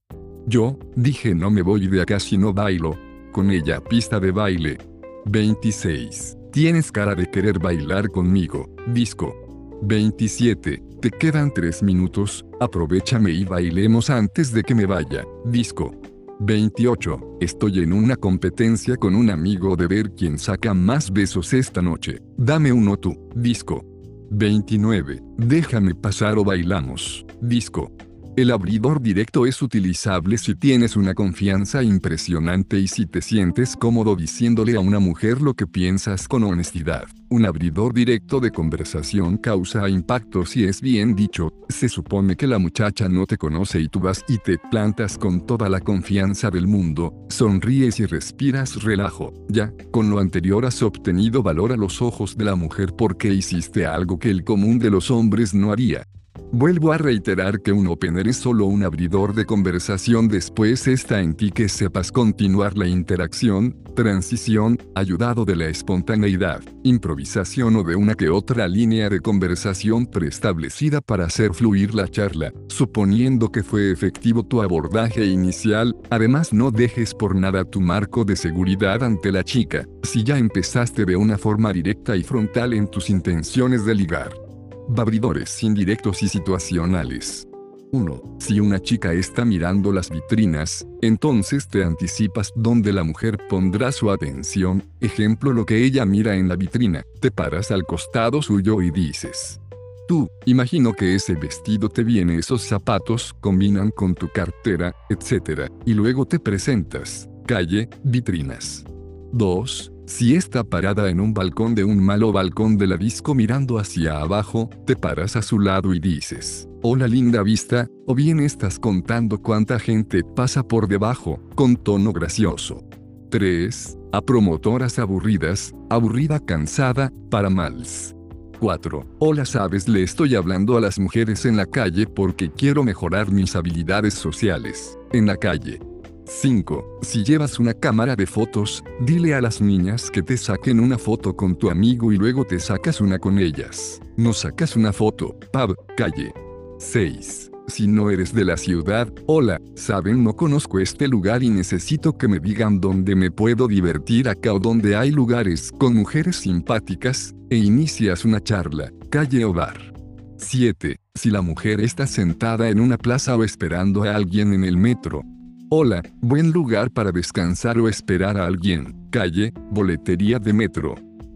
Yo, 0.48 0.78
dije 0.96 1.36
no 1.36 1.52
me 1.52 1.62
voy 1.62 1.88
de 1.88 2.02
acá 2.02 2.20
si 2.20 2.38
no 2.38 2.54
bailo. 2.54 2.98
Con 3.32 3.52
ella 3.52 3.80
pista 3.84 4.20
de 4.20 4.32
baile. 4.32 4.78
26. 5.26 6.36
Tienes 6.52 6.92
cara 6.92 7.14
de 7.14 7.30
querer 7.30 7.60
bailar 7.60 8.10
conmigo. 8.10 8.70
Disco. 8.88 9.47
27. 9.82 10.84
Te 11.02 11.12
quedan 11.12 11.54
3 11.54 11.84
minutos, 11.84 12.46
aprovechame 12.60 13.32
y 13.32 13.46
bailemos 13.46 14.10
antes 14.10 14.52
de 14.52 14.64
que 14.64 14.76
me 14.76 14.86
vaya. 14.86 15.24
Disco. 15.46 15.92
28. 16.40 17.38
Estoy 17.40 17.80
en 17.80 17.94
una 17.94 18.16
competencia 18.16 18.96
con 18.96 19.16
un 19.16 19.30
amigo 19.30 19.76
de 19.76 19.88
ver 19.88 20.12
quién 20.12 20.38
saca 20.38 20.74
más 20.74 21.12
besos 21.12 21.54
esta 21.54 21.82
noche. 21.82 22.22
Dame 22.38 22.72
uno 22.72 22.98
tú. 22.98 23.16
Disco. 23.36 23.84
29. 24.30 25.22
Déjame 25.38 25.96
pasar 25.96 26.38
o 26.38 26.44
bailamos. 26.44 27.26
Disco. 27.42 27.92
El 28.38 28.52
abridor 28.52 29.02
directo 29.02 29.48
es 29.48 29.64
utilizable 29.64 30.38
si 30.38 30.54
tienes 30.54 30.96
una 30.96 31.16
confianza 31.16 31.82
impresionante 31.82 32.80
y 32.80 32.88
si 32.88 33.08
te 33.08 33.24
sientes 33.24 33.76
cómodo 33.76 34.16
diciéndole 34.16 34.76
a 34.76 34.80
una 34.80 35.00
mujer 35.00 35.42
lo 35.42 35.56
que 35.56 35.66
piensas 35.66 36.28
con 36.28 36.44
honestidad. 36.44 37.06
Un 37.30 37.48
abridor 37.48 37.96
directo 37.96 38.40
de 38.40 38.52
conversación 38.52 39.38
causa 39.38 39.90
impacto 39.90 40.46
si 40.46 40.66
es 40.66 40.82
bien 40.82 41.16
dicho. 41.16 41.52
Se 41.68 41.90
supone 41.90 42.36
que 42.36 42.46
la 42.46 42.60
muchacha 42.60 43.10
no 43.10 43.26
te 43.26 43.40
conoce 43.40 43.80
y 43.80 43.88
tú 43.88 44.02
vas 44.02 44.24
y 44.28 44.38
te 44.38 44.60
plantas 44.70 45.18
con 45.18 45.44
toda 45.44 45.68
la 45.68 45.80
confianza 45.80 46.52
del 46.52 46.68
mundo, 46.68 47.16
sonríes 47.30 48.00
y 48.00 48.06
respiras 48.06 48.84
relajo. 48.84 49.34
Ya, 49.50 49.74
con 49.90 50.12
lo 50.12 50.20
anterior 50.20 50.64
has 50.64 50.84
obtenido 50.84 51.42
valor 51.42 51.72
a 51.72 51.76
los 51.76 52.04
ojos 52.04 52.38
de 52.38 52.46
la 52.46 52.56
mujer 52.56 52.94
porque 52.96 53.34
hiciste 53.34 53.88
algo 53.88 54.20
que 54.20 54.30
el 54.30 54.44
común 54.44 54.78
de 54.78 54.92
los 54.92 55.10
hombres 55.10 55.56
no 55.56 55.72
haría. 55.72 56.08
Vuelvo 56.52 56.94
a 56.94 56.98
reiterar 56.98 57.62
que 57.62 57.74
un 57.74 57.88
opener 57.88 58.28
es 58.28 58.38
solo 58.38 58.66
un 58.66 58.84
abridor 58.84 59.36
de 59.36 59.46
conversación 59.46 60.30
después 60.30 60.88
está 60.88 61.22
en 61.22 61.34
ti 61.34 61.52
que 61.52 61.68
sepas 61.68 62.12
continuar 62.12 62.78
la 62.78 62.88
interacción, 62.88 63.76
transición, 63.96 64.78
ayudado 64.96 65.44
de 65.44 65.58
la 65.58 65.68
espontaneidad, 65.68 66.62
improvisación 66.84 67.76
o 67.76 67.84
de 67.84 67.96
una 67.96 68.16
que 68.16 68.30
otra 68.30 68.68
línea 68.68 69.10
de 69.10 69.20
conversación 69.20 70.06
preestablecida 70.06 71.02
para 71.02 71.26
hacer 71.26 71.54
fluir 71.54 71.94
la 71.94 72.08
charla, 72.08 72.54
suponiendo 72.70 73.52
que 73.52 73.64
fue 73.64 73.92
efectivo 73.92 74.44
tu 74.44 74.62
abordaje 74.62 75.26
inicial, 75.26 75.96
además 76.10 76.54
no 76.54 76.72
dejes 76.72 77.14
por 77.14 77.36
nada 77.36 77.66
tu 77.66 77.82
marco 77.82 78.24
de 78.24 78.36
seguridad 78.36 79.04
ante 79.04 79.32
la 79.32 79.44
chica, 79.44 79.86
si 80.04 80.24
ya 80.24 80.38
empezaste 80.38 81.04
de 81.04 81.18
una 81.18 81.38
forma 81.38 81.74
directa 81.74 82.16
y 82.16 82.24
frontal 82.24 82.74
en 82.74 82.88
tus 82.88 83.10
intenciones 83.10 83.86
de 83.86 83.96
ligar. 83.96 84.47
Babridores 84.90 85.64
indirectos 85.64 86.24
y 86.24 86.30
situacionales. 86.30 87.46
1. 87.92 88.38
Si 88.40 88.60
una 88.60 88.80
chica 88.80 89.12
está 89.12 89.44
mirando 89.44 89.92
las 89.92 90.10
vitrinas, 90.10 90.88
entonces 91.02 91.68
te 91.68 91.84
anticipas 91.84 92.54
donde 92.56 92.94
la 92.94 93.04
mujer 93.04 93.38
pondrá 93.50 93.92
su 93.92 94.10
atención, 94.10 94.84
ejemplo 95.02 95.52
lo 95.52 95.66
que 95.66 95.84
ella 95.84 96.06
mira 96.06 96.36
en 96.36 96.48
la 96.48 96.56
vitrina, 96.56 97.04
te 97.20 97.32
paras 97.32 97.72
al 97.72 97.84
costado 97.84 98.42
suyo 98.42 98.82
y 98.82 98.92
dices. 98.92 99.60
Tú, 100.08 100.30
imagino 100.46 100.94
que 100.94 101.16
ese 101.16 101.36
vestido 101.36 101.90
te 101.90 102.06
viene, 102.06 102.38
esos 102.38 102.62
zapatos 102.62 103.34
combinan 103.42 103.92
con 103.92 104.16
tu 104.16 104.30
cartera, 104.30 104.96
etc. 105.10 105.70
Y 105.86 105.94
luego 105.94 106.26
te 106.26 106.40
presentas. 106.40 107.30
Calle, 107.46 107.90
vitrinas. 108.04 108.86
2. 109.34 109.92
Si 110.08 110.36
está 110.36 110.64
parada 110.64 111.10
en 111.10 111.20
un 111.20 111.34
balcón 111.34 111.76
de 111.76 111.84
un 111.84 112.02
malo 112.02 112.32
balcón 112.32 112.78
de 112.78 112.88
la 112.88 112.96
disco 112.96 113.36
mirando 113.36 113.78
hacia 113.78 114.22
abajo, 114.22 114.70
te 114.86 114.96
paras 114.96 115.36
a 115.36 115.42
su 115.42 115.60
lado 115.60 115.94
y 115.94 116.00
dices, 116.00 116.70
hola 116.82 117.10
linda 117.10 117.44
vista, 117.44 117.90
o 118.06 118.16
bien 118.16 118.40
estás 118.40 118.80
contando 118.80 119.42
cuánta 119.42 119.80
gente 119.80 120.24
pasa 120.24 120.64
por 120.64 120.88
debajo, 120.88 121.42
con 121.56 121.76
tono 121.76 122.14
gracioso. 122.14 122.86
3. 123.32 123.98
A 124.14 124.22
promotoras 124.22 124.98
aburridas, 124.98 125.74
aburrida 125.90 126.40
cansada, 126.40 127.12
para 127.30 127.50
mals. 127.50 128.16
4. 128.62 129.06
Hola 129.20 129.44
sabes 129.44 129.90
le 129.90 130.04
estoy 130.04 130.36
hablando 130.36 130.78
a 130.78 130.82
las 130.82 131.00
mujeres 131.00 131.46
en 131.46 131.58
la 131.58 131.66
calle 131.66 132.08
porque 132.08 132.50
quiero 132.50 132.82
mejorar 132.82 133.30
mis 133.30 133.58
habilidades 133.58 134.14
sociales. 134.14 134.98
En 135.12 135.26
la 135.26 135.36
calle. 135.36 135.82
5. 136.28 137.00
Si 137.02 137.24
llevas 137.24 137.58
una 137.58 137.74
cámara 137.74 138.16
de 138.16 138.26
fotos, 138.26 138.84
dile 139.00 139.34
a 139.34 139.42
las 139.42 139.62
niñas 139.62 140.12
que 140.12 140.22
te 140.22 140.38
saquen 140.38 140.80
una 140.80 140.98
foto 140.98 141.36
con 141.36 141.56
tu 141.56 141.70
amigo 141.70 142.12
y 142.12 142.18
luego 142.18 142.46
te 142.46 142.60
sacas 142.60 143.02
una 143.02 143.18
con 143.18 143.40
ellas. 143.40 144.02
No 144.18 144.34
sacas 144.34 144.76
una 144.76 144.92
foto, 144.92 145.36
pub, 145.52 145.76
calle. 145.96 146.34
6. 146.80 147.52
Si 147.68 147.88
no 147.88 148.10
eres 148.10 148.34
de 148.34 148.46
la 148.46 148.56
ciudad, 148.56 149.12
hola, 149.26 149.60
saben 149.76 150.24
no 150.24 150.36
conozco 150.36 150.80
este 150.80 151.08
lugar 151.08 151.44
y 151.44 151.50
necesito 151.50 152.18
que 152.18 152.28
me 152.28 152.40
digan 152.40 152.80
dónde 152.80 153.16
me 153.16 153.32
puedo 153.32 153.68
divertir 153.68 154.30
acá 154.30 154.54
o 154.54 154.60
dónde 154.60 154.96
hay 154.96 155.12
lugares 155.12 155.72
con 155.78 155.94
mujeres 155.96 156.38
simpáticas, 156.38 157.34
e 157.50 157.58
inicias 157.58 158.26
una 158.26 158.42
charla, 158.42 158.92
calle 159.10 159.44
o 159.44 159.54
bar. 159.54 159.94
7. 160.38 160.98
Si 161.16 161.30
la 161.30 161.42
mujer 161.42 161.82
está 161.82 162.06
sentada 162.06 162.70
en 162.70 162.80
una 162.80 162.98
plaza 162.98 163.36
o 163.36 163.44
esperando 163.44 164.04
a 164.04 164.16
alguien 164.16 164.54
en 164.54 164.64
el 164.64 164.78
metro, 164.78 165.24
Hola, 165.70 166.02
buen 166.22 166.54
lugar 166.54 166.92
para 166.92 167.12
descansar 167.12 167.78
o 167.78 167.90
esperar 167.90 168.38
a 168.38 168.46
alguien. 168.46 168.96
Calle, 169.10 169.52
boletería 169.70 170.40
de 170.40 170.54
metro. 170.54 170.96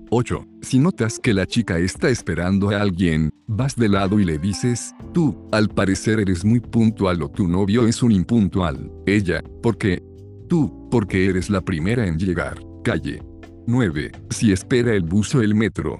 8. 0.10 0.48
Si 0.62 0.80
notas 0.80 1.20
que 1.20 1.34
la 1.34 1.46
chica 1.46 1.80
está 1.80 2.08
esperando 2.08 2.70
a 2.70 2.80
alguien, 2.80 3.30
vas 3.48 3.76
de 3.76 3.90
lado 3.90 4.22
y 4.22 4.24
le 4.24 4.38
dices, 4.38 4.96
tú, 5.14 5.50
al 5.52 5.68
parecer 5.68 6.22
eres 6.22 6.46
muy 6.46 6.62
puntual 6.62 7.22
o 7.24 7.28
tu 7.28 7.46
novio 7.46 7.86
es 7.86 8.02
un 8.02 8.14
impuntual. 8.14 8.90
Ella, 9.06 9.44
¿por 9.62 9.78
qué? 9.78 10.02
Tú, 10.48 10.88
porque 10.90 11.26
eres 11.26 11.50
la 11.50 11.60
primera 11.60 12.08
en 12.08 12.18
llegar. 12.18 12.58
Calle. 12.86 13.22
9. 13.68 14.12
Si 14.30 14.54
espera 14.54 14.94
el 14.94 15.04
bus 15.04 15.36
o 15.36 15.42
el 15.42 15.56
metro. 15.56 16.00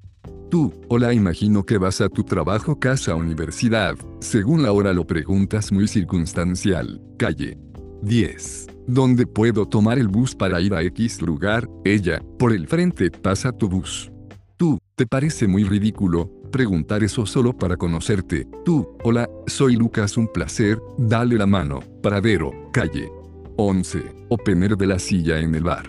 Tú, 0.50 0.74
hola, 0.88 1.14
imagino 1.14 1.66
que 1.66 1.78
vas 1.78 2.00
a 2.00 2.08
tu 2.08 2.24
trabajo, 2.24 2.80
casa, 2.80 3.14
universidad. 3.14 3.98
Según 4.22 4.64
la 4.64 4.72
hora 4.72 4.94
lo 4.94 5.06
preguntas 5.06 5.74
muy 5.74 5.90
circunstancial. 5.90 7.02
Calle. 7.18 7.58
10. 8.02 8.68
¿Dónde 8.88 9.28
puedo 9.28 9.68
tomar 9.68 10.00
el 10.00 10.08
bus 10.08 10.36
para 10.36 10.60
ir 10.60 10.74
a 10.74 10.82
X 10.82 11.22
lugar? 11.22 11.70
Ella, 11.86 12.22
por 12.38 12.54
el 12.54 12.68
frente 12.68 13.12
pasa 13.12 13.52
tu 13.52 13.70
bus. 13.70 14.12
Tú, 14.58 14.80
¿te 14.96 15.06
parece 15.06 15.48
muy 15.48 15.64
ridículo? 15.64 16.30
Preguntar 16.52 17.04
eso 17.04 17.26
solo 17.26 17.54
para 17.54 17.78
conocerte. 17.78 18.48
Tú, 18.66 18.98
hola, 19.04 19.30
soy 19.48 19.76
Lucas, 19.76 20.18
un 20.18 20.28
placer, 20.28 20.82
dale 20.98 21.38
la 21.38 21.46
mano. 21.46 21.80
Paradero, 22.02 22.52
calle. 22.74 23.10
11. 23.58 24.04
Opener 24.30 24.76
de 24.76 24.88
la 24.88 25.00
silla 25.00 25.40
en 25.40 25.56
el 25.56 25.64
bar. 25.64 25.88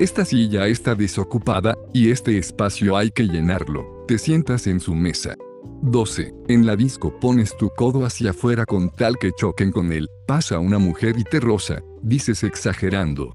Esta 0.00 0.24
silla 0.24 0.66
está 0.66 0.94
desocupada, 0.94 1.76
y 1.92 2.10
este 2.10 2.38
espacio 2.38 2.96
hay 2.96 3.10
que 3.10 3.28
llenarlo. 3.28 4.04
Te 4.08 4.18
sientas 4.18 4.66
en 4.66 4.80
su 4.80 4.94
mesa. 4.94 5.36
12. 5.82 6.32
En 6.48 6.66
la 6.66 6.76
disco 6.76 7.18
pones 7.18 7.56
tu 7.56 7.70
codo 7.70 8.04
hacia 8.04 8.30
afuera 8.30 8.64
con 8.64 8.90
tal 8.90 9.16
que 9.18 9.32
choquen 9.32 9.72
con 9.72 9.92
él. 9.92 10.08
Pasa 10.26 10.58
una 10.58 10.78
mujer 10.78 11.18
y 11.18 11.24
te 11.24 11.40
roza. 11.40 11.82
Dices 12.02 12.44
exagerando. 12.44 13.32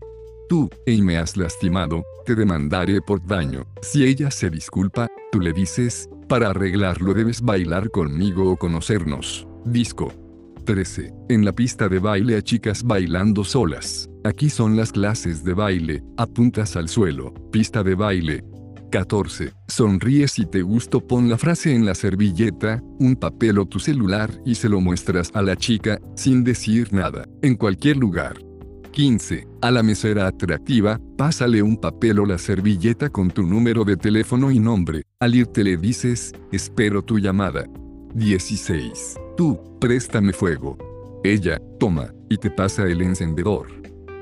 Tú, 0.47 0.69
y 0.85 1.01
me 1.01 1.17
has 1.17 1.35
lastimado, 1.35 2.03
te 2.25 2.35
demandaré 2.35 3.01
por 3.01 3.25
daño. 3.25 3.65
Si 3.81 4.05
ella 4.05 4.31
se 4.31 4.49
disculpa, 4.49 5.07
tú 5.31 5.41
le 5.41 5.51
dices, 5.51 6.09
para 6.29 6.49
arreglarlo 6.49 7.13
debes 7.13 7.41
bailar 7.41 7.89
conmigo 7.89 8.51
o 8.51 8.57
conocernos. 8.57 9.47
Disco. 9.65 10.13
13. 10.63 11.13
En 11.29 11.45
la 11.45 11.53
pista 11.53 11.87
de 11.87 11.99
baile 11.99 12.35
a 12.35 12.41
chicas 12.41 12.83
bailando 12.83 13.45
solas. 13.45 14.09
Aquí 14.25 14.49
son 14.49 14.75
las 14.75 14.91
clases 14.91 15.43
de 15.45 15.53
baile, 15.53 16.03
apuntas 16.17 16.75
al 16.75 16.89
suelo, 16.89 17.33
pista 17.51 17.83
de 17.83 17.95
baile, 17.95 18.43
14. 18.89 19.53
Sonríe 19.67 20.27
si 20.27 20.45
te 20.45 20.61
gusto 20.61 21.05
pon 21.05 21.29
la 21.29 21.37
frase 21.37 21.73
en 21.73 21.85
la 21.85 21.95
servilleta, 21.95 22.81
un 22.99 23.15
papel 23.15 23.59
o 23.59 23.65
tu 23.65 23.79
celular 23.79 24.31
y 24.45 24.55
se 24.55 24.69
lo 24.69 24.81
muestras 24.81 25.31
a 25.33 25.41
la 25.41 25.55
chica, 25.55 25.99
sin 26.15 26.43
decir 26.43 26.93
nada, 26.93 27.25
en 27.41 27.55
cualquier 27.55 27.97
lugar. 27.97 28.37
15. 28.91 29.47
A 29.61 29.69
la 29.69 29.83
mesera 29.83 30.25
atractiva, 30.25 30.99
pásale 31.17 31.61
un 31.61 31.77
papel 31.77 32.19
o 32.19 32.25
la 32.25 32.37
servilleta 32.37 33.09
con 33.09 33.29
tu 33.29 33.43
número 33.43 33.83
de 33.83 33.95
teléfono 33.95 34.49
y 34.49 34.59
nombre, 34.59 35.03
Al 35.19 35.35
irte 35.35 35.63
le 35.63 35.77
dices, 35.77 36.33
espero 36.51 37.03
tu 37.03 37.19
llamada. 37.19 37.65
16. 38.15 39.15
Tú, 39.35 39.59
préstame 39.79 40.33
fuego. 40.33 40.77
Ella, 41.23 41.61
toma, 41.79 42.11
y 42.29 42.37
te 42.37 42.49
pasa 42.49 42.87
el 42.87 43.01
encendedor. 43.01 43.67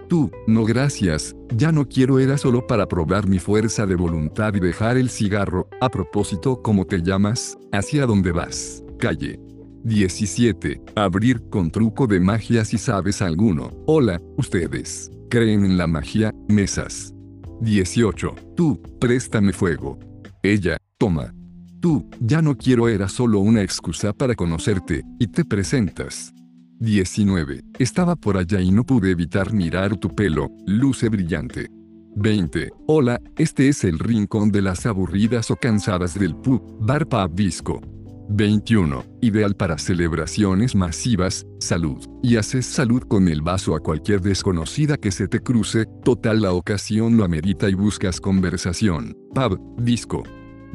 Tú, 0.08 0.30
no 0.46 0.66
gracias, 0.66 1.36
ya 1.56 1.72
no 1.72 1.88
quiero 1.88 2.20
era 2.20 2.38
solo 2.38 2.68
para 2.68 2.88
probar 2.88 3.28
mi 3.28 3.40
fuerza 3.40 3.86
de 3.88 3.96
voluntad 3.96 4.54
y 4.54 4.60
dejar 4.60 4.98
el 4.98 5.10
cigarro, 5.10 5.68
a 5.82 5.90
propósito, 5.90 6.62
¿cómo 6.62 6.86
te 6.86 7.02
llamas? 7.02 7.58
¿Hacia 7.72 8.06
dónde 8.06 8.32
vas? 8.32 8.84
Calle. 9.00 9.40
17. 9.84 10.82
Abrir 10.96 11.48
con 11.50 11.70
truco 11.70 12.08
de 12.08 12.20
magia 12.20 12.66
si 12.66 12.78
sabes 12.78 13.22
alguno. 13.22 13.72
Hola, 13.86 14.20
ustedes. 14.38 15.12
¿Creen 15.30 15.64
en 15.64 15.78
la 15.78 15.86
magia? 15.86 16.34
Mesas. 16.48 17.14
18. 17.62 18.36
Tú, 18.56 18.82
préstame 19.00 19.54
fuego. 19.54 20.00
Ella, 20.42 20.78
toma. 20.98 21.34
Tú, 21.82 22.10
ya 22.20 22.42
no 22.42 22.58
quiero 22.58 22.88
era 22.90 23.08
solo 23.08 23.40
una 23.40 23.62
excusa 23.62 24.14
para 24.14 24.34
conocerte, 24.34 25.04
y 25.20 25.28
te 25.28 25.46
presentas. 25.46 26.34
19. 26.80 27.62
Estaba 27.80 28.16
por 28.16 28.38
allá 28.38 28.62
y 28.62 28.72
no 28.72 28.84
pude 28.84 29.12
evitar 29.12 29.54
mirar 29.54 29.98
tu 29.98 30.14
pelo, 30.14 30.50
luce 30.66 31.10
brillante. 31.10 31.70
20. 32.16 32.72
Hola, 32.88 33.22
este 33.38 33.68
es 33.68 33.84
el 33.84 34.00
rincón 34.00 34.52
de 34.52 34.62
las 34.62 34.86
aburridas 34.86 35.52
o 35.52 35.56
cansadas 35.56 36.18
del 36.18 36.36
pub, 36.36 36.78
bar 36.80 37.08
pub 37.08 37.34
disco. 37.34 37.82
21. 38.30 39.04
Ideal 39.22 39.56
para 39.56 39.78
celebraciones 39.78 40.76
masivas, 40.76 41.46
salud. 41.60 42.04
Y 42.24 42.38
haces 42.38 42.66
salud 42.66 43.04
con 43.04 43.28
el 43.28 43.42
vaso 43.42 43.76
a 43.76 43.80
cualquier 43.80 44.22
desconocida 44.22 44.98
que 44.98 45.12
se 45.12 45.28
te 45.28 45.42
cruce, 45.42 45.86
total 46.04 46.42
la 46.42 46.54
ocasión 46.54 47.18
lo 47.18 47.24
amerita 47.24 47.70
y 47.70 47.74
buscas 47.74 48.20
conversación. 48.20 49.16
Pub, 49.34 49.60
disco. 49.78 50.24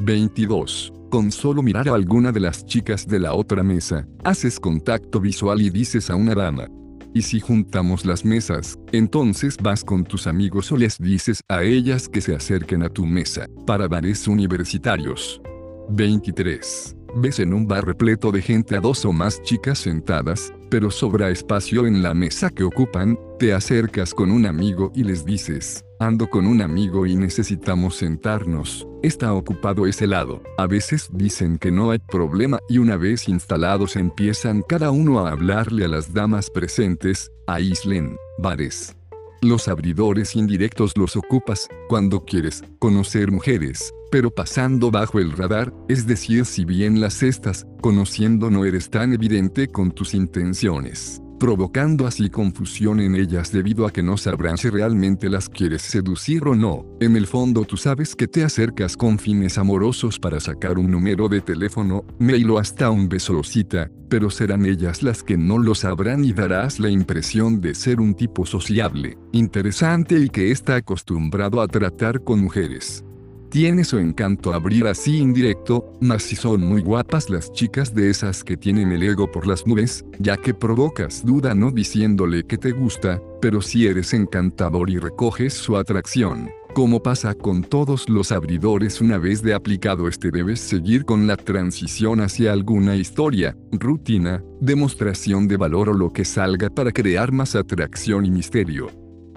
22. 0.03 0.93
Con 1.09 1.31
solo 1.31 1.61
mirar 1.61 1.89
a 1.89 1.93
alguna 1.93 2.31
de 2.31 2.39
las 2.39 2.65
chicas 2.65 3.07
de 3.07 3.19
la 3.19 3.33
otra 3.33 3.63
mesa, 3.63 4.07
haces 4.23 4.59
contacto 4.59 5.19
visual 5.19 5.61
y 5.61 5.69
dices 5.69 6.09
a 6.09 6.15
una 6.15 6.33
dama. 6.33 6.67
Y 7.13 7.21
si 7.21 7.39
juntamos 7.39 8.05
las 8.05 8.23
mesas, 8.23 8.79
entonces 8.93 9.57
vas 9.61 9.83
con 9.83 10.05
tus 10.05 10.27
amigos 10.27 10.71
o 10.71 10.77
les 10.77 10.97
dices 10.97 11.41
a 11.49 11.63
ellas 11.63 12.07
que 12.07 12.21
se 12.21 12.33
acerquen 12.33 12.83
a 12.83 12.89
tu 12.89 13.05
mesa, 13.05 13.47
para 13.67 13.87
bares 13.87 14.27
universitarios. 14.27 15.41
23. 15.89 16.95
Ves 17.17 17.39
en 17.39 17.53
un 17.53 17.67
bar 17.67 17.85
repleto 17.85 18.31
de 18.31 18.41
gente 18.41 18.77
a 18.77 18.79
dos 18.79 19.03
o 19.03 19.11
más 19.11 19.41
chicas 19.43 19.79
sentadas, 19.79 20.53
pero 20.69 20.89
sobra 20.89 21.29
espacio 21.29 21.85
en 21.85 22.01
la 22.01 22.13
mesa 22.13 22.49
que 22.49 22.63
ocupan, 22.63 23.19
te 23.37 23.53
acercas 23.53 24.13
con 24.13 24.31
un 24.31 24.45
amigo 24.45 24.93
y 24.95 25.03
les 25.03 25.25
dices, 25.25 25.83
ando 26.01 26.27
con 26.27 26.47
un 26.47 26.63
amigo 26.63 27.05
y 27.05 27.15
necesitamos 27.15 27.97
sentarnos, 27.97 28.87
está 29.03 29.33
ocupado 29.33 29.85
ese 29.85 30.07
lado. 30.07 30.41
A 30.57 30.65
veces 30.65 31.09
dicen 31.13 31.59
que 31.59 31.71
no 31.71 31.91
hay 31.91 31.99
problema 31.99 32.59
y 32.67 32.79
una 32.79 32.97
vez 32.97 33.29
instalados 33.29 33.95
empiezan 33.95 34.63
cada 34.67 34.89
uno 34.89 35.19
a 35.19 35.31
hablarle 35.31 35.85
a 35.85 35.87
las 35.87 36.11
damas 36.11 36.49
presentes, 36.49 37.31
aíslen, 37.45 38.17
bares. 38.39 38.95
Los 39.43 39.67
abridores 39.67 40.35
indirectos 40.35 40.97
los 40.97 41.15
ocupas 41.15 41.67
cuando 41.87 42.25
quieres 42.25 42.63
conocer 42.79 43.31
mujeres, 43.31 43.93
pero 44.11 44.31
pasando 44.31 44.89
bajo 44.89 45.19
el 45.19 45.31
radar, 45.31 45.71
es 45.87 46.07
decir, 46.07 46.45
si 46.45 46.65
bien 46.65 46.99
las 46.99 47.21
estás 47.21 47.67
conociendo 47.81 48.49
no 48.49 48.65
eres 48.65 48.89
tan 48.89 49.13
evidente 49.13 49.67
con 49.67 49.91
tus 49.91 50.15
intenciones, 50.15 51.21
provocando 51.41 52.05
así 52.05 52.29
confusión 52.29 52.99
en 52.99 53.15
ellas 53.15 53.51
debido 53.51 53.87
a 53.87 53.91
que 53.91 54.03
no 54.03 54.15
sabrán 54.15 54.59
si 54.59 54.69
realmente 54.69 55.27
las 55.27 55.49
quieres 55.49 55.81
seducir 55.81 56.47
o 56.47 56.53
no. 56.53 56.85
En 56.99 57.17
el 57.17 57.25
fondo 57.25 57.65
tú 57.65 57.77
sabes 57.77 58.15
que 58.15 58.27
te 58.27 58.43
acercas 58.43 58.95
con 58.95 59.17
fines 59.17 59.57
amorosos 59.57 60.19
para 60.19 60.39
sacar 60.39 60.77
un 60.77 60.91
número 60.91 61.29
de 61.29 61.41
teléfono, 61.41 62.05
mail 62.19 62.51
o 62.51 62.59
hasta 62.59 62.91
un 62.91 63.09
beso 63.09 63.39
o 63.39 63.43
cita, 63.43 63.89
pero 64.07 64.29
serán 64.29 64.67
ellas 64.67 65.01
las 65.01 65.23
que 65.23 65.35
no 65.35 65.57
lo 65.57 65.73
sabrán 65.73 66.23
y 66.23 66.31
darás 66.31 66.79
la 66.79 66.91
impresión 66.91 67.59
de 67.59 67.73
ser 67.73 68.01
un 68.01 68.13
tipo 68.13 68.45
sociable, 68.45 69.17
interesante 69.31 70.19
y 70.19 70.29
que 70.29 70.51
está 70.51 70.75
acostumbrado 70.75 71.59
a 71.59 71.67
tratar 71.67 72.23
con 72.23 72.39
mujeres. 72.39 73.03
Tiene 73.51 73.83
su 73.83 73.97
encanto 73.97 74.53
abrir 74.53 74.87
así 74.87 75.17
indirecto, 75.17 75.91
mas 75.99 76.23
si 76.23 76.37
son 76.37 76.61
muy 76.61 76.81
guapas 76.81 77.29
las 77.29 77.51
chicas 77.51 77.93
de 77.93 78.09
esas 78.09 78.45
que 78.45 78.55
tienen 78.55 78.93
el 78.93 79.03
ego 79.03 79.29
por 79.29 79.45
las 79.45 79.67
nubes, 79.67 80.05
ya 80.19 80.37
que 80.37 80.53
provocas 80.53 81.25
duda 81.25 81.53
no 81.53 81.69
diciéndole 81.69 82.45
que 82.45 82.57
te 82.57 82.71
gusta, 82.71 83.21
pero 83.41 83.61
si 83.61 83.87
eres 83.87 84.13
encantador 84.13 84.89
y 84.89 84.99
recoges 84.99 85.53
su 85.53 85.75
atracción. 85.75 86.49
Como 86.73 87.03
pasa 87.03 87.33
con 87.33 87.61
todos 87.61 88.07
los 88.07 88.31
abridores 88.31 89.01
una 89.01 89.17
vez 89.17 89.41
de 89.41 89.53
aplicado 89.53 90.07
este 90.07 90.31
debes 90.31 90.61
seguir 90.61 91.03
con 91.03 91.27
la 91.27 91.35
transición 91.35 92.21
hacia 92.21 92.53
alguna 92.53 92.95
historia, 92.95 93.57
rutina, 93.73 94.41
demostración 94.61 95.49
de 95.49 95.57
valor 95.57 95.89
o 95.89 95.93
lo 95.93 96.13
que 96.13 96.23
salga 96.23 96.69
para 96.69 96.93
crear 96.93 97.33
más 97.33 97.55
atracción 97.55 98.25
y 98.25 98.31
misterio. 98.31 98.87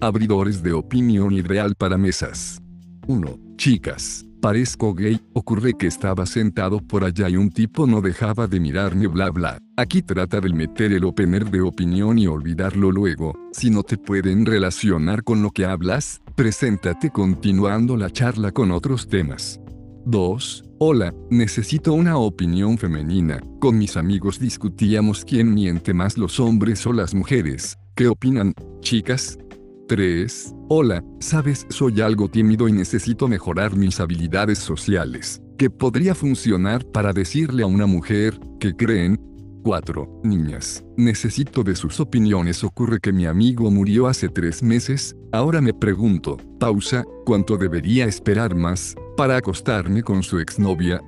Abridores 0.00 0.62
de 0.62 0.72
opinión 0.72 1.32
ideal 1.32 1.74
para 1.74 1.98
mesas. 1.98 2.60
1. 3.08 3.43
Chicas, 3.56 4.26
parezco 4.40 4.94
gay, 4.94 5.20
ocurre 5.32 5.74
que 5.74 5.86
estaba 5.86 6.26
sentado 6.26 6.80
por 6.80 7.04
allá 7.04 7.28
y 7.28 7.36
un 7.36 7.50
tipo 7.50 7.86
no 7.86 8.00
dejaba 8.00 8.46
de 8.46 8.60
mirarme 8.60 9.06
bla 9.06 9.30
bla. 9.30 9.58
Aquí 9.76 10.02
trata 10.02 10.40
de 10.40 10.52
meter 10.52 10.92
el 10.92 11.04
opener 11.04 11.50
de 11.50 11.60
opinión 11.60 12.18
y 12.18 12.26
olvidarlo 12.26 12.90
luego. 12.90 13.34
Si 13.52 13.70
no 13.70 13.82
te 13.82 13.96
pueden 13.96 14.44
relacionar 14.44 15.22
con 15.22 15.42
lo 15.42 15.50
que 15.50 15.64
hablas, 15.64 16.20
preséntate 16.34 17.10
continuando 17.10 17.96
la 17.96 18.10
charla 18.10 18.50
con 18.50 18.70
otros 18.70 19.08
temas. 19.08 19.60
2. 20.06 20.64
Hola, 20.78 21.14
necesito 21.30 21.94
una 21.94 22.18
opinión 22.18 22.76
femenina. 22.76 23.40
Con 23.60 23.78
mis 23.78 23.96
amigos 23.96 24.38
discutíamos 24.38 25.24
quién 25.24 25.54
miente 25.54 25.94
más 25.94 26.18
los 26.18 26.38
hombres 26.40 26.86
o 26.86 26.92
las 26.92 27.14
mujeres. 27.14 27.78
¿Qué 27.94 28.08
opinan, 28.08 28.52
chicas? 28.80 29.38
3. 29.86 30.54
Hola, 30.68 31.04
sabes, 31.20 31.66
soy 31.68 32.00
algo 32.00 32.28
tímido 32.28 32.68
y 32.68 32.72
necesito 32.72 33.28
mejorar 33.28 33.76
mis 33.76 34.00
habilidades 34.00 34.58
sociales. 34.58 35.42
¿Qué 35.58 35.70
podría 35.70 36.14
funcionar 36.14 36.84
para 36.86 37.12
decirle 37.12 37.62
a 37.62 37.66
una 37.66 37.86
mujer, 37.86 38.38
que 38.58 38.74
creen? 38.74 39.20
4. 39.62 40.20
Niñas, 40.24 40.84
necesito 40.96 41.62
de 41.62 41.74
sus 41.74 42.00
opiniones. 42.00 42.64
Ocurre 42.64 42.98
que 43.00 43.12
mi 43.12 43.26
amigo 43.26 43.70
murió 43.70 44.06
hace 44.06 44.28
tres 44.28 44.62
meses, 44.62 45.16
ahora 45.32 45.60
me 45.60 45.72
pregunto, 45.72 46.36
pausa, 46.58 47.04
¿cuánto 47.24 47.56
debería 47.56 48.04
esperar 48.04 48.54
más, 48.54 48.94
para 49.16 49.36
acostarme 49.36 50.02
con 50.02 50.22
su 50.22 50.38
exnovia? 50.38 51.02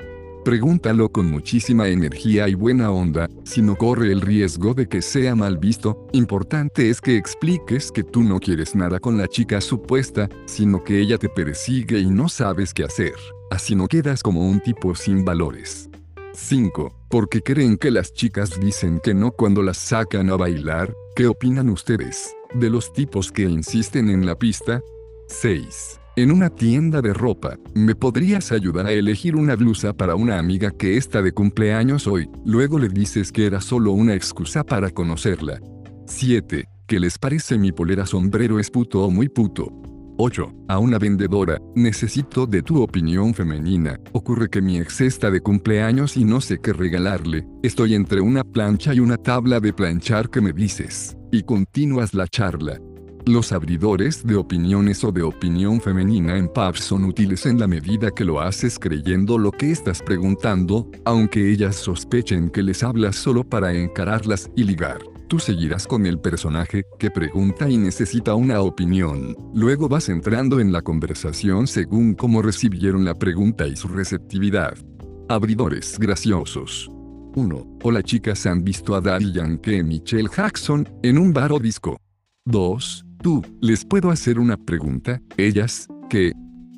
Pregúntalo 0.47 1.11
con 1.11 1.29
muchísima 1.29 1.89
energía 1.89 2.49
y 2.49 2.55
buena 2.55 2.93
onda, 2.93 3.29
si 3.43 3.63
no 3.63 3.75
corre 3.75 4.13
el 4.13 4.21
riesgo 4.21 4.75
de 4.75 4.87
que 4.87 5.03
sea 5.03 5.35
mal 5.35 5.59
visto. 5.59 6.07
Importante 6.13 6.89
es 6.89 7.01
que 7.01 7.17
expliques 7.17 7.91
que 7.91 8.05
tú 8.05 8.23
no 8.23 8.39
quieres 8.39 8.77
nada 8.77 9.01
con 9.01 9.19
la 9.19 9.27
chica 9.27 9.61
supuesta, 9.61 10.29
sino 10.45 10.85
que 10.85 11.01
ella 11.01 11.19
te 11.19 11.29
persigue 11.29 11.99
y 11.99 12.11
no 12.11 12.29
sabes 12.29 12.73
qué 12.73 12.85
hacer. 12.85 13.15
Así 13.51 13.75
no 13.75 13.89
quedas 13.89 14.23
como 14.23 14.49
un 14.49 14.61
tipo 14.61 14.95
sin 14.95 15.25
valores. 15.25 15.91
5. 16.33 16.95
Porque 17.11 17.43
creen 17.43 17.77
que 17.77 17.91
las 17.91 18.13
chicas 18.13 18.61
dicen 18.61 19.01
que 19.03 19.15
no 19.15 19.33
cuando 19.33 19.65
las 19.65 19.79
sacan 19.79 20.31
a 20.31 20.37
bailar. 20.37 20.95
¿Qué 21.17 21.27
opinan 21.27 21.71
ustedes? 21.71 22.37
De 22.55 22.71
los 22.71 22.93
tipos 22.93 23.33
que 23.33 23.43
insisten 23.43 24.09
en 24.09 24.25
la 24.25 24.39
pista. 24.39 24.81
6. 25.27 25.99
En 26.19 26.31
una 26.31 26.49
tienda 26.49 27.03
de 27.03 27.13
ropa, 27.13 27.59
¿me 27.75 27.95
podrías 27.95 28.51
ayudar 28.51 28.87
a 28.87 28.93
elegir 28.93 29.37
una 29.37 29.55
blusa 29.55 29.93
para 29.93 30.15
una 30.15 30.39
amiga 30.39 30.71
que 30.71 30.97
está 30.97 31.21
de 31.21 31.33
cumpleaños 31.33 32.07
hoy? 32.07 32.31
Luego 32.47 32.79
le 32.79 32.89
dices 32.89 33.31
que 33.31 33.45
era 33.45 33.61
solo 33.61 33.93
una 33.93 34.15
excusa 34.15 34.65
para 34.65 34.91
conocerla. 34.91 35.61
7. 36.07 36.67
¿Qué 36.87 37.01
les 37.01 37.19
parece 37.19 37.59
mi 37.59 37.71
polera 37.71 38.07
sombrero 38.07 38.59
es 38.59 38.71
puto 38.71 39.05
o 39.05 39.11
muy 39.11 39.29
puto? 39.29 39.71
8. 40.17 40.55
A 40.69 40.79
una 40.79 40.99
vendedora, 40.99 41.59
necesito 41.75 42.47
de 42.47 42.63
tu 42.63 42.81
opinión 42.81 43.35
femenina. 43.35 44.01
Ocurre 44.13 44.49
que 44.49 44.63
mi 44.63 44.79
ex 44.79 45.03
está 45.03 45.31
de 45.31 45.43
cumpleaños 45.43 46.17
y 46.17 46.25
no 46.25 46.41
sé 46.41 46.61
qué 46.63 46.73
regalarle. 46.73 47.47
Estoy 47.63 47.95
entre 47.95 48.23
una 48.23 48.43
plancha 48.43 48.95
y 48.95 49.01
una 49.01 49.19
tabla 49.19 49.61
de 49.61 49.75
planchar 49.75 50.31
que 50.31 50.41
me 50.41 50.55
dices. 50.55 51.15
Y 51.31 51.43
continúas 51.43 52.15
la 52.15 52.27
charla. 52.27 52.81
Los 53.29 53.51
abridores 53.51 54.25
de 54.25 54.37
opiniones 54.37 55.03
o 55.03 55.11
de 55.11 55.23
opinión 55.23 55.81
femenina 55.81 56.37
en 56.37 56.47
pubs 56.47 56.79
son 56.79 57.05
útiles 57.05 57.45
en 57.45 57.59
la 57.59 57.67
medida 57.67 58.13
que 58.13 58.25
lo 58.25 58.41
haces 58.41 58.79
creyendo 58.79 59.37
lo 59.37 59.51
que 59.51 59.73
estás 59.73 60.01
preguntando, 60.01 60.89
aunque 61.05 61.51
ellas 61.51 61.75
sospechen 61.75 62.51
que 62.51 62.63
les 62.63 62.85
hablas 62.85 63.17
solo 63.17 63.43
para 63.43 63.75
encararlas 63.75 64.49
y 64.55 64.63
ligar. 64.63 64.99
Tú 65.27 65.41
seguirás 65.41 65.89
con 65.89 66.07
el 66.07 66.21
personaje 66.21 66.85
que 67.01 67.11
pregunta 67.11 67.69
y 67.69 67.77
necesita 67.79 68.37
una 68.37 68.61
opinión. 68.61 69.35
Luego 69.53 69.89
vas 69.89 70.09
entrando 70.09 70.61
en 70.61 70.71
la 70.71 70.83
conversación 70.83 71.67
según 71.67 72.15
cómo 72.15 72.43
recibieron 72.43 73.05
la 73.05 73.17
pregunta 73.17 73.67
y 73.67 73.75
su 73.75 73.89
receptividad. 73.89 74.79
Abridores 75.29 75.99
graciosos. 75.99 76.89
1. 77.35 77.79
Hola 77.83 78.05
chicas 78.05 78.47
han 78.47 78.63
visto 78.63 78.95
a 78.95 79.01
Daddy 79.01 79.33
Yankee 79.33 79.83
Michelle 79.83 80.31
Jackson 80.35 80.89
en 81.03 81.19
un 81.19 81.33
bar 81.33 81.51
o 81.51 81.59
disco. 81.59 81.97
2. 82.45 83.06
Tú, 83.27 83.45
¿les 83.61 83.85
puedo 83.85 84.13
hacer 84.13 84.39
una 84.39 84.57
pregunta? 84.57 85.21
Ellas, 85.37 85.89
¿qué? 86.09 86.31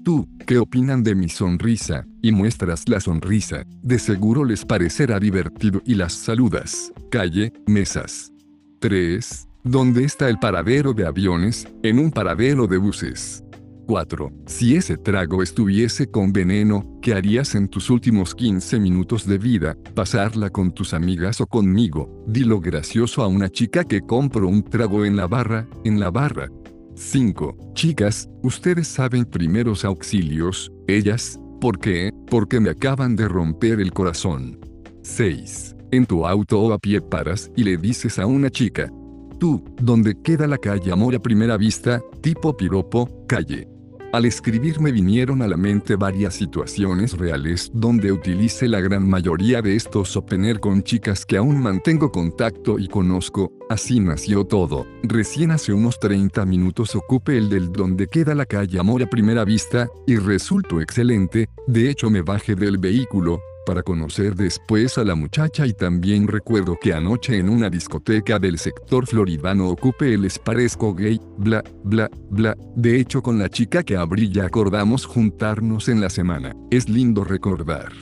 Tú, 0.03 0.27
¿qué 0.47 0.57
opinan 0.57 1.03
de 1.03 1.15
mi 1.15 1.29
sonrisa? 1.29 2.07
Y 2.23 2.33
muestras 2.33 2.89
la 2.89 3.01
sonrisa. 3.01 3.67
De 3.83 3.99
seguro 3.99 4.47
les 4.47 4.65
parecerá 4.65 5.21
divertido 5.21 5.83
y 5.85 5.95
las 5.95 6.15
saludas. 6.15 6.91
Calle, 7.11 7.53
mesas. 7.67 8.33
3. 8.79 9.47
¿Dónde 9.63 10.05
está 10.05 10.31
el 10.31 10.39
paradero 10.39 10.95
de 10.95 11.07
aviones? 11.07 11.69
En 11.83 11.99
un 11.99 12.11
paradero 12.11 12.67
de 12.67 12.79
buses. 12.79 13.45
4. 13.89 14.31
Si 14.45 14.77
ese 14.77 14.99
trago 14.99 15.43
estuviese 15.43 16.11
con 16.11 16.31
veneno, 16.31 16.85
¿qué 17.01 17.15
harías 17.15 17.55
en 17.55 17.69
tus 17.69 17.89
últimos 17.89 18.35
15 18.35 18.79
minutos 18.79 19.27
de 19.27 19.39
vida? 19.39 19.79
¿Pasarla 19.95 20.51
con 20.51 20.73
tus 20.73 20.93
amigas 20.93 21.41
o 21.41 21.47
conmigo? 21.47 22.23
Dilo 22.27 22.61
gracioso 22.61 23.23
a 23.23 23.29
una 23.29 23.49
chica 23.49 23.85
que 23.85 24.03
compro 24.03 24.47
un 24.47 24.63
trago 24.63 25.07
en 25.07 25.17
la 25.17 25.27
barra, 25.27 25.67
en 25.85 25.99
la 25.99 26.11
barra. 26.11 26.51
5. 26.97 27.73
Chicas, 27.73 28.29
ustedes 28.43 28.89
saben 28.89 29.25
primeros 29.25 29.87
auxilios, 29.87 30.71
ellas, 30.87 31.41
¿por 31.59 31.79
qué? 31.79 32.13
Porque 32.31 32.61
me 32.61 32.69
acaban 32.69 33.17
de 33.17 33.27
romper 33.27 33.81
el 33.81 33.95
corazón. 33.95 34.61
6. 35.03 35.77
En 35.93 36.05
tu 36.05 36.27
auto 36.27 36.61
o 36.61 36.75
a 36.75 36.79
pie 36.79 37.01
paras 37.01 37.51
y 37.57 37.65
le 37.65 37.79
dices 37.79 38.19
a 38.19 38.27
una 38.27 38.51
chica, 38.51 38.93
tú, 39.41 39.65
¿dónde 39.81 40.15
queda 40.23 40.47
la 40.47 40.59
calle 40.59 40.93
Amor 40.93 41.15
a 41.15 41.21
primera 41.21 41.57
vista, 41.57 42.03
tipo 42.21 42.55
piropo, 42.55 43.09
calle. 43.27 43.78
Al 44.11 44.25
escribir 44.25 44.81
me 44.81 44.91
vinieron 44.91 45.43
a 45.43 45.47
la 45.47 45.59
mente 45.59 45.95
varias 45.95 46.35
situaciones 46.35 47.19
reales 47.19 47.71
donde 47.75 48.11
utilicé 48.11 48.67
la 48.67 48.81
gran 48.81 49.07
mayoría 49.07 49.61
de 49.61 49.77
estos 49.77 50.17
opener 50.17 50.61
con 50.61 50.83
chicas 50.83 51.27
que 51.27 51.37
aún 51.37 51.61
mantengo 51.61 52.11
contacto 52.11 52.79
y 52.79 52.89
conozco, 52.89 53.53
así 53.69 54.01
nació 54.01 54.45
todo. 54.45 54.87
Recién 55.03 55.51
hace 55.51 55.75
unos 55.75 56.01
30 56.01 56.47
minutos 56.47 56.97
ocupé 56.97 57.37
el 57.37 57.51
del 57.51 57.71
donde 57.71 58.07
queda 58.07 58.35
la 58.35 58.47
calle 58.47 58.79
Amor 58.79 59.03
a 59.03 59.11
primera 59.11 59.45
vista, 59.45 59.89
y 60.07 60.17
resultó 60.17 60.81
excelente, 60.81 61.51
de 61.67 61.91
hecho 61.91 62.09
me 62.09 62.23
bajé 62.23 62.55
del 62.55 62.79
vehículo, 62.79 63.43
para 63.69 63.83
conocer 63.83 64.35
después 64.35 64.97
a 64.97 65.05
la 65.05 65.15
muchacha 65.15 65.67
y 65.67 65.75
también 65.75 66.27
recuerdo 66.27 66.79
que 66.81 66.95
anoche 66.95 67.37
en 67.37 67.51
una 67.51 67.69
discoteca 67.69 68.39
del 68.39 68.57
sector 68.57 69.07
floridano 69.07 69.69
ocupé 69.69 70.15
el 70.15 70.23
les 70.23 70.39
parezco 70.39 70.95
gay, 70.95 71.21
bla, 71.37 71.63
bla, 71.85 72.09
bla, 72.31 72.57
de 72.77 72.99
hecho 72.99 73.23
con 73.23 73.39
la 73.39 73.51
chica 73.51 73.83
que 73.83 73.99
abrí 73.99 74.31
ya 74.31 74.47
acordamos 74.47 75.05
juntarnos 75.05 75.91
en 75.91 76.01
la 76.01 76.09
semana, 76.09 76.57
es 76.71 76.89
lindo 76.89 77.25
recordar. 77.25 77.93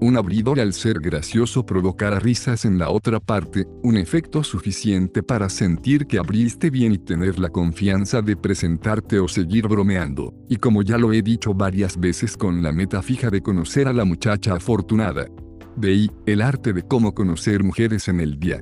Un 0.00 0.16
abridor 0.16 0.60
al 0.60 0.72
ser 0.72 1.00
gracioso 1.00 1.64
provocará 1.64 2.18
risas 2.18 2.64
en 2.64 2.78
la 2.78 2.90
otra 2.90 3.20
parte, 3.20 3.66
un 3.82 3.96
efecto 3.96 4.42
suficiente 4.42 5.22
para 5.22 5.48
sentir 5.48 6.06
que 6.06 6.18
abriste 6.18 6.68
bien 6.68 6.92
y 6.92 6.98
tener 6.98 7.38
la 7.38 7.48
confianza 7.48 8.20
de 8.20 8.36
presentarte 8.36 9.18
o 9.18 9.28
seguir 9.28 9.68
bromeando. 9.68 10.34
Y 10.48 10.56
como 10.56 10.82
ya 10.82 10.98
lo 10.98 11.12
he 11.12 11.22
dicho 11.22 11.54
varias 11.54 11.98
veces 11.98 12.36
con 12.36 12.62
la 12.62 12.72
meta 12.72 13.02
fija 13.02 13.30
de 13.30 13.40
conocer 13.40 13.88
a 13.88 13.92
la 13.92 14.04
muchacha 14.04 14.54
afortunada. 14.54 15.26
De 15.76 15.88
ahí, 15.88 16.10
el 16.26 16.42
arte 16.42 16.72
de 16.72 16.82
cómo 16.82 17.14
conocer 17.14 17.62
mujeres 17.64 18.08
en 18.08 18.20
el 18.20 18.38
día. 18.38 18.60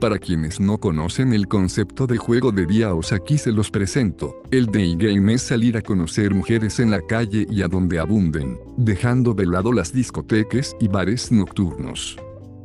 Para 0.00 0.18
quienes 0.18 0.60
no 0.60 0.78
conocen 0.78 1.34
el 1.34 1.46
concepto 1.46 2.06
de 2.06 2.16
juego 2.16 2.52
de 2.52 2.64
día 2.64 2.94
os 2.94 3.12
aquí 3.12 3.36
se 3.36 3.52
los 3.52 3.70
presento. 3.70 4.42
El 4.50 4.64
day 4.64 4.96
game 4.96 5.34
es 5.34 5.42
salir 5.42 5.76
a 5.76 5.82
conocer 5.82 6.32
mujeres 6.32 6.80
en 6.80 6.90
la 6.90 7.02
calle 7.02 7.46
y 7.50 7.60
a 7.60 7.68
donde 7.68 7.98
abunden, 7.98 8.58
dejando 8.78 9.34
de 9.34 9.44
lado 9.44 9.74
las 9.74 9.92
discotecas 9.92 10.74
y 10.80 10.88
bares 10.88 11.30
nocturnos. 11.30 12.16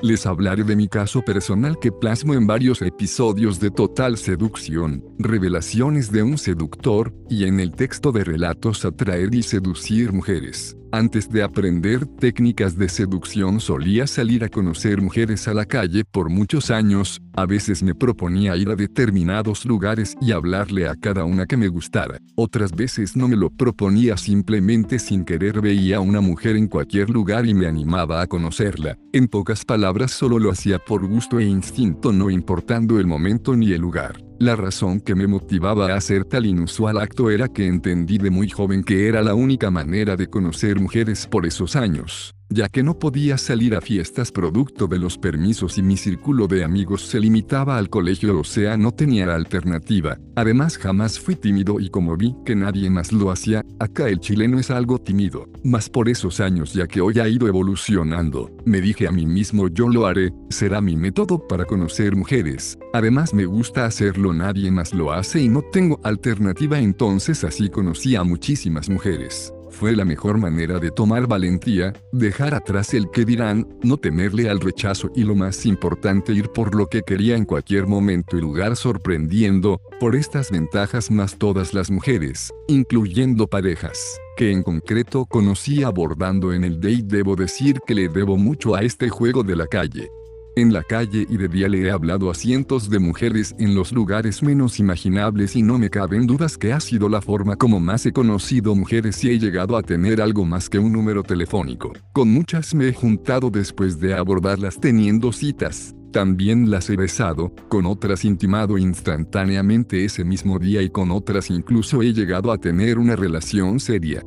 Les 0.02 0.26
hablaré 0.26 0.64
de 0.64 0.78
mi 0.78 0.88
caso 0.88 1.22
personal 1.24 1.78
que 1.78 1.92
plasmo 1.92 2.34
en 2.36 2.48
varios 2.48 2.82
episodios 2.82 3.60
de 3.60 3.70
Total 3.70 4.18
Seducción, 4.18 5.04
Revelaciones 5.20 6.14
de 6.14 6.24
un 6.24 6.38
seductor, 6.38 7.14
y 7.30 7.46
en 7.46 7.60
el 7.60 7.72
texto 7.72 8.14
de 8.14 8.24
relatos 8.24 8.86
Atraer 8.86 9.36
y 9.36 9.44
seducir 9.44 10.14
mujeres. 10.14 10.78
Antes 10.96 11.30
de 11.30 11.44
aprender 11.44 12.06
técnicas 12.06 12.78
de 12.78 12.88
seducción 12.88 13.60
solía 13.60 14.08
salir 14.08 14.46
a 14.46 14.48
conocer 14.48 15.02
mujeres 15.02 15.46
a 15.50 15.54
la 15.54 15.66
calle 15.66 16.06
por 16.06 16.30
muchos 16.30 16.72
años, 16.72 17.22
a 17.34 17.46
veces 17.46 17.84
me 17.84 17.94
proponía 17.94 18.56
ir 18.56 18.70
a 18.70 18.78
determinados 18.78 19.66
lugares 19.66 20.16
y 20.22 20.32
hablarle 20.32 20.88
a 20.88 20.96
cada 20.96 21.26
una 21.26 21.48
que 21.48 21.58
me 21.58 21.68
gustara, 21.68 22.20
otras 22.36 22.72
veces 22.72 23.18
no 23.18 23.28
me 23.28 23.36
lo 23.36 23.50
proponía 23.50 24.16
simplemente 24.16 24.98
sin 24.98 25.26
querer 25.26 25.60
veía 25.60 25.98
a 25.98 26.00
una 26.00 26.22
mujer 26.22 26.56
en 26.56 26.70
cualquier 26.70 27.10
lugar 27.10 27.46
y 27.46 27.54
me 27.54 27.68
animaba 27.68 28.22
a 28.22 28.28
conocerla, 28.28 28.98
en 29.12 29.28
pocas 29.28 29.66
palabras 29.66 30.12
solo 30.12 30.40
lo 30.40 30.50
hacía 30.50 30.80
por 30.80 31.06
gusto 31.06 31.42
e 31.42 31.44
instinto 31.44 32.14
no 32.14 32.30
importando 32.30 33.02
el 33.02 33.06
momento 33.06 33.54
ni 33.58 33.74
el 33.74 33.82
lugar. 33.82 34.25
La 34.38 34.58
razón 34.58 35.00
que 35.00 35.16
me 35.16 35.28
motivaba 35.28 35.94
a 35.94 35.96
hacer 35.96 36.26
tal 36.26 36.46
inusual 36.46 36.98
acto 36.98 37.30
era 37.30 37.48
que 37.48 37.66
entendí 37.68 38.18
de 38.18 38.30
muy 38.30 38.50
joven 38.50 38.84
que 38.84 39.08
era 39.08 39.22
la 39.22 39.34
única 39.34 39.72
manera 39.72 40.18
de 40.18 40.28
conocer 40.28 40.78
mujeres 40.80 41.26
por 41.26 41.46
esos 41.46 41.78
años 41.78 42.35
ya 42.50 42.70
que 42.70 42.84
no 42.84 43.00
podía 43.00 43.38
salir 43.38 43.76
a 43.76 43.82
fiestas 43.82 44.32
producto 44.32 44.88
de 44.88 45.00
los 45.00 45.18
permisos 45.18 45.78
y 45.78 45.84
mi 45.84 45.98
círculo 45.98 46.48
de 46.48 46.64
amigos 46.64 47.04
se 47.04 47.20
limitaba 47.20 47.78
al 47.78 47.90
colegio 47.90 48.40
o 48.40 48.44
sea 48.44 48.78
no 48.78 48.92
tenía 48.92 49.34
alternativa. 49.34 50.18
Además 50.36 50.78
jamás 50.78 51.20
fui 51.20 51.36
tímido 51.36 51.80
y 51.80 51.90
como 51.90 52.16
vi 52.18 52.36
que 52.46 52.56
nadie 52.56 52.90
más 52.90 53.12
lo 53.12 53.32
hacía, 53.32 53.64
acá 53.80 54.10
el 54.10 54.20
chileno 54.20 54.60
es 54.60 54.70
algo 54.70 55.00
tímido, 55.00 55.50
más 55.64 55.90
por 55.90 56.10
esos 56.10 56.40
años 56.40 56.74
ya 56.74 56.88
que 56.88 57.02
hoy 57.02 57.20
ha 57.20 57.28
ido 57.28 57.48
evolucionando, 57.48 58.52
me 58.66 58.82
dije 58.82 59.08
a 59.08 59.12
mí 59.12 59.26
mismo 59.26 59.68
yo 59.68 59.90
lo 59.90 60.06
haré, 60.06 60.34
será 60.50 60.82
mi 60.82 60.96
método 60.96 61.48
para 61.48 61.66
conocer 61.66 62.16
mujeres. 62.16 62.78
Además 62.94 63.34
me 63.34 63.46
gusta 63.46 63.86
hacerlo 63.86 64.34
nadie 64.34 64.72
más 64.72 64.94
lo 64.94 65.12
hace 65.12 65.42
y 65.42 65.50
no 65.50 65.62
tengo 65.62 66.00
alternativa 66.04 66.80
entonces 66.80 67.44
así 67.44 67.70
conocí 67.70 68.16
a 68.16 68.24
muchísimas 68.24 68.90
mujeres. 68.90 69.55
Fue 69.78 69.94
la 69.94 70.06
mejor 70.06 70.38
manera 70.38 70.80
de 70.80 70.90
tomar 70.90 71.28
valentía, 71.28 71.92
dejar 72.14 72.56
atrás 72.56 72.94
el 72.94 73.12
que 73.12 73.26
dirán, 73.26 73.68
no 73.84 73.98
temerle 73.98 74.50
al 74.50 74.62
rechazo 74.62 75.12
y 75.14 75.26
lo 75.26 75.36
más 75.36 75.66
importante 75.66 76.32
ir 76.32 76.48
por 76.48 76.74
lo 76.76 76.88
que 76.88 77.02
quería 77.02 77.36
en 77.36 77.44
cualquier 77.44 77.86
momento 77.86 78.38
y 78.38 78.42
lugar 78.42 78.78
sorprendiendo, 78.78 79.82
por 80.00 80.16
estas 80.16 80.50
ventajas 80.50 81.12
más 81.12 81.38
todas 81.38 81.74
las 81.74 81.92
mujeres, 81.92 82.54
incluyendo 82.70 83.48
parejas, 83.48 84.18
que 84.38 84.50
en 84.50 84.64
concreto 84.64 85.26
conocí 85.26 85.84
abordando 85.84 86.54
en 86.54 86.64
el 86.64 86.80
date 86.80 87.04
debo 87.04 87.36
decir 87.36 87.82
que 87.86 87.96
le 87.96 88.08
debo 88.08 88.38
mucho 88.38 88.76
a 88.76 88.82
este 88.82 89.10
juego 89.10 89.44
de 89.44 89.58
la 89.58 89.68
calle. 89.68 90.10
En 90.58 90.72
la 90.72 90.84
calle 90.84 91.28
y 91.30 91.36
de 91.36 91.50
día 91.50 91.68
le 91.68 91.82
he 91.82 91.92
hablado 91.92 92.32
a 92.32 92.34
cientos 92.34 92.90
de 92.90 92.98
mujeres 92.98 93.54
en 93.60 93.76
los 93.76 93.92
lugares 93.92 94.42
menos 94.42 94.80
imaginables 94.80 95.54
y 95.58 95.62
no 95.62 95.78
me 95.78 95.90
caben 95.90 96.28
dudas 96.28 96.58
que 96.58 96.72
ha 96.72 96.80
sido 96.80 97.10
la 97.10 97.22
forma 97.22 97.58
como 97.58 97.82
más 97.82 98.06
he 98.06 98.14
conocido 98.14 98.74
mujeres 98.74 99.22
y 99.26 99.32
he 99.32 99.38
llegado 99.38 99.76
a 99.76 99.84
tener 99.84 100.22
algo 100.22 100.46
más 100.46 100.70
que 100.70 100.80
un 100.80 100.94
número 100.94 101.24
telefónico. 101.24 101.92
Con 102.14 102.30
muchas 102.30 102.74
me 102.74 102.88
he 102.88 102.94
juntado 102.94 103.50
después 103.50 104.00
de 104.00 104.14
abordarlas 104.14 104.80
teniendo 104.80 105.34
citas. 105.34 105.94
También 106.14 106.72
las 106.72 106.90
he 106.90 106.96
besado, 106.96 107.52
con 107.68 107.86
otras 107.86 108.24
intimado 108.24 108.78
instantáneamente 108.78 110.06
ese 110.06 110.24
mismo 110.24 110.58
día 110.58 110.82
y 110.82 110.90
con 110.90 111.12
otras 111.12 111.50
incluso 111.50 112.02
he 112.02 112.14
llegado 112.14 112.54
a 112.54 112.58
tener 112.58 112.98
una 112.98 113.18
relación 113.18 113.82
seria. 113.82 114.24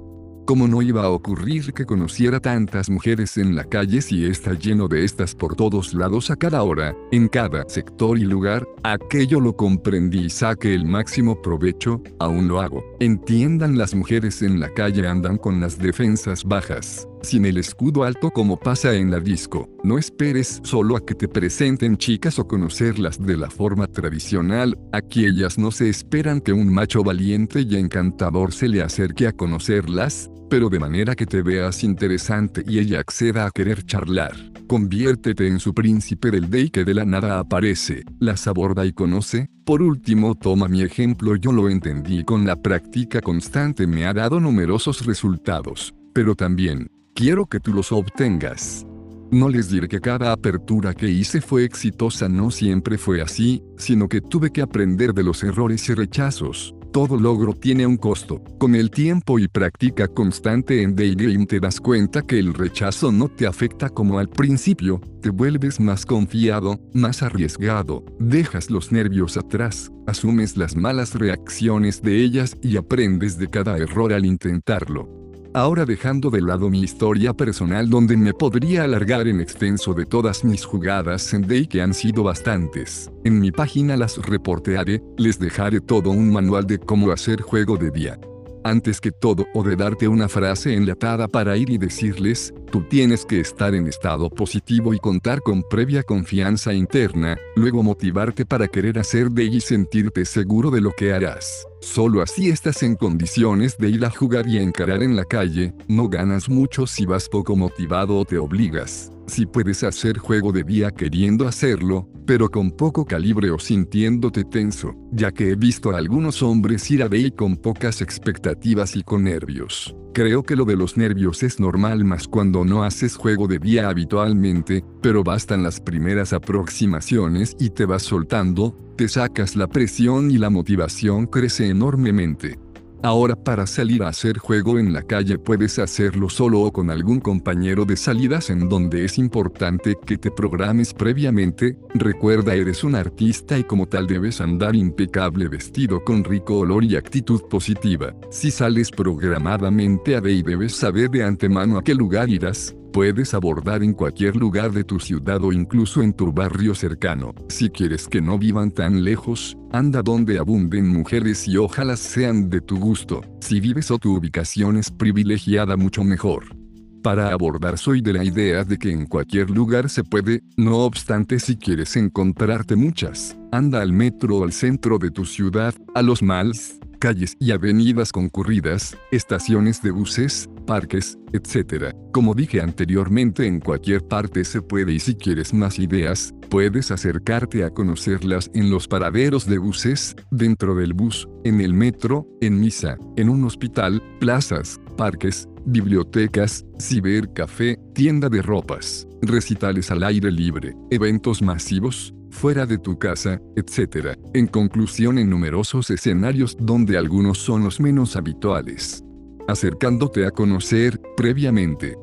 ¿Cómo 0.49 0.66
no 0.66 0.80
iba 0.80 1.05
a 1.05 1.11
ocurrir 1.11 1.74
que 1.74 1.84
conociera 1.84 2.40
tantas 2.40 2.88
mujeres 2.88 3.36
en 3.36 3.55
la 3.55 3.64
calle 3.64 4.01
si 4.01 4.24
está 4.24 4.55
lleno 4.55 4.88
de 4.88 5.05
estas 5.05 5.34
por 5.34 5.55
todos 5.55 5.92
lados 5.92 6.30
a 6.30 6.36
cada 6.36 6.62
hora, 6.62 6.96
en 7.12 7.28
cada 7.28 7.68
sector 7.68 8.18
y 8.18 8.24
lugar? 8.24 8.66
Aquello 8.82 9.40
lo 9.40 9.55
comprendí 9.55 10.20
y 10.20 10.30
saqué 10.30 10.72
el 10.72 10.86
máximo 10.86 11.42
provecho, 11.42 12.01
aún 12.18 12.49
lo 12.49 12.62
hago. 12.62 12.82
Entiendan 12.99 13.76
las 13.76 13.94
mujeres 13.94 14.40
en 14.40 14.59
la 14.59 14.72
calle 14.72 15.07
andan 15.07 15.36
con 15.36 15.61
las 15.61 15.76
defensas 15.76 16.44
bajas 16.44 17.07
sin 17.22 17.44
el 17.44 17.57
escudo 17.57 18.05
alto 18.05 18.30
como 18.30 18.57
pasa 18.57 18.94
en 18.94 19.11
la 19.11 19.20
disco. 19.20 19.68
No 19.82 19.99
esperes 19.99 20.61
solo 20.62 20.96
a 20.96 21.05
que 21.05 21.14
te 21.14 21.28
presenten 21.28 21.96
chicas 21.96 22.38
o 22.38 22.46
conocerlas 22.46 23.20
de 23.24 23.36
la 23.36 23.51
forma 23.51 23.86
tradicional, 23.86 24.78
aquí 24.92 25.24
ellas 25.24 25.59
no 25.59 25.70
se 25.70 25.88
esperan 25.88 26.40
que 26.40 26.53
un 26.53 26.72
macho 26.72 27.03
valiente 27.03 27.61
y 27.61 27.76
encantador 27.76 28.53
se 28.53 28.68
le 28.68 28.82
acerque 28.82 29.26
a 29.26 29.32
conocerlas, 29.32 30.30
pero 30.49 30.68
de 30.68 30.78
manera 30.78 31.14
que 31.14 31.26
te 31.26 31.42
veas 31.42 31.84
interesante 31.84 32.62
y 32.66 32.78
ella 32.78 33.01
acceda 33.01 33.46
a 33.46 33.51
querer 33.51 33.84
charlar. 33.84 34.34
Conviértete 34.66 35.46
en 35.46 35.61
su 35.61 35.74
príncipe 35.74 36.30
del 36.30 36.51
day 36.51 36.70
que 36.70 36.84
de 36.84 36.94
la 36.94 37.05
nada 37.05 37.38
aparece, 37.38 38.05
las 38.18 38.46
aborda 38.46 38.84
y 38.84 38.92
conoce. 38.92 39.49
Por 39.64 39.82
último, 39.82 40.34
toma 40.34 40.68
mi 40.68 40.82
ejemplo, 40.82 41.36
yo 41.36 41.53
lo 41.53 41.68
entendí 41.68 42.24
con 42.24 42.46
la 42.46 42.57
práctica 42.57 43.20
constante 43.20 43.86
me 43.86 44.07
ha 44.07 44.12
dado 44.12 44.40
numerosos 44.40 45.07
resultados, 45.07 45.94
pero 46.12 46.34
también, 46.34 46.88
Quiero 47.18 47.46
que 47.46 47.59
tú 47.59 47.72
los 47.72 47.90
obtengas. 47.90 48.86
No 49.32 49.49
les 49.49 49.68
diré 49.68 49.88
que 49.88 50.01
cada 50.01 50.30
apertura 50.30 50.94
que 50.94 51.09
hice 51.09 51.40
fue 51.40 51.64
exitosa, 51.64 52.28
no 52.28 52.53
siempre 52.53 52.96
fue 52.96 53.20
así, 53.20 53.61
sino 53.76 54.09
que 54.09 54.20
tuve 54.20 54.53
que 54.53 54.62
aprender 54.62 55.12
de 55.12 55.24
los 55.24 55.42
errores 55.42 55.88
y 55.88 55.94
rechazos. 55.94 56.76
Todo 56.93 57.18
logro 57.18 57.53
tiene 57.53 57.86
un 57.86 57.99
costo. 57.99 58.43
Con 58.59 58.74
el 58.74 58.91
tiempo 58.91 59.39
y 59.39 59.47
práctica 59.47 60.09
constante 60.09 60.82
en 60.82 60.97
Daygame 60.97 61.47
te 61.47 61.61
das 61.61 61.80
cuenta 61.80 62.22
que 62.22 62.39
el 62.39 62.55
rechazo 62.55 63.12
no 63.12 63.28
te 63.28 63.47
afecta 63.47 63.91
como 63.91 64.18
al 64.18 64.28
principio, 64.28 65.01
te 65.20 65.28
vuelves 65.28 65.80
más 65.80 66.07
confiado, 66.07 66.80
más 66.95 67.22
arriesgado, 67.22 68.05
dejas 68.18 68.70
los 68.70 68.91
nervios 68.91 69.36
atrás, 69.36 69.93
asumes 70.07 70.57
las 70.57 70.76
malas 70.76 71.14
reacciones 71.14 72.01
de 72.01 72.24
ellas 72.24 72.57
y 72.62 72.78
aprendes 72.78 73.39
de 73.39 73.49
cada 73.49 73.76
error 73.76 74.12
al 74.12 74.24
intentarlo. 74.24 75.27
Ahora 75.55 75.84
dejando 75.84 76.30
de 76.30 76.42
lado 76.42 76.68
mi 76.68 76.82
historia 76.82 77.32
personal 77.32 77.88
donde 77.88 78.16
me 78.16 78.34
podría 78.34 78.84
alargar 78.84 79.26
en 79.28 79.40
extenso 79.40 79.94
de 79.94 80.05
todas 80.05 80.44
mis 80.44 80.64
jugadas 80.64 81.32
en 81.32 81.42
Day 81.42 81.66
que 81.66 81.80
han 81.80 81.94
sido 81.94 82.22
bastantes, 82.22 83.11
en 83.24 83.40
mi 83.40 83.51
página 83.51 83.96
las 83.96 84.18
reportearé, 84.18 85.03
les 85.16 85.38
dejaré 85.38 85.80
todo 85.80 86.11
un 86.11 86.32
manual 86.32 86.66
de 86.66 86.78
cómo 86.78 87.11
hacer 87.11 87.40
juego 87.40 87.76
de 87.76 87.90
día 87.90 88.18
antes 88.64 89.01
que 89.01 89.12
todo 89.12 89.46
o 89.55 89.62
de 89.62 89.76
darte 89.76 90.09
una 90.09 90.28
frase 90.28 90.74
enlatada 90.74 91.28
para 91.28 91.57
ir 91.57 91.70
y 91.70 91.78
decirles, 91.78 92.53
tú 92.70 92.82
tienes 92.82 93.24
que 93.24 93.40
estar 93.40 93.74
en 93.74 93.86
estado 93.86 94.28
positivo 94.30 94.94
y 94.94 94.99
contar 94.99 95.40
con 95.40 95.62
previa 95.62 96.03
confianza 96.03 96.72
interna, 96.72 97.36
luego 97.57 97.82
motivarte 97.82 98.44
para 98.44 98.68
querer 98.68 98.99
hacer 98.99 99.30
de 99.30 99.44
y 99.44 99.61
sentirte 99.61 100.24
seguro 100.24 100.70
de 100.70 100.80
lo 100.80 100.92
que 100.92 101.12
harás. 101.12 101.67
Solo 101.80 102.22
así 102.22 102.48
estás 102.48 102.82
en 102.82 102.96
condiciones 102.96 103.78
de 103.78 103.88
ir 103.88 104.04
a 104.04 104.10
jugar 104.10 104.48
y 104.48 104.58
a 104.58 104.62
encarar 104.62 105.02
en 105.02 105.14
la 105.14 105.24
calle, 105.24 105.74
no 105.86 106.08
ganas 106.08 106.48
mucho 106.48 106.86
si 106.86 107.06
vas 107.06 107.28
poco 107.28 107.54
motivado 107.54 108.18
o 108.18 108.24
te 108.24 108.36
obligas. 108.36 109.12
Si 109.28 109.46
puedes 109.46 109.84
hacer 109.84 110.18
juego 110.18 110.52
de 110.52 110.64
día 110.64 110.90
queriendo 110.90 111.46
hacerlo, 111.46 112.08
pero 112.26 112.50
con 112.50 112.72
poco 112.72 113.04
calibre 113.04 113.50
o 113.50 113.58
sintiéndote 113.58 114.44
tenso, 114.44 114.94
ya 115.12 115.30
que 115.30 115.50
he 115.50 115.54
visto 115.54 115.90
a 115.90 115.98
algunos 115.98 116.42
hombres 116.42 116.90
ir 116.90 117.02
a 117.02 117.08
Bay 117.08 117.30
con 117.30 117.56
pocas 117.56 118.00
expectativas 118.00 118.96
y 118.96 119.02
con 119.02 119.24
nervios. 119.24 119.94
Creo 120.14 120.42
que 120.42 120.56
lo 120.56 120.64
de 120.64 120.76
los 120.76 120.96
nervios 120.96 121.42
es 121.42 121.60
normal 121.60 122.04
más 122.04 122.26
cuando 122.26 122.64
no 122.64 122.82
haces 122.82 123.16
juego 123.16 123.46
de 123.46 123.58
día 123.58 123.88
habitualmente, 123.88 124.82
pero 125.01 125.24
bastan 125.24 125.62
las 125.62 125.80
primeras 125.80 126.32
aproximaciones 126.32 127.57
y 127.59 127.70
te 127.70 127.86
vas 127.86 128.03
soltando, 128.03 128.76
te 128.96 129.09
sacas 129.09 129.57
la 129.57 129.68
presión 129.68 130.30
y 130.30 130.38
la 130.38 130.51
motivación 130.51 131.26
crece 131.26 131.68
enormemente. 131.68 132.59
Ahora 133.01 133.36
para 133.36 133.68
salir 133.68 134.03
a 134.03 134.09
hacer 134.09 134.38
juego 134.38 134.76
en 134.76 134.92
la 134.92 135.03
calle 135.03 135.38
puedes 135.38 135.78
hacerlo 135.78 136.28
solo 136.28 136.62
o 136.62 136.72
con 136.72 136.90
algún 136.90 137.20
compañero 137.20 137.84
de 137.84 137.96
salidas 137.96 138.51
en 138.51 138.68
donde 138.68 139.05
es 139.05 139.18
importante 139.18 139.96
que 140.05 140.18
te 140.18 140.32
programes 140.32 140.92
previamente, 140.94 141.78
recuerda 141.94 142.57
eres 142.57 142.82
un 142.82 142.96
artista 142.96 143.57
y 143.57 143.62
como 143.62 143.86
tal 143.86 144.09
debes 144.09 144.40
andar 144.40 144.74
impecable 144.74 145.46
vestido 145.46 146.03
con 146.03 146.24
rico 146.24 146.59
olor 146.59 146.82
y 146.82 146.96
actitud 146.96 147.42
positiva. 147.42 148.14
Si 148.30 148.51
sales 148.51 148.90
programadamente 148.90 150.16
a 150.16 150.18
y 150.28 150.42
debes 150.42 150.74
saber 150.74 151.09
de 151.11 151.22
antemano 151.22 151.78
a 151.78 151.84
qué 151.84 151.94
lugar 151.94 152.28
irás, 152.28 152.74
Puedes 152.93 153.34
abordar 153.34 153.82
en 153.82 153.93
cualquier 153.93 154.36
lugar 154.36 154.72
de 154.72 154.82
tu 154.82 154.99
ciudad 154.99 155.45
o 155.45 155.53
incluso 155.53 156.03
en 156.03 156.12
tu 156.14 156.32
barrio 156.32 156.74
cercano. 156.74 157.34
Si 157.49 157.68
quieres 157.68 158.09
que 158.09 158.20
no 158.20 158.39
vivan 158.39 158.70
tan 158.70 159.05
lejos, 159.05 159.57
anda 159.72 160.03
donde 160.03 160.39
abunden 160.39 160.89
mujeres 160.89 161.47
y 161.47 161.59
ojalá 161.59 161.97
sean 161.97 162.49
de 162.49 162.61
tu 162.61 162.78
gusto. 162.78 163.20
Si 163.41 163.61
vives 163.61 163.91
o 163.91 163.99
tu 163.99 164.16
ubicación 164.16 164.78
es 164.78 164.91
privilegiada 164.91 165.76
mucho 165.76 166.03
mejor. 166.03 166.57
Para 167.03 167.32
abordar 167.32 167.78
soy 167.78 168.01
de 168.01 168.12
la 168.12 168.24
idea 168.24 168.64
de 168.64 168.76
que 168.76 168.91
en 168.91 169.07
cualquier 169.07 169.51
lugar 169.51 169.89
se 169.89 170.03
puede, 170.03 170.43
no 170.57 170.78
obstante 170.78 171.39
si 171.39 171.57
quieres 171.57 171.95
encontrarte 171.97 172.74
muchas, 172.74 173.36
anda 173.53 173.82
al 173.82 173.93
metro 173.93 174.39
o 174.39 174.45
al 174.45 174.53
centro 174.53 174.99
de 174.99 175.11
tu 175.11 175.24
ciudad, 175.24 175.74
a 175.95 176.03
los 176.03 176.22
malls, 176.22 176.78
calles 176.99 177.36
y 177.38 177.53
avenidas 177.53 178.12
concurridas, 178.12 178.96
estaciones 179.11 179.82
de 179.82 179.90
buses, 179.90 180.49
parques, 180.66 181.18
etc. 181.32 181.94
Como 182.12 182.34
dije 182.34 182.61
anteriormente, 182.61 183.46
en 183.46 183.61
cualquier 183.61 184.07
parte 184.07 184.44
se 184.44 184.62
puede 184.62 184.92
y 184.92 185.01
si 185.01 185.14
quieres 185.14 185.55
más 185.55 185.78
ideas, 185.78 186.34
puedes 186.51 186.90
acercarte 186.90 187.64
a 187.64 187.70
conocerlas 187.70 188.51
en 188.55 188.70
los 188.70 188.88
paraderos 188.88 189.46
de 189.46 189.59
buses, 189.59 190.16
dentro 190.30 190.74
del 190.74 190.92
bus, 190.92 191.28
en 191.44 191.61
el 191.61 191.72
metro, 191.74 192.26
en 192.40 192.61
misa, 192.61 192.96
en 193.16 193.28
un 193.28 193.44
hospital, 193.44 194.03
plazas, 194.20 194.80
parques, 194.96 195.49
bibliotecas, 195.66 196.64
cibercafé, 196.80 197.78
tienda 197.94 198.28
de 198.28 198.42
ropas, 198.42 199.07
recitales 199.22 199.90
al 199.90 200.03
aire 200.03 200.30
libre, 200.30 200.74
eventos 200.90 201.42
masivos, 201.42 202.14
fuera 202.39 202.66
de 202.66 202.78
tu 202.78 202.97
casa, 202.99 203.41
etc. 203.57 204.16
En 204.32 204.47
conclusión, 204.47 205.18
en 205.18 205.28
numerosos 205.28 205.91
escenarios 205.91 206.57
donde 206.59 206.97
algunos 206.97 207.39
son 207.39 207.64
los 207.64 207.80
menos 207.80 208.14
habituales. 208.14 209.03
Acercándote 209.49 210.24
a 210.24 210.30
conocer, 210.30 211.01
previamente, 211.16 211.97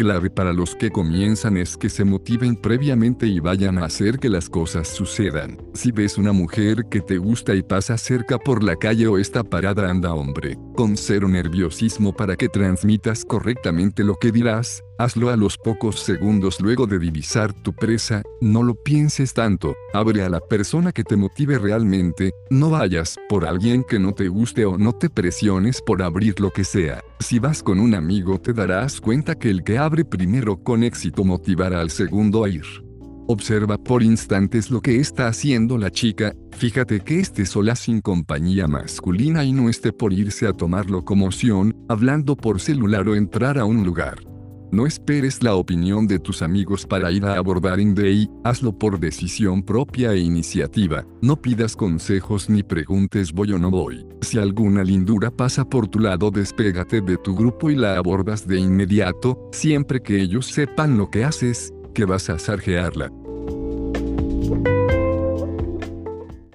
clave 0.00 0.30
para 0.30 0.52
los 0.52 0.76
que 0.76 0.90
comienzan 0.90 1.56
es 1.56 1.76
que 1.76 1.90
se 1.90 2.04
motiven 2.04 2.56
previamente 2.56 3.26
y 3.26 3.38
vayan 3.40 3.76
a 3.76 3.84
hacer 3.84 4.18
que 4.18 4.30
las 4.30 4.48
cosas 4.48 4.88
sucedan. 4.88 5.58
Si 5.74 5.92
ves 5.92 6.16
una 6.16 6.32
mujer 6.32 6.86
que 6.88 7.02
te 7.02 7.18
gusta 7.18 7.54
y 7.54 7.62
pasa 7.62 7.98
cerca 7.98 8.38
por 8.38 8.62
la 8.62 8.76
calle 8.76 9.08
o 9.08 9.18
está 9.18 9.44
parada 9.44 9.90
anda 9.90 10.14
hombre, 10.14 10.56
con 10.74 10.96
cero 10.96 11.28
nerviosismo 11.28 12.14
para 12.14 12.36
que 12.36 12.48
transmitas 12.48 13.26
correctamente 13.26 14.02
lo 14.02 14.14
que 14.14 14.32
dirás, 14.32 14.82
Hazlo 15.00 15.30
a 15.30 15.36
los 15.38 15.56
pocos 15.56 15.98
segundos 16.00 16.60
luego 16.60 16.86
de 16.86 16.98
divisar 16.98 17.54
tu 17.54 17.72
presa, 17.72 18.22
no 18.42 18.62
lo 18.62 18.74
pienses 18.74 19.32
tanto, 19.32 19.74
abre 19.94 20.22
a 20.22 20.28
la 20.28 20.40
persona 20.40 20.92
que 20.92 21.04
te 21.04 21.16
motive 21.16 21.58
realmente, 21.58 22.34
no 22.50 22.68
vayas 22.68 23.16
por 23.26 23.46
alguien 23.46 23.82
que 23.82 23.98
no 23.98 24.12
te 24.12 24.28
guste 24.28 24.66
o 24.66 24.76
no 24.76 24.92
te 24.92 25.08
presiones 25.08 25.80
por 25.80 26.02
abrir 26.02 26.38
lo 26.38 26.50
que 26.50 26.64
sea. 26.64 27.02
Si 27.18 27.38
vas 27.38 27.62
con 27.62 27.80
un 27.80 27.94
amigo 27.94 28.38
te 28.42 28.52
darás 28.52 29.00
cuenta 29.00 29.36
que 29.36 29.48
el 29.48 29.64
que 29.64 29.78
abre 29.78 30.04
primero 30.04 30.62
con 30.62 30.82
éxito 30.82 31.24
motivará 31.24 31.80
al 31.80 31.88
segundo 31.88 32.44
a 32.44 32.50
ir. 32.50 32.66
Observa 33.26 33.78
por 33.78 34.02
instantes 34.02 34.70
lo 34.70 34.82
que 34.82 35.00
está 35.00 35.28
haciendo 35.28 35.78
la 35.78 35.90
chica, 35.90 36.34
fíjate 36.52 37.00
que 37.00 37.20
esté 37.20 37.46
sola 37.46 37.74
sin 37.74 38.02
compañía 38.02 38.68
masculina 38.68 39.44
y 39.44 39.52
no 39.52 39.70
esté 39.70 39.94
por 39.94 40.12
irse 40.12 40.46
a 40.46 40.52
tomar 40.52 40.90
locomoción, 40.90 41.74
hablando 41.88 42.36
por 42.36 42.60
celular 42.60 43.08
o 43.08 43.14
entrar 43.14 43.56
a 43.56 43.64
un 43.64 43.82
lugar. 43.82 44.18
No 44.72 44.86
esperes 44.86 45.42
la 45.42 45.56
opinión 45.56 46.06
de 46.06 46.20
tus 46.20 46.42
amigos 46.42 46.86
para 46.86 47.10
ir 47.10 47.24
a 47.24 47.36
abordar 47.36 47.78
Day, 47.94 48.30
hazlo 48.44 48.72
por 48.72 49.00
decisión 49.00 49.62
propia 49.64 50.12
e 50.12 50.20
iniciativa. 50.20 51.04
No 51.20 51.34
pidas 51.34 51.74
consejos 51.74 52.48
ni 52.48 52.62
preguntes 52.62 53.32
voy 53.32 53.52
o 53.52 53.58
no 53.58 53.70
voy. 53.70 54.06
Si 54.20 54.38
alguna 54.38 54.84
lindura 54.84 55.30
pasa 55.30 55.64
por 55.64 55.88
tu 55.88 55.98
lado, 55.98 56.30
despégate 56.30 57.00
de 57.00 57.16
tu 57.16 57.34
grupo 57.34 57.70
y 57.70 57.74
la 57.76 57.96
abordas 57.96 58.46
de 58.46 58.60
inmediato, 58.60 59.48
siempre 59.50 60.02
que 60.02 60.20
ellos 60.20 60.46
sepan 60.46 60.96
lo 60.96 61.10
que 61.10 61.24
haces, 61.24 61.72
que 61.92 62.04
vas 62.04 62.30
a 62.30 62.38
sarjearla. 62.38 63.10